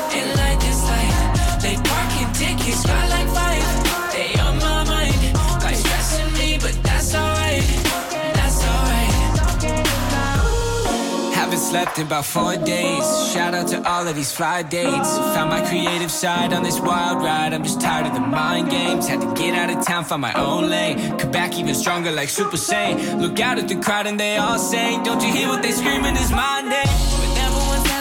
[11.74, 13.04] slept in about four days.
[13.32, 15.10] Shout out to all of these fly dates.
[15.34, 17.52] Found my creative side on this wild ride.
[17.52, 19.08] I'm just tired of the mind games.
[19.08, 21.18] Had to get out of town, find my own lane.
[21.18, 23.20] Come back even stronger like Super Saiyan.
[23.20, 26.14] Look out at the crowd and they all saying, Don't you hear what they screaming?
[26.14, 27.13] Is my name.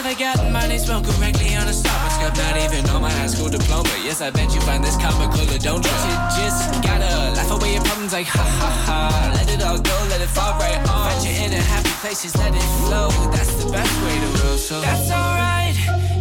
[0.04, 2.36] Never my name spelled correctly on a Starbucks cup.
[2.36, 3.88] Not even on my high school diploma.
[4.04, 5.96] Yes, I bet you find this comical, don't you?
[6.04, 9.32] You just gotta laugh away your problems like ha ha ha.
[9.34, 11.08] Let it all go, let it fall right on.
[11.08, 13.08] Find you in a happy place, just let it flow.
[13.32, 14.58] That's the best way to roll.
[14.58, 15.76] So that's alright,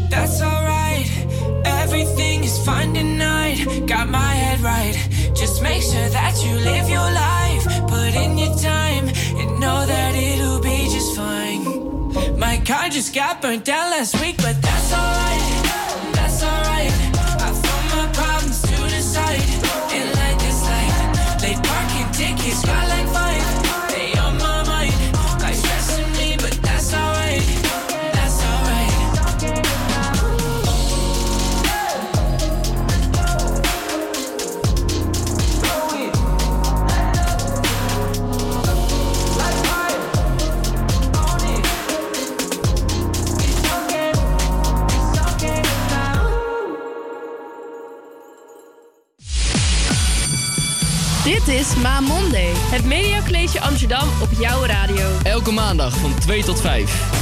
[0.09, 1.05] that's alright.
[1.65, 3.85] Everything is fine tonight.
[3.85, 4.95] Got my head right.
[5.35, 7.65] Just make sure that you live your life.
[7.89, 11.72] Put in your time and know that it'll be just fine.
[12.43, 16.13] My car just got burnt down last week, but that's alright.
[16.13, 17.12] That's alright.
[51.23, 55.09] Dit is Ma Monday, het Mediacollege Amsterdam op jouw radio.
[55.23, 57.21] Elke maandag van 2 tot 5.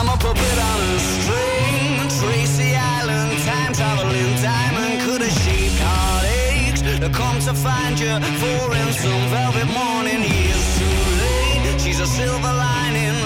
[0.00, 2.10] I'm a puppet on a string.
[2.20, 6.98] Tracy Island, time traveling diamond could have shaped heartaches.
[7.00, 10.22] To come to find you for in some velvet morning.
[10.22, 11.80] Years too late.
[11.80, 13.17] She's a silver lining,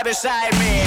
[0.00, 0.79] not right there beside me.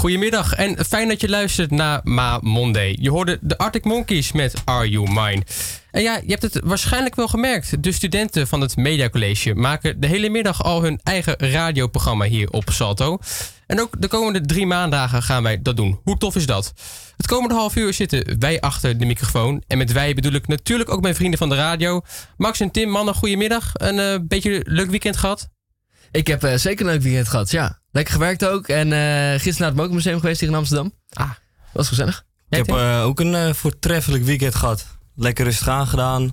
[0.00, 2.96] Goedemiddag en fijn dat je luistert naar Ma Monday.
[3.00, 5.42] Je hoorde de Arctic Monkeys met Are You Mine.
[5.90, 7.82] En ja, je hebt het waarschijnlijk wel gemerkt.
[7.82, 12.50] De studenten van het Media College maken de hele middag al hun eigen radioprogramma hier
[12.50, 13.18] op Salto.
[13.66, 16.00] En ook de komende drie maandagen gaan wij dat doen.
[16.02, 16.72] Hoe tof is dat?
[17.16, 19.62] Het komende half uur zitten wij achter de microfoon.
[19.66, 22.02] En met wij bedoel ik natuurlijk ook mijn vrienden van de radio.
[22.36, 23.70] Max en Tim, mannen, goedemiddag.
[23.72, 25.48] Een eh, beetje leuk weekend gehad?
[26.10, 27.79] Ik heb eh, zeker een leuk weekend gehad, ja.
[27.92, 28.68] Lekker gewerkt ook.
[28.68, 30.92] En eh, gisteren naar het Mokermuseum geweest hier in Amsterdam.
[31.12, 31.30] Ah.
[31.72, 32.24] Was gezellig.
[32.48, 34.86] Ik heb eh, ook een eh, voortreffelijk weekend gehad.
[35.14, 36.32] Lekker rustig aangedaan.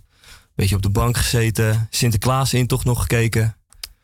[0.56, 1.88] Beetje op de bank gezeten.
[1.90, 3.56] Sinterklaas in toch nog gekeken.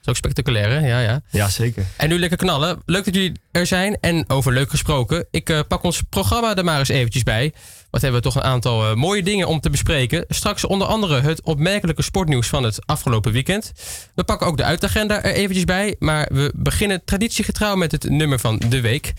[0.01, 0.87] is ook spectaculair, hè?
[0.87, 1.21] Ja, ja.
[1.29, 1.85] Ja, zeker.
[1.97, 2.81] En nu lekker knallen.
[2.85, 3.97] Leuk dat jullie er zijn.
[4.01, 5.27] En over leuk gesproken.
[5.31, 7.53] Ik pak ons programma er maar eens eventjes bij.
[7.93, 10.25] Wat hebben we toch een aantal eh, mooie dingen om te bespreken.
[10.29, 13.71] Straks onder andere het opmerkelijke sportnieuws van het afgelopen weekend.
[14.15, 15.95] We pakken ook de uitagenda er eventjes bij.
[15.99, 19.13] Maar we beginnen traditiegetrouw met het nummer van de week.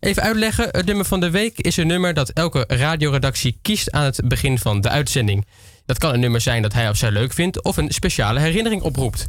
[0.00, 0.68] Even uitleggen.
[0.70, 4.58] Het nummer van de week is een nummer dat elke radioredactie kiest aan het begin
[4.58, 5.46] van de uitzending.
[5.86, 8.82] Dat kan een nummer zijn dat hij of zij leuk vindt of een speciale herinnering
[8.82, 9.26] oproept.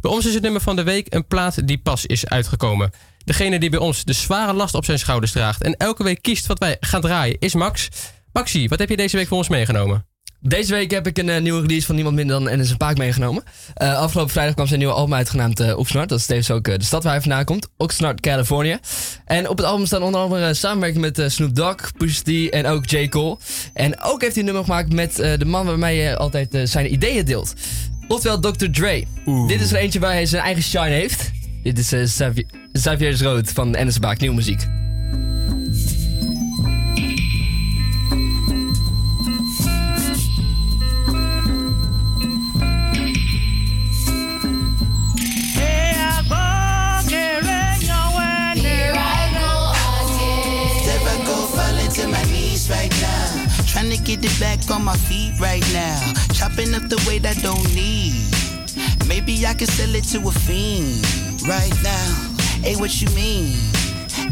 [0.00, 2.90] Bij ons is het nummer van de week een plaat die pas is uitgekomen.
[3.24, 6.46] Degene die bij ons de zware last op zijn schouders draagt en elke week kiest
[6.46, 7.88] wat wij gaan draaien is Max.
[8.34, 10.06] Maxi, wat heb je deze week voor ons meegenomen?
[10.40, 12.96] Deze week heb ik een eh, nieuwe release van niemand minder dan Ennis en Paak
[12.96, 13.42] meegenomen.
[13.74, 16.08] Eh, afgelopen vrijdag kwam zijn nieuwe album uit genaamd eh, Oxnard.
[16.08, 17.68] Dat is tevens ook de stad waar hij vandaan komt.
[17.76, 18.78] Oxnard, California.
[19.24, 22.86] En op het album staan onder andere samenwerking met Snoop Dogg, Pusha T en ook
[22.86, 23.08] J.
[23.08, 23.38] Cole.
[23.74, 27.24] En ook heeft hij een nummer gemaakt met de man waarmee hij altijd zijn ideeën
[27.24, 27.54] deelt.
[28.08, 28.70] Oftewel Dr.
[28.70, 29.04] Dre.
[29.46, 31.30] Dit is er eentje waar hij zijn eigen shine heeft.
[31.62, 34.66] Dit is Xavier, Xavier's Road van Ennis en Paak, nieuwe muziek.
[54.04, 55.98] Get it back on my feet right now.
[56.32, 58.14] Chopping up the weight I don't need.
[59.08, 61.00] Maybe I can sell it to a fiend
[61.48, 62.08] right now.
[62.60, 63.56] Hey, what you mean?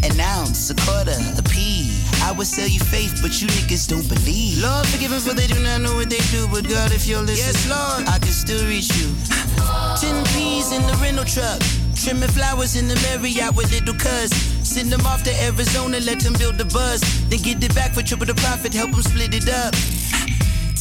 [0.05, 1.89] An ounce, a quarter, a pea.
[2.23, 4.62] I would sell you faith, but you niggas don't believe.
[4.62, 6.47] Lord, forgive them for they do not know what they do.
[6.49, 9.09] But God, if you're listening, yes, Lord, I can still reach you.
[10.01, 11.60] Ten peas in the rental truck.
[12.03, 14.35] Trimming flowers in the Marriott with little cuz.
[14.67, 17.01] Send them off to Arizona, let them build the buzz.
[17.29, 19.73] Then get it back for triple the profit, help them split it up.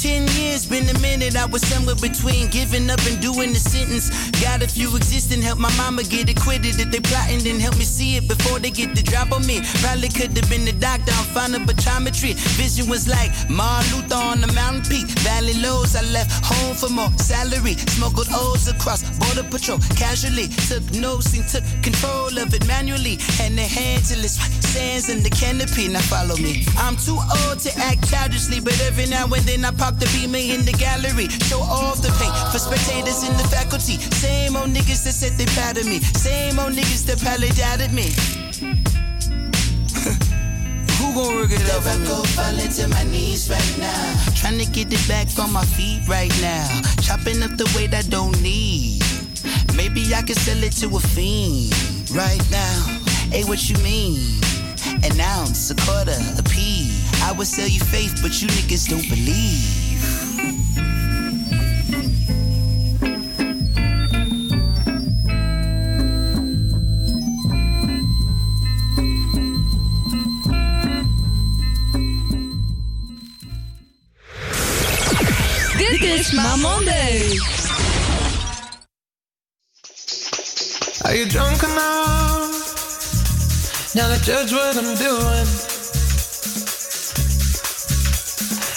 [0.01, 1.35] Ten years, been a minute.
[1.35, 4.09] I was somewhere between giving up and doing the sentence.
[4.41, 6.79] Got a few existing, help my mama get acquitted.
[6.79, 9.61] If they plotting, then help me see it before they get the drop on me.
[9.77, 11.61] Probably could have been the doctor, I'm fine of.
[12.11, 15.07] Vision was like Martin Luther on the mountain peak.
[15.21, 17.75] Valley lows, I left home for more salary.
[17.97, 20.47] Smuggled O's across border patrol casually.
[20.69, 23.17] Took notes and took control of it manually.
[23.41, 24.37] And the hand till it's
[24.71, 25.87] sands in the canopy.
[25.87, 26.65] Now follow me.
[26.77, 30.37] I'm too old to act childishly, but every now and then I pop the beamer
[30.37, 31.27] in the gallery.
[31.49, 33.97] Show off the paint for spectators in the faculty.
[33.97, 35.45] Same old niggas that said they
[35.79, 35.99] of me.
[35.99, 38.11] Same old niggas that probably doubted me.
[40.97, 42.05] Who gon' work it out me?
[42.05, 44.15] go falling to my knees right now.
[44.35, 46.67] Trying to get it back on my feet right now.
[47.01, 49.01] Chopping up the weight I don't need.
[49.75, 51.73] Maybe I can sell it to a fiend
[52.11, 52.99] right now.
[53.31, 54.19] Hey, what you mean?
[55.03, 57.00] An ounce, a quarter, a pea.
[57.21, 59.81] I would sell you faith, but you niggas don't believe.
[76.03, 77.37] Is My Monday.
[81.05, 82.49] Are you drunk enough
[83.95, 85.70] now to judge what I'm doing?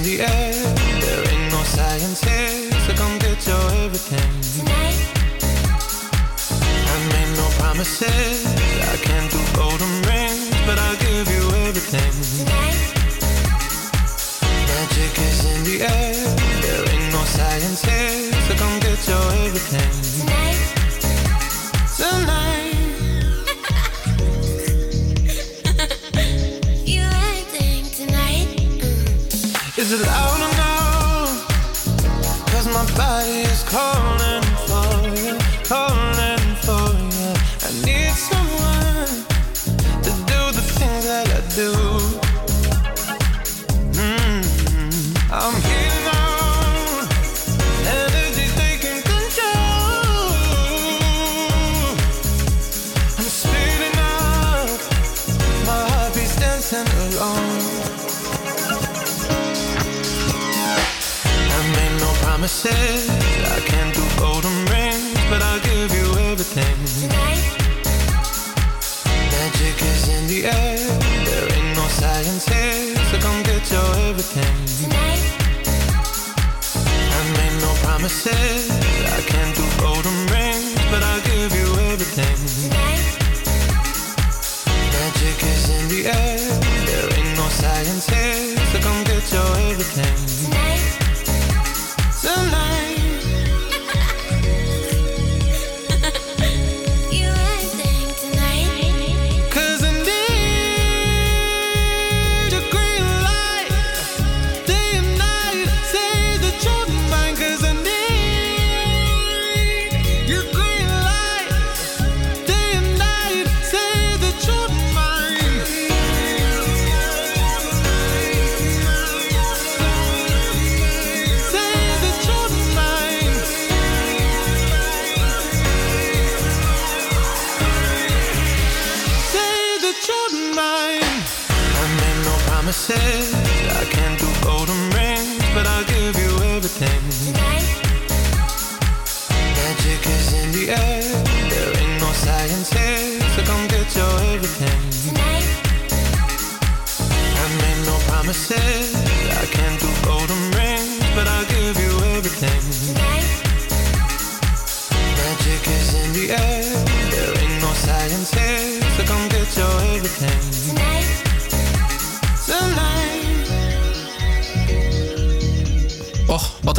[0.00, 0.52] in the air,
[1.00, 4.30] there ain't no science here, so come get your everything.
[6.92, 8.46] I made no promises,
[8.92, 12.12] I can't do golden rings, but I'll give you everything.
[14.70, 16.14] Magic is in the air,
[16.64, 19.92] there ain't no science here, so come get your everything.
[21.96, 22.40] Tonight.
[22.44, 22.49] You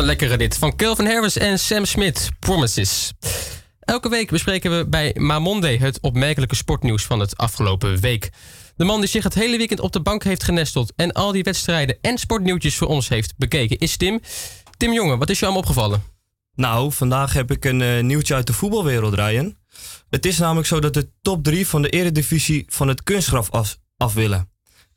[0.02, 0.58] een lekkere dit.
[0.58, 3.12] Van Kelvin Harris en Sam Smith, Promises.
[3.80, 8.30] Elke week bespreken we bij Mamonde het opmerkelijke sportnieuws van het afgelopen week.
[8.76, 11.44] De man die zich het hele weekend op de bank heeft genesteld en al die
[11.44, 14.20] wedstrijden en sportnieuwtjes voor ons heeft bekeken is Tim.
[14.78, 16.04] Tim Jongen, wat is je allemaal opgevallen?
[16.56, 19.56] Nou, vandaag heb ik een eh, nieuwtje uit de voetbalwereld, Ryan.
[20.10, 23.78] Het is namelijk zo dat de top 3 van de eredivisie van het kunstgraf af,
[23.98, 24.51] af willen.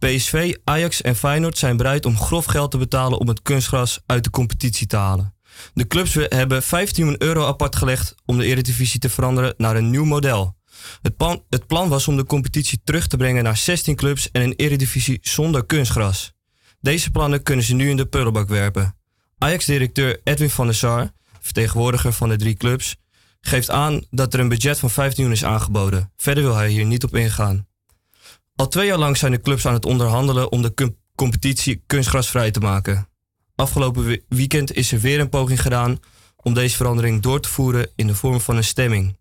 [0.05, 4.25] PSV, Ajax en Feyenoord zijn bereid om grof geld te betalen om het kunstgras uit
[4.25, 5.35] de competitie te halen.
[5.75, 9.91] De clubs hebben 15 miljoen euro apart gelegd om de eredivisie te veranderen naar een
[9.91, 10.57] nieuw model.
[11.03, 14.43] Het plan, het plan was om de competitie terug te brengen naar 16 clubs en
[14.43, 16.33] een eredivisie zonder kunstgras.
[16.81, 18.97] Deze plannen kunnen ze nu in de prullenbak werpen.
[19.39, 21.11] Ajax-directeur Edwin van der Sar,
[21.41, 22.97] vertegenwoordiger van de drie clubs,
[23.41, 26.13] geeft aan dat er een budget van 15 miljoen is aangeboden.
[26.17, 27.67] Verder wil hij hier niet op ingaan.
[28.57, 32.51] Al twee jaar lang zijn de clubs aan het onderhandelen om de com- competitie kunstgrasvrij
[32.51, 33.09] te maken.
[33.55, 35.99] Afgelopen we- weekend is er weer een poging gedaan
[36.37, 39.17] om deze verandering door te voeren in de vorm van een stemming.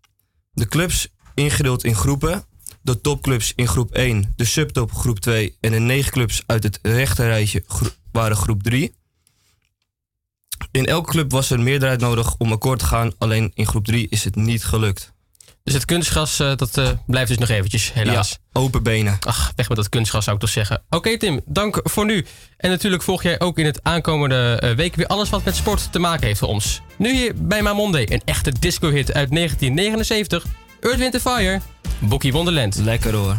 [0.52, 2.44] De clubs, ingedeeld in groepen,
[2.82, 6.78] de topclubs in groep 1, de subtop groep 2 en de negen clubs uit het
[6.82, 7.64] rechterrijtje
[8.12, 8.94] waren groep 3.
[10.70, 14.08] In elke club was er meerderheid nodig om akkoord te gaan, alleen in groep 3
[14.08, 15.13] is het niet gelukt.
[15.64, 18.30] Dus het kunstgras, eh, dat eh, blijft dus nog eventjes, helaas.
[18.30, 19.16] Ja, open benen.
[19.20, 20.82] Ach, weg met dat kunstgras zou ik toch zeggen.
[20.90, 22.26] Oké Tim, dank voor nu.
[22.56, 25.92] En natuurlijk volg jij ook in het aankomende eh, week weer alles wat met sport
[25.92, 26.80] te maken heeft voor ons.
[26.98, 30.44] Nu hier bij Mamonde, een echte disco-hit uit 1979.
[30.80, 31.60] Earth, Wind Fire,
[31.98, 32.76] Bookie Wonderland.
[32.76, 33.38] Lekker hoor.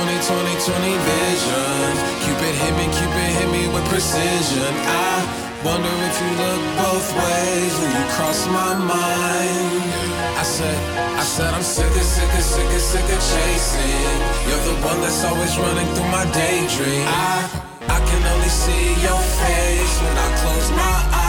[0.00, 1.92] 20, 20, 20, 20 vision.
[2.24, 4.72] Cupid hit me, Cupid hit me with precision.
[4.88, 9.84] I wonder if you look both ways when you cross my mind.
[10.40, 10.76] I said,
[11.20, 14.18] I said I'm sick of, sick of, sick of, sick of chasing.
[14.48, 17.04] You're the one that's always running through my daydream.
[17.04, 17.44] I,
[17.84, 21.19] I can only see your face when I close my eyes.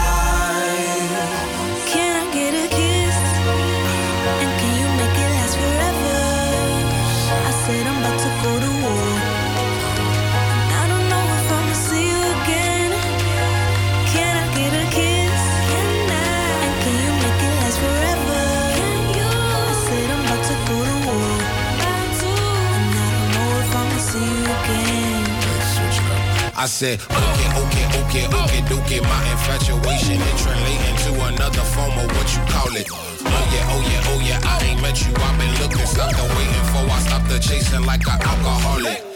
[26.62, 29.00] I said, okay, okay, okay, okay, okay.
[29.00, 32.86] My infatuation it translating to another form of what you call it.
[32.88, 34.40] Oh yeah, oh yeah, oh yeah.
[34.44, 35.12] I ain't met you.
[35.12, 36.88] I've been looking, the waiting for.
[36.88, 39.11] I stopped the chasing like an alcoholic.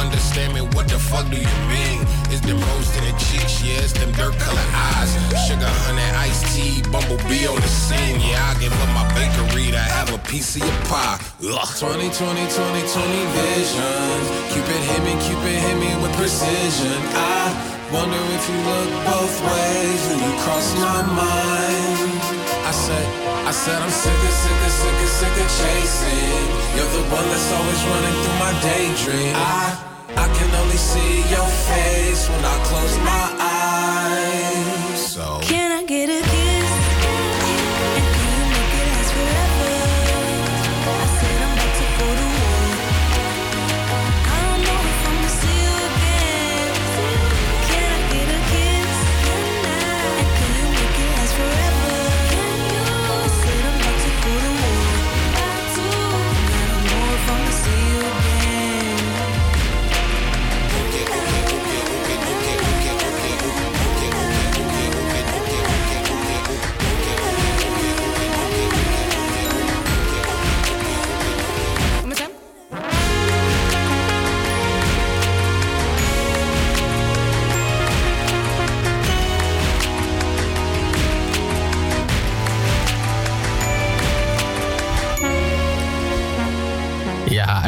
[0.00, 0.62] You don't understand me.
[0.72, 2.00] What the fuck do you mean?
[2.32, 3.84] It's them rose in the cheeks, yeah.
[3.84, 5.12] It's them dirt colored eyes.
[5.44, 8.16] Sugar, honey, iced tea, bumblebee on the scene.
[8.16, 11.20] Yeah, I give up my bakery to have a piece of your pie.
[11.44, 11.68] Ugh.
[11.76, 14.16] 20, 20, 20, 20 vision.
[14.48, 16.96] Cupid hit me, Cupid hit me with precision.
[17.12, 17.52] I
[17.92, 22.40] wonder if you look both ways when you cross my mind.
[22.64, 23.04] I said,
[23.44, 26.46] I said I'm sick of, sick of, sick of, sick of chasing.
[26.72, 29.34] You're the one that's always running through my daydream.
[29.36, 34.69] I, I can only see your face when I close my eyes.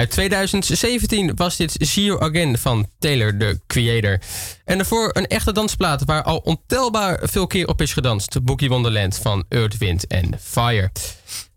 [0.03, 4.21] Uit 2017 was dit See You Again van Taylor, the Creator.
[4.65, 8.43] En daarvoor een echte dansplaat waar al ontelbaar veel keer op is gedanst.
[8.43, 10.91] Boogie Wonderland van Earth, Wind and Fire.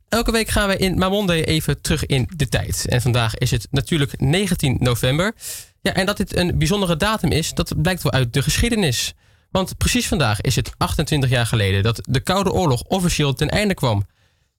[0.10, 2.86] Elke week gaan we in Mamonde even terug in de tijd.
[2.88, 5.34] En vandaag is het natuurlijk 19 november.
[5.82, 9.14] Ja, en dat dit een bijzondere datum is, dat blijkt wel uit de geschiedenis.
[9.52, 13.74] Want precies vandaag is het 28 jaar geleden dat de Koude Oorlog officieel ten einde
[13.74, 14.06] kwam.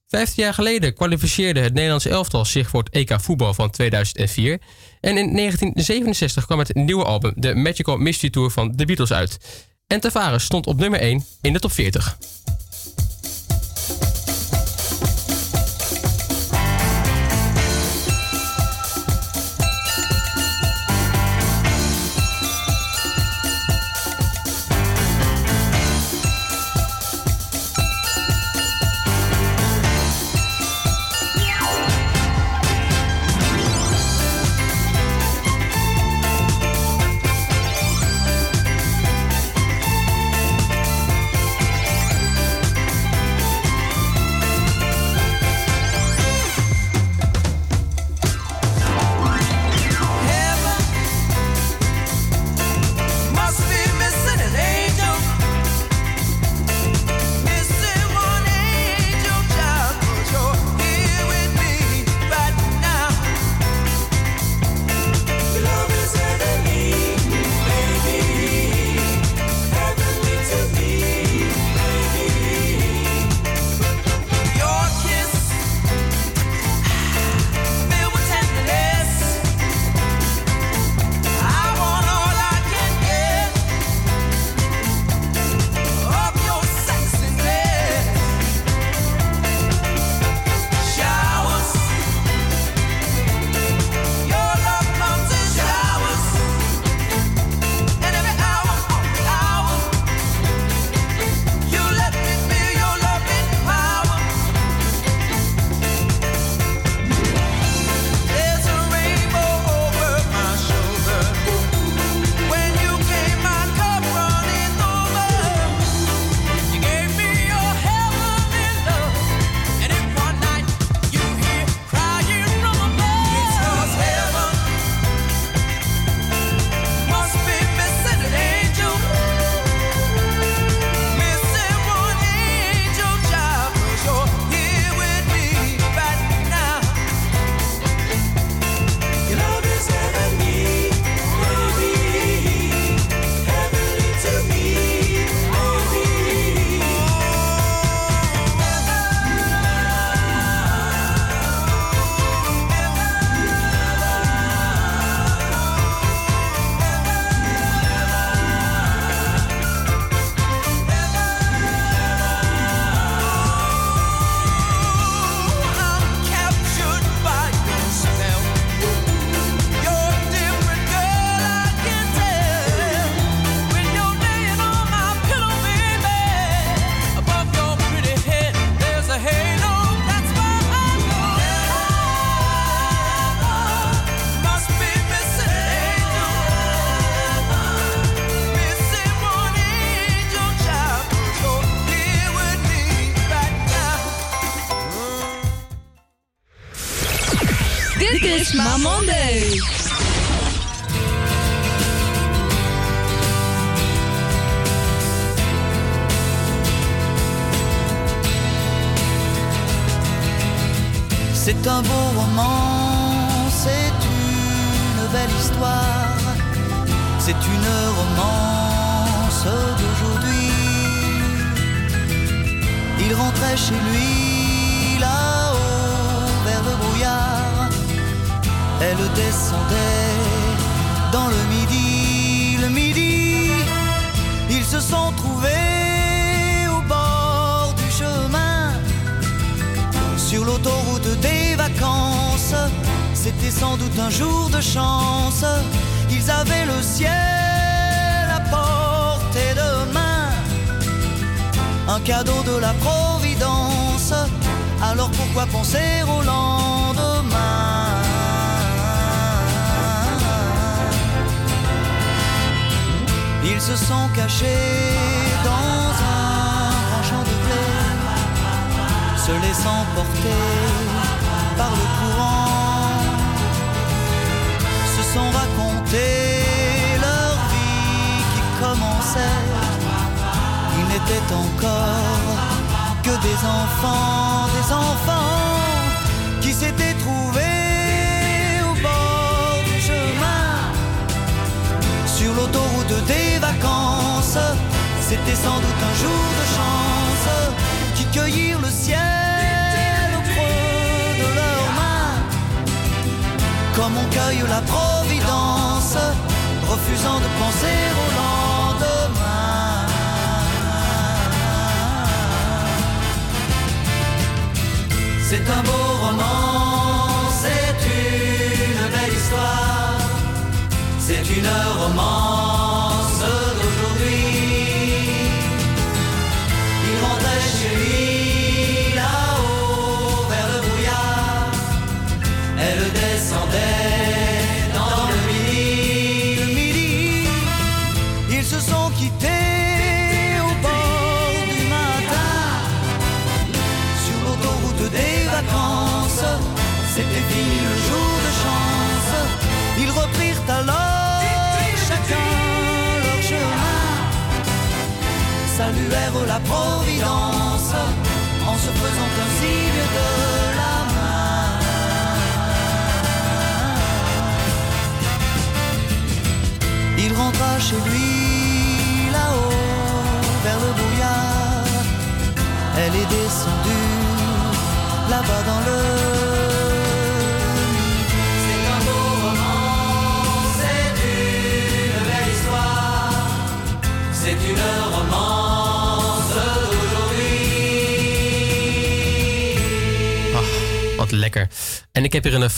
[0.07, 4.51] Vijftien jaar geleden kwalificeerde het Nederlandse elftal zich voor het EK voetbal van 2004.
[5.01, 9.37] En in 1967 kwam het nieuwe album, de Magical Mystery Tour van The Beatles uit.
[9.87, 12.17] En Tavares stond op nummer 1 in de top 40.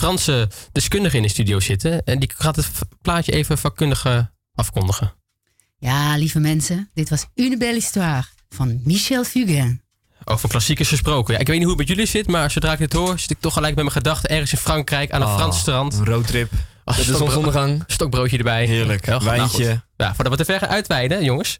[0.10, 2.04] Franse deskundige in de studio zitten.
[2.04, 2.70] En die gaat het
[3.02, 4.06] plaatje even vakkundig
[4.56, 5.14] afkondigen.
[5.78, 9.82] Ja, lieve mensen, dit was Une belle histoire van Michel Fugain.
[10.24, 11.34] Over klassiekers gesproken.
[11.34, 13.30] Ja, ik weet niet hoe het met jullie zit, maar zodra ik dit hoor, zit
[13.32, 15.94] ik toch gelijk met mijn gedachten ergens in Frankrijk aan een Ah, Frans strand.
[15.94, 16.52] een roadtrip.
[16.52, 17.84] Oh, Met de stokbro- zonsondergang.
[17.88, 18.66] Stokbroodje erbij.
[18.66, 19.06] Heerlijk.
[19.06, 19.28] Heel goed.
[19.30, 19.64] Wijntje.
[19.66, 19.80] Nou.
[19.98, 21.60] Ja, voordat we te ver gaan uitweiden, jongens.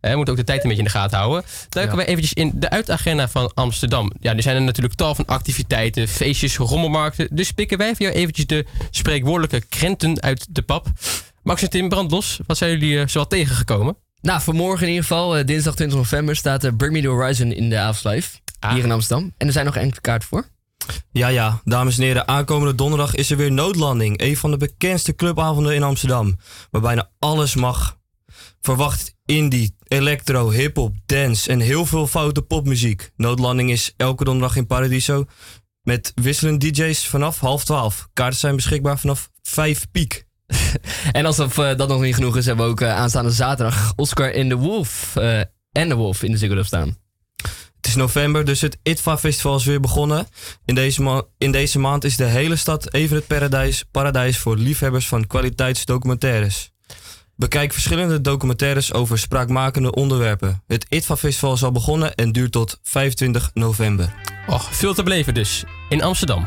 [0.00, 1.44] Eh, we moeten ook de tijd een beetje in de gaten houden.
[1.68, 2.02] Duiken Ja.
[2.04, 4.12] we eventjes in de uitagenda van Amsterdam.
[4.20, 7.28] Ja, er zijn er natuurlijk tal van activiteiten, feestjes, rommelmarkten.
[7.30, 10.86] Dus pikken wij voor jou eventjes de spreekwoordelijke krenten uit de pap.
[11.42, 12.40] Max en Tim, brand los.
[12.46, 13.96] Wat zijn jullie uh, zoal tegengekomen?
[14.20, 17.52] Nou, vanmorgen in ieder geval, eh, dinsdag 20 november, staat uh, Bring Me The Horizon
[17.52, 18.38] in de Avondlife.
[18.68, 19.32] Hier in Amsterdam.
[19.36, 20.48] En er zijn nog enkele kaarten voor.
[21.12, 24.20] Ja, ja, dames en heren, aankomende donderdag is er weer Noodlanding.
[24.22, 26.36] Een van de bekendste clubavonden in Amsterdam.
[26.70, 27.96] Waar bijna alles mag.
[28.60, 33.10] Verwacht indie, electro, hip-hop, dance en heel veel foute popmuziek.
[33.16, 35.24] Noodlanding is elke donderdag in Paradiso.
[35.82, 38.08] Met wisselende DJ's vanaf half twaalf.
[38.12, 40.26] Kaarten zijn beschikbaar vanaf vijf piek.
[41.12, 44.30] En alsof eh, dat nog niet genoeg is, hebben we ook eh, aanstaande zaterdag Oscar
[44.30, 45.40] in the Wolf eh,
[45.72, 46.96] en de Wolf in de Ziggo staan.
[47.76, 50.26] Het is november, dus het ITVA Festival is weer begonnen.
[50.64, 54.56] In deze, ma- in deze maand is de hele stad even het paradijs, paradijs voor
[54.56, 56.70] liefhebbers van kwaliteitsdocumentaires.
[57.38, 60.62] Bekijk verschillende documentaires over spraakmakende onderwerpen.
[60.66, 64.14] Het ITVA Festival is al begonnen en duurt tot 25 november.
[64.46, 65.64] Och, veel te beleven dus.
[65.88, 66.46] In Amsterdam.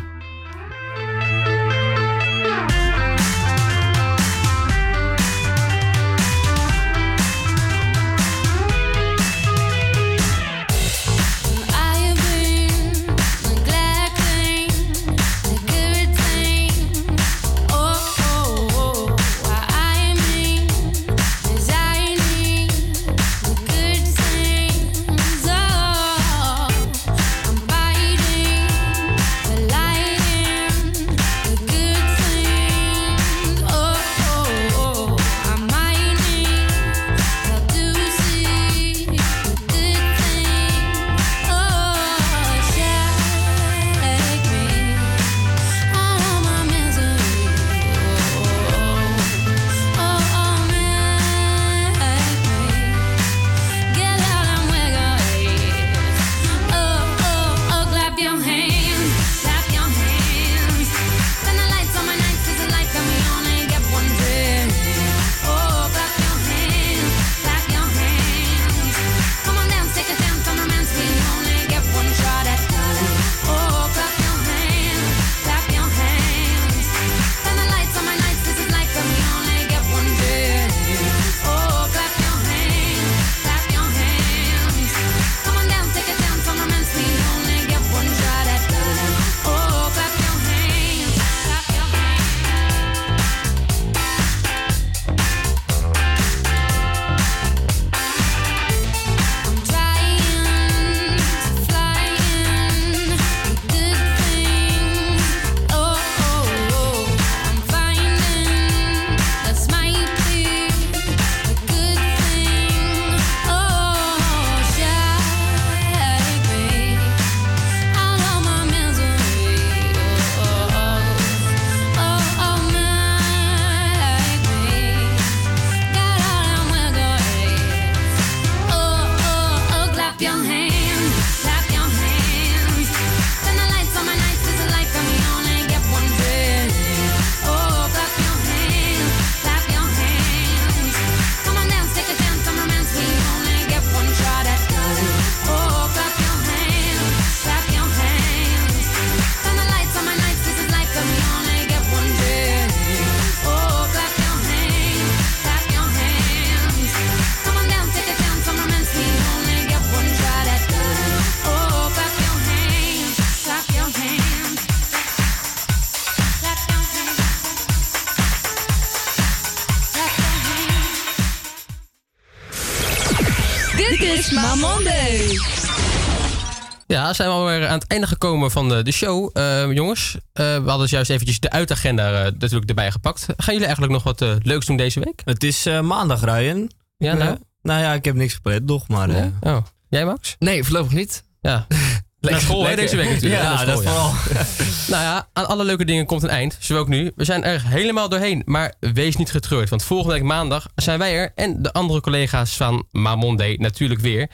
[178.50, 179.30] Van de, de show.
[179.34, 183.22] Eh, jongens, eh, we hadden dus juist eventjes de uitagenda eh, natuurlijk erbij gepakt.
[183.38, 185.22] Gaan jullie eigenlijk nog wat leuks doen deze week?
[185.26, 186.72] Het is eh, maandag, Ryan.
[186.98, 187.38] Ja, nou?
[187.62, 189.10] Nou ja, ik heb niks gepland nog, maar...
[189.10, 189.58] eh, Oh.
[189.90, 190.36] Jij, Max?
[190.40, 191.24] Nee, voorlopig niet.
[191.42, 191.66] Ja.
[192.20, 192.84] Naar school, hè, lekker.
[192.86, 193.42] deze week natuurlijk.
[193.42, 194.12] Ja, school, dat vooral.
[194.94, 196.58] nou ja, aan alle leuke dingen komt een eind.
[196.60, 197.12] Zo ook nu.
[197.16, 198.42] We zijn er helemaal doorheen.
[198.46, 199.70] Maar wees niet getreurd.
[199.70, 201.32] Want volgende week maandag zijn wij er.
[201.36, 204.30] En de andere collega's van Mamonday natuurlijk weer.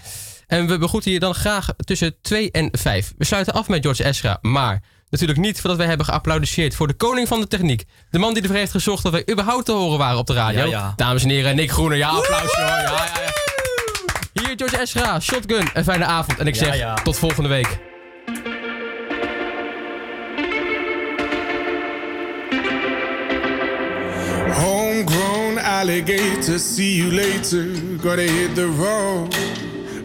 [0.47, 3.13] En we begroeten je dan graag tussen 2 en 5.
[3.17, 4.37] We sluiten af met George Ezra.
[4.41, 7.83] Maar natuurlijk niet voordat wij hebben geapplaudisseerd voor de koning van de techniek.
[8.09, 10.59] De man die ervoor heeft gezorgd dat wij überhaupt te horen waren op de radio.
[10.59, 10.93] Ja, ja.
[10.95, 11.95] Dames en heren, Nick Groene.
[11.95, 12.69] Ja, applausje hoor.
[12.69, 14.41] Ja, ja, ja.
[14.41, 15.69] Hier George Ezra, Shotgun.
[15.73, 16.39] Een fijne avond.
[16.39, 16.93] En ik Ja, zeg ja.
[16.93, 17.77] tot volgende week.
[24.53, 27.65] Homegrown alligator, see you later.
[28.01, 29.35] Gotta hit the road,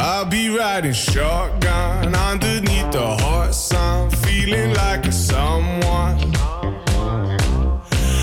[0.00, 6.32] I'll be riding shotgun underneath the hot sun, feeling like a someone.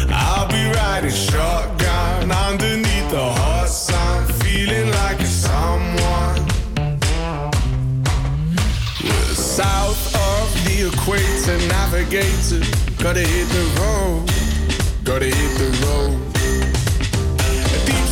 [0.10, 6.48] I'll be riding shotgun underneath the hot sun, feeling like a someone.
[9.04, 12.64] We're south of the equator, navigator.
[13.04, 14.32] Gotta hit the road,
[15.04, 16.35] gotta hit the road.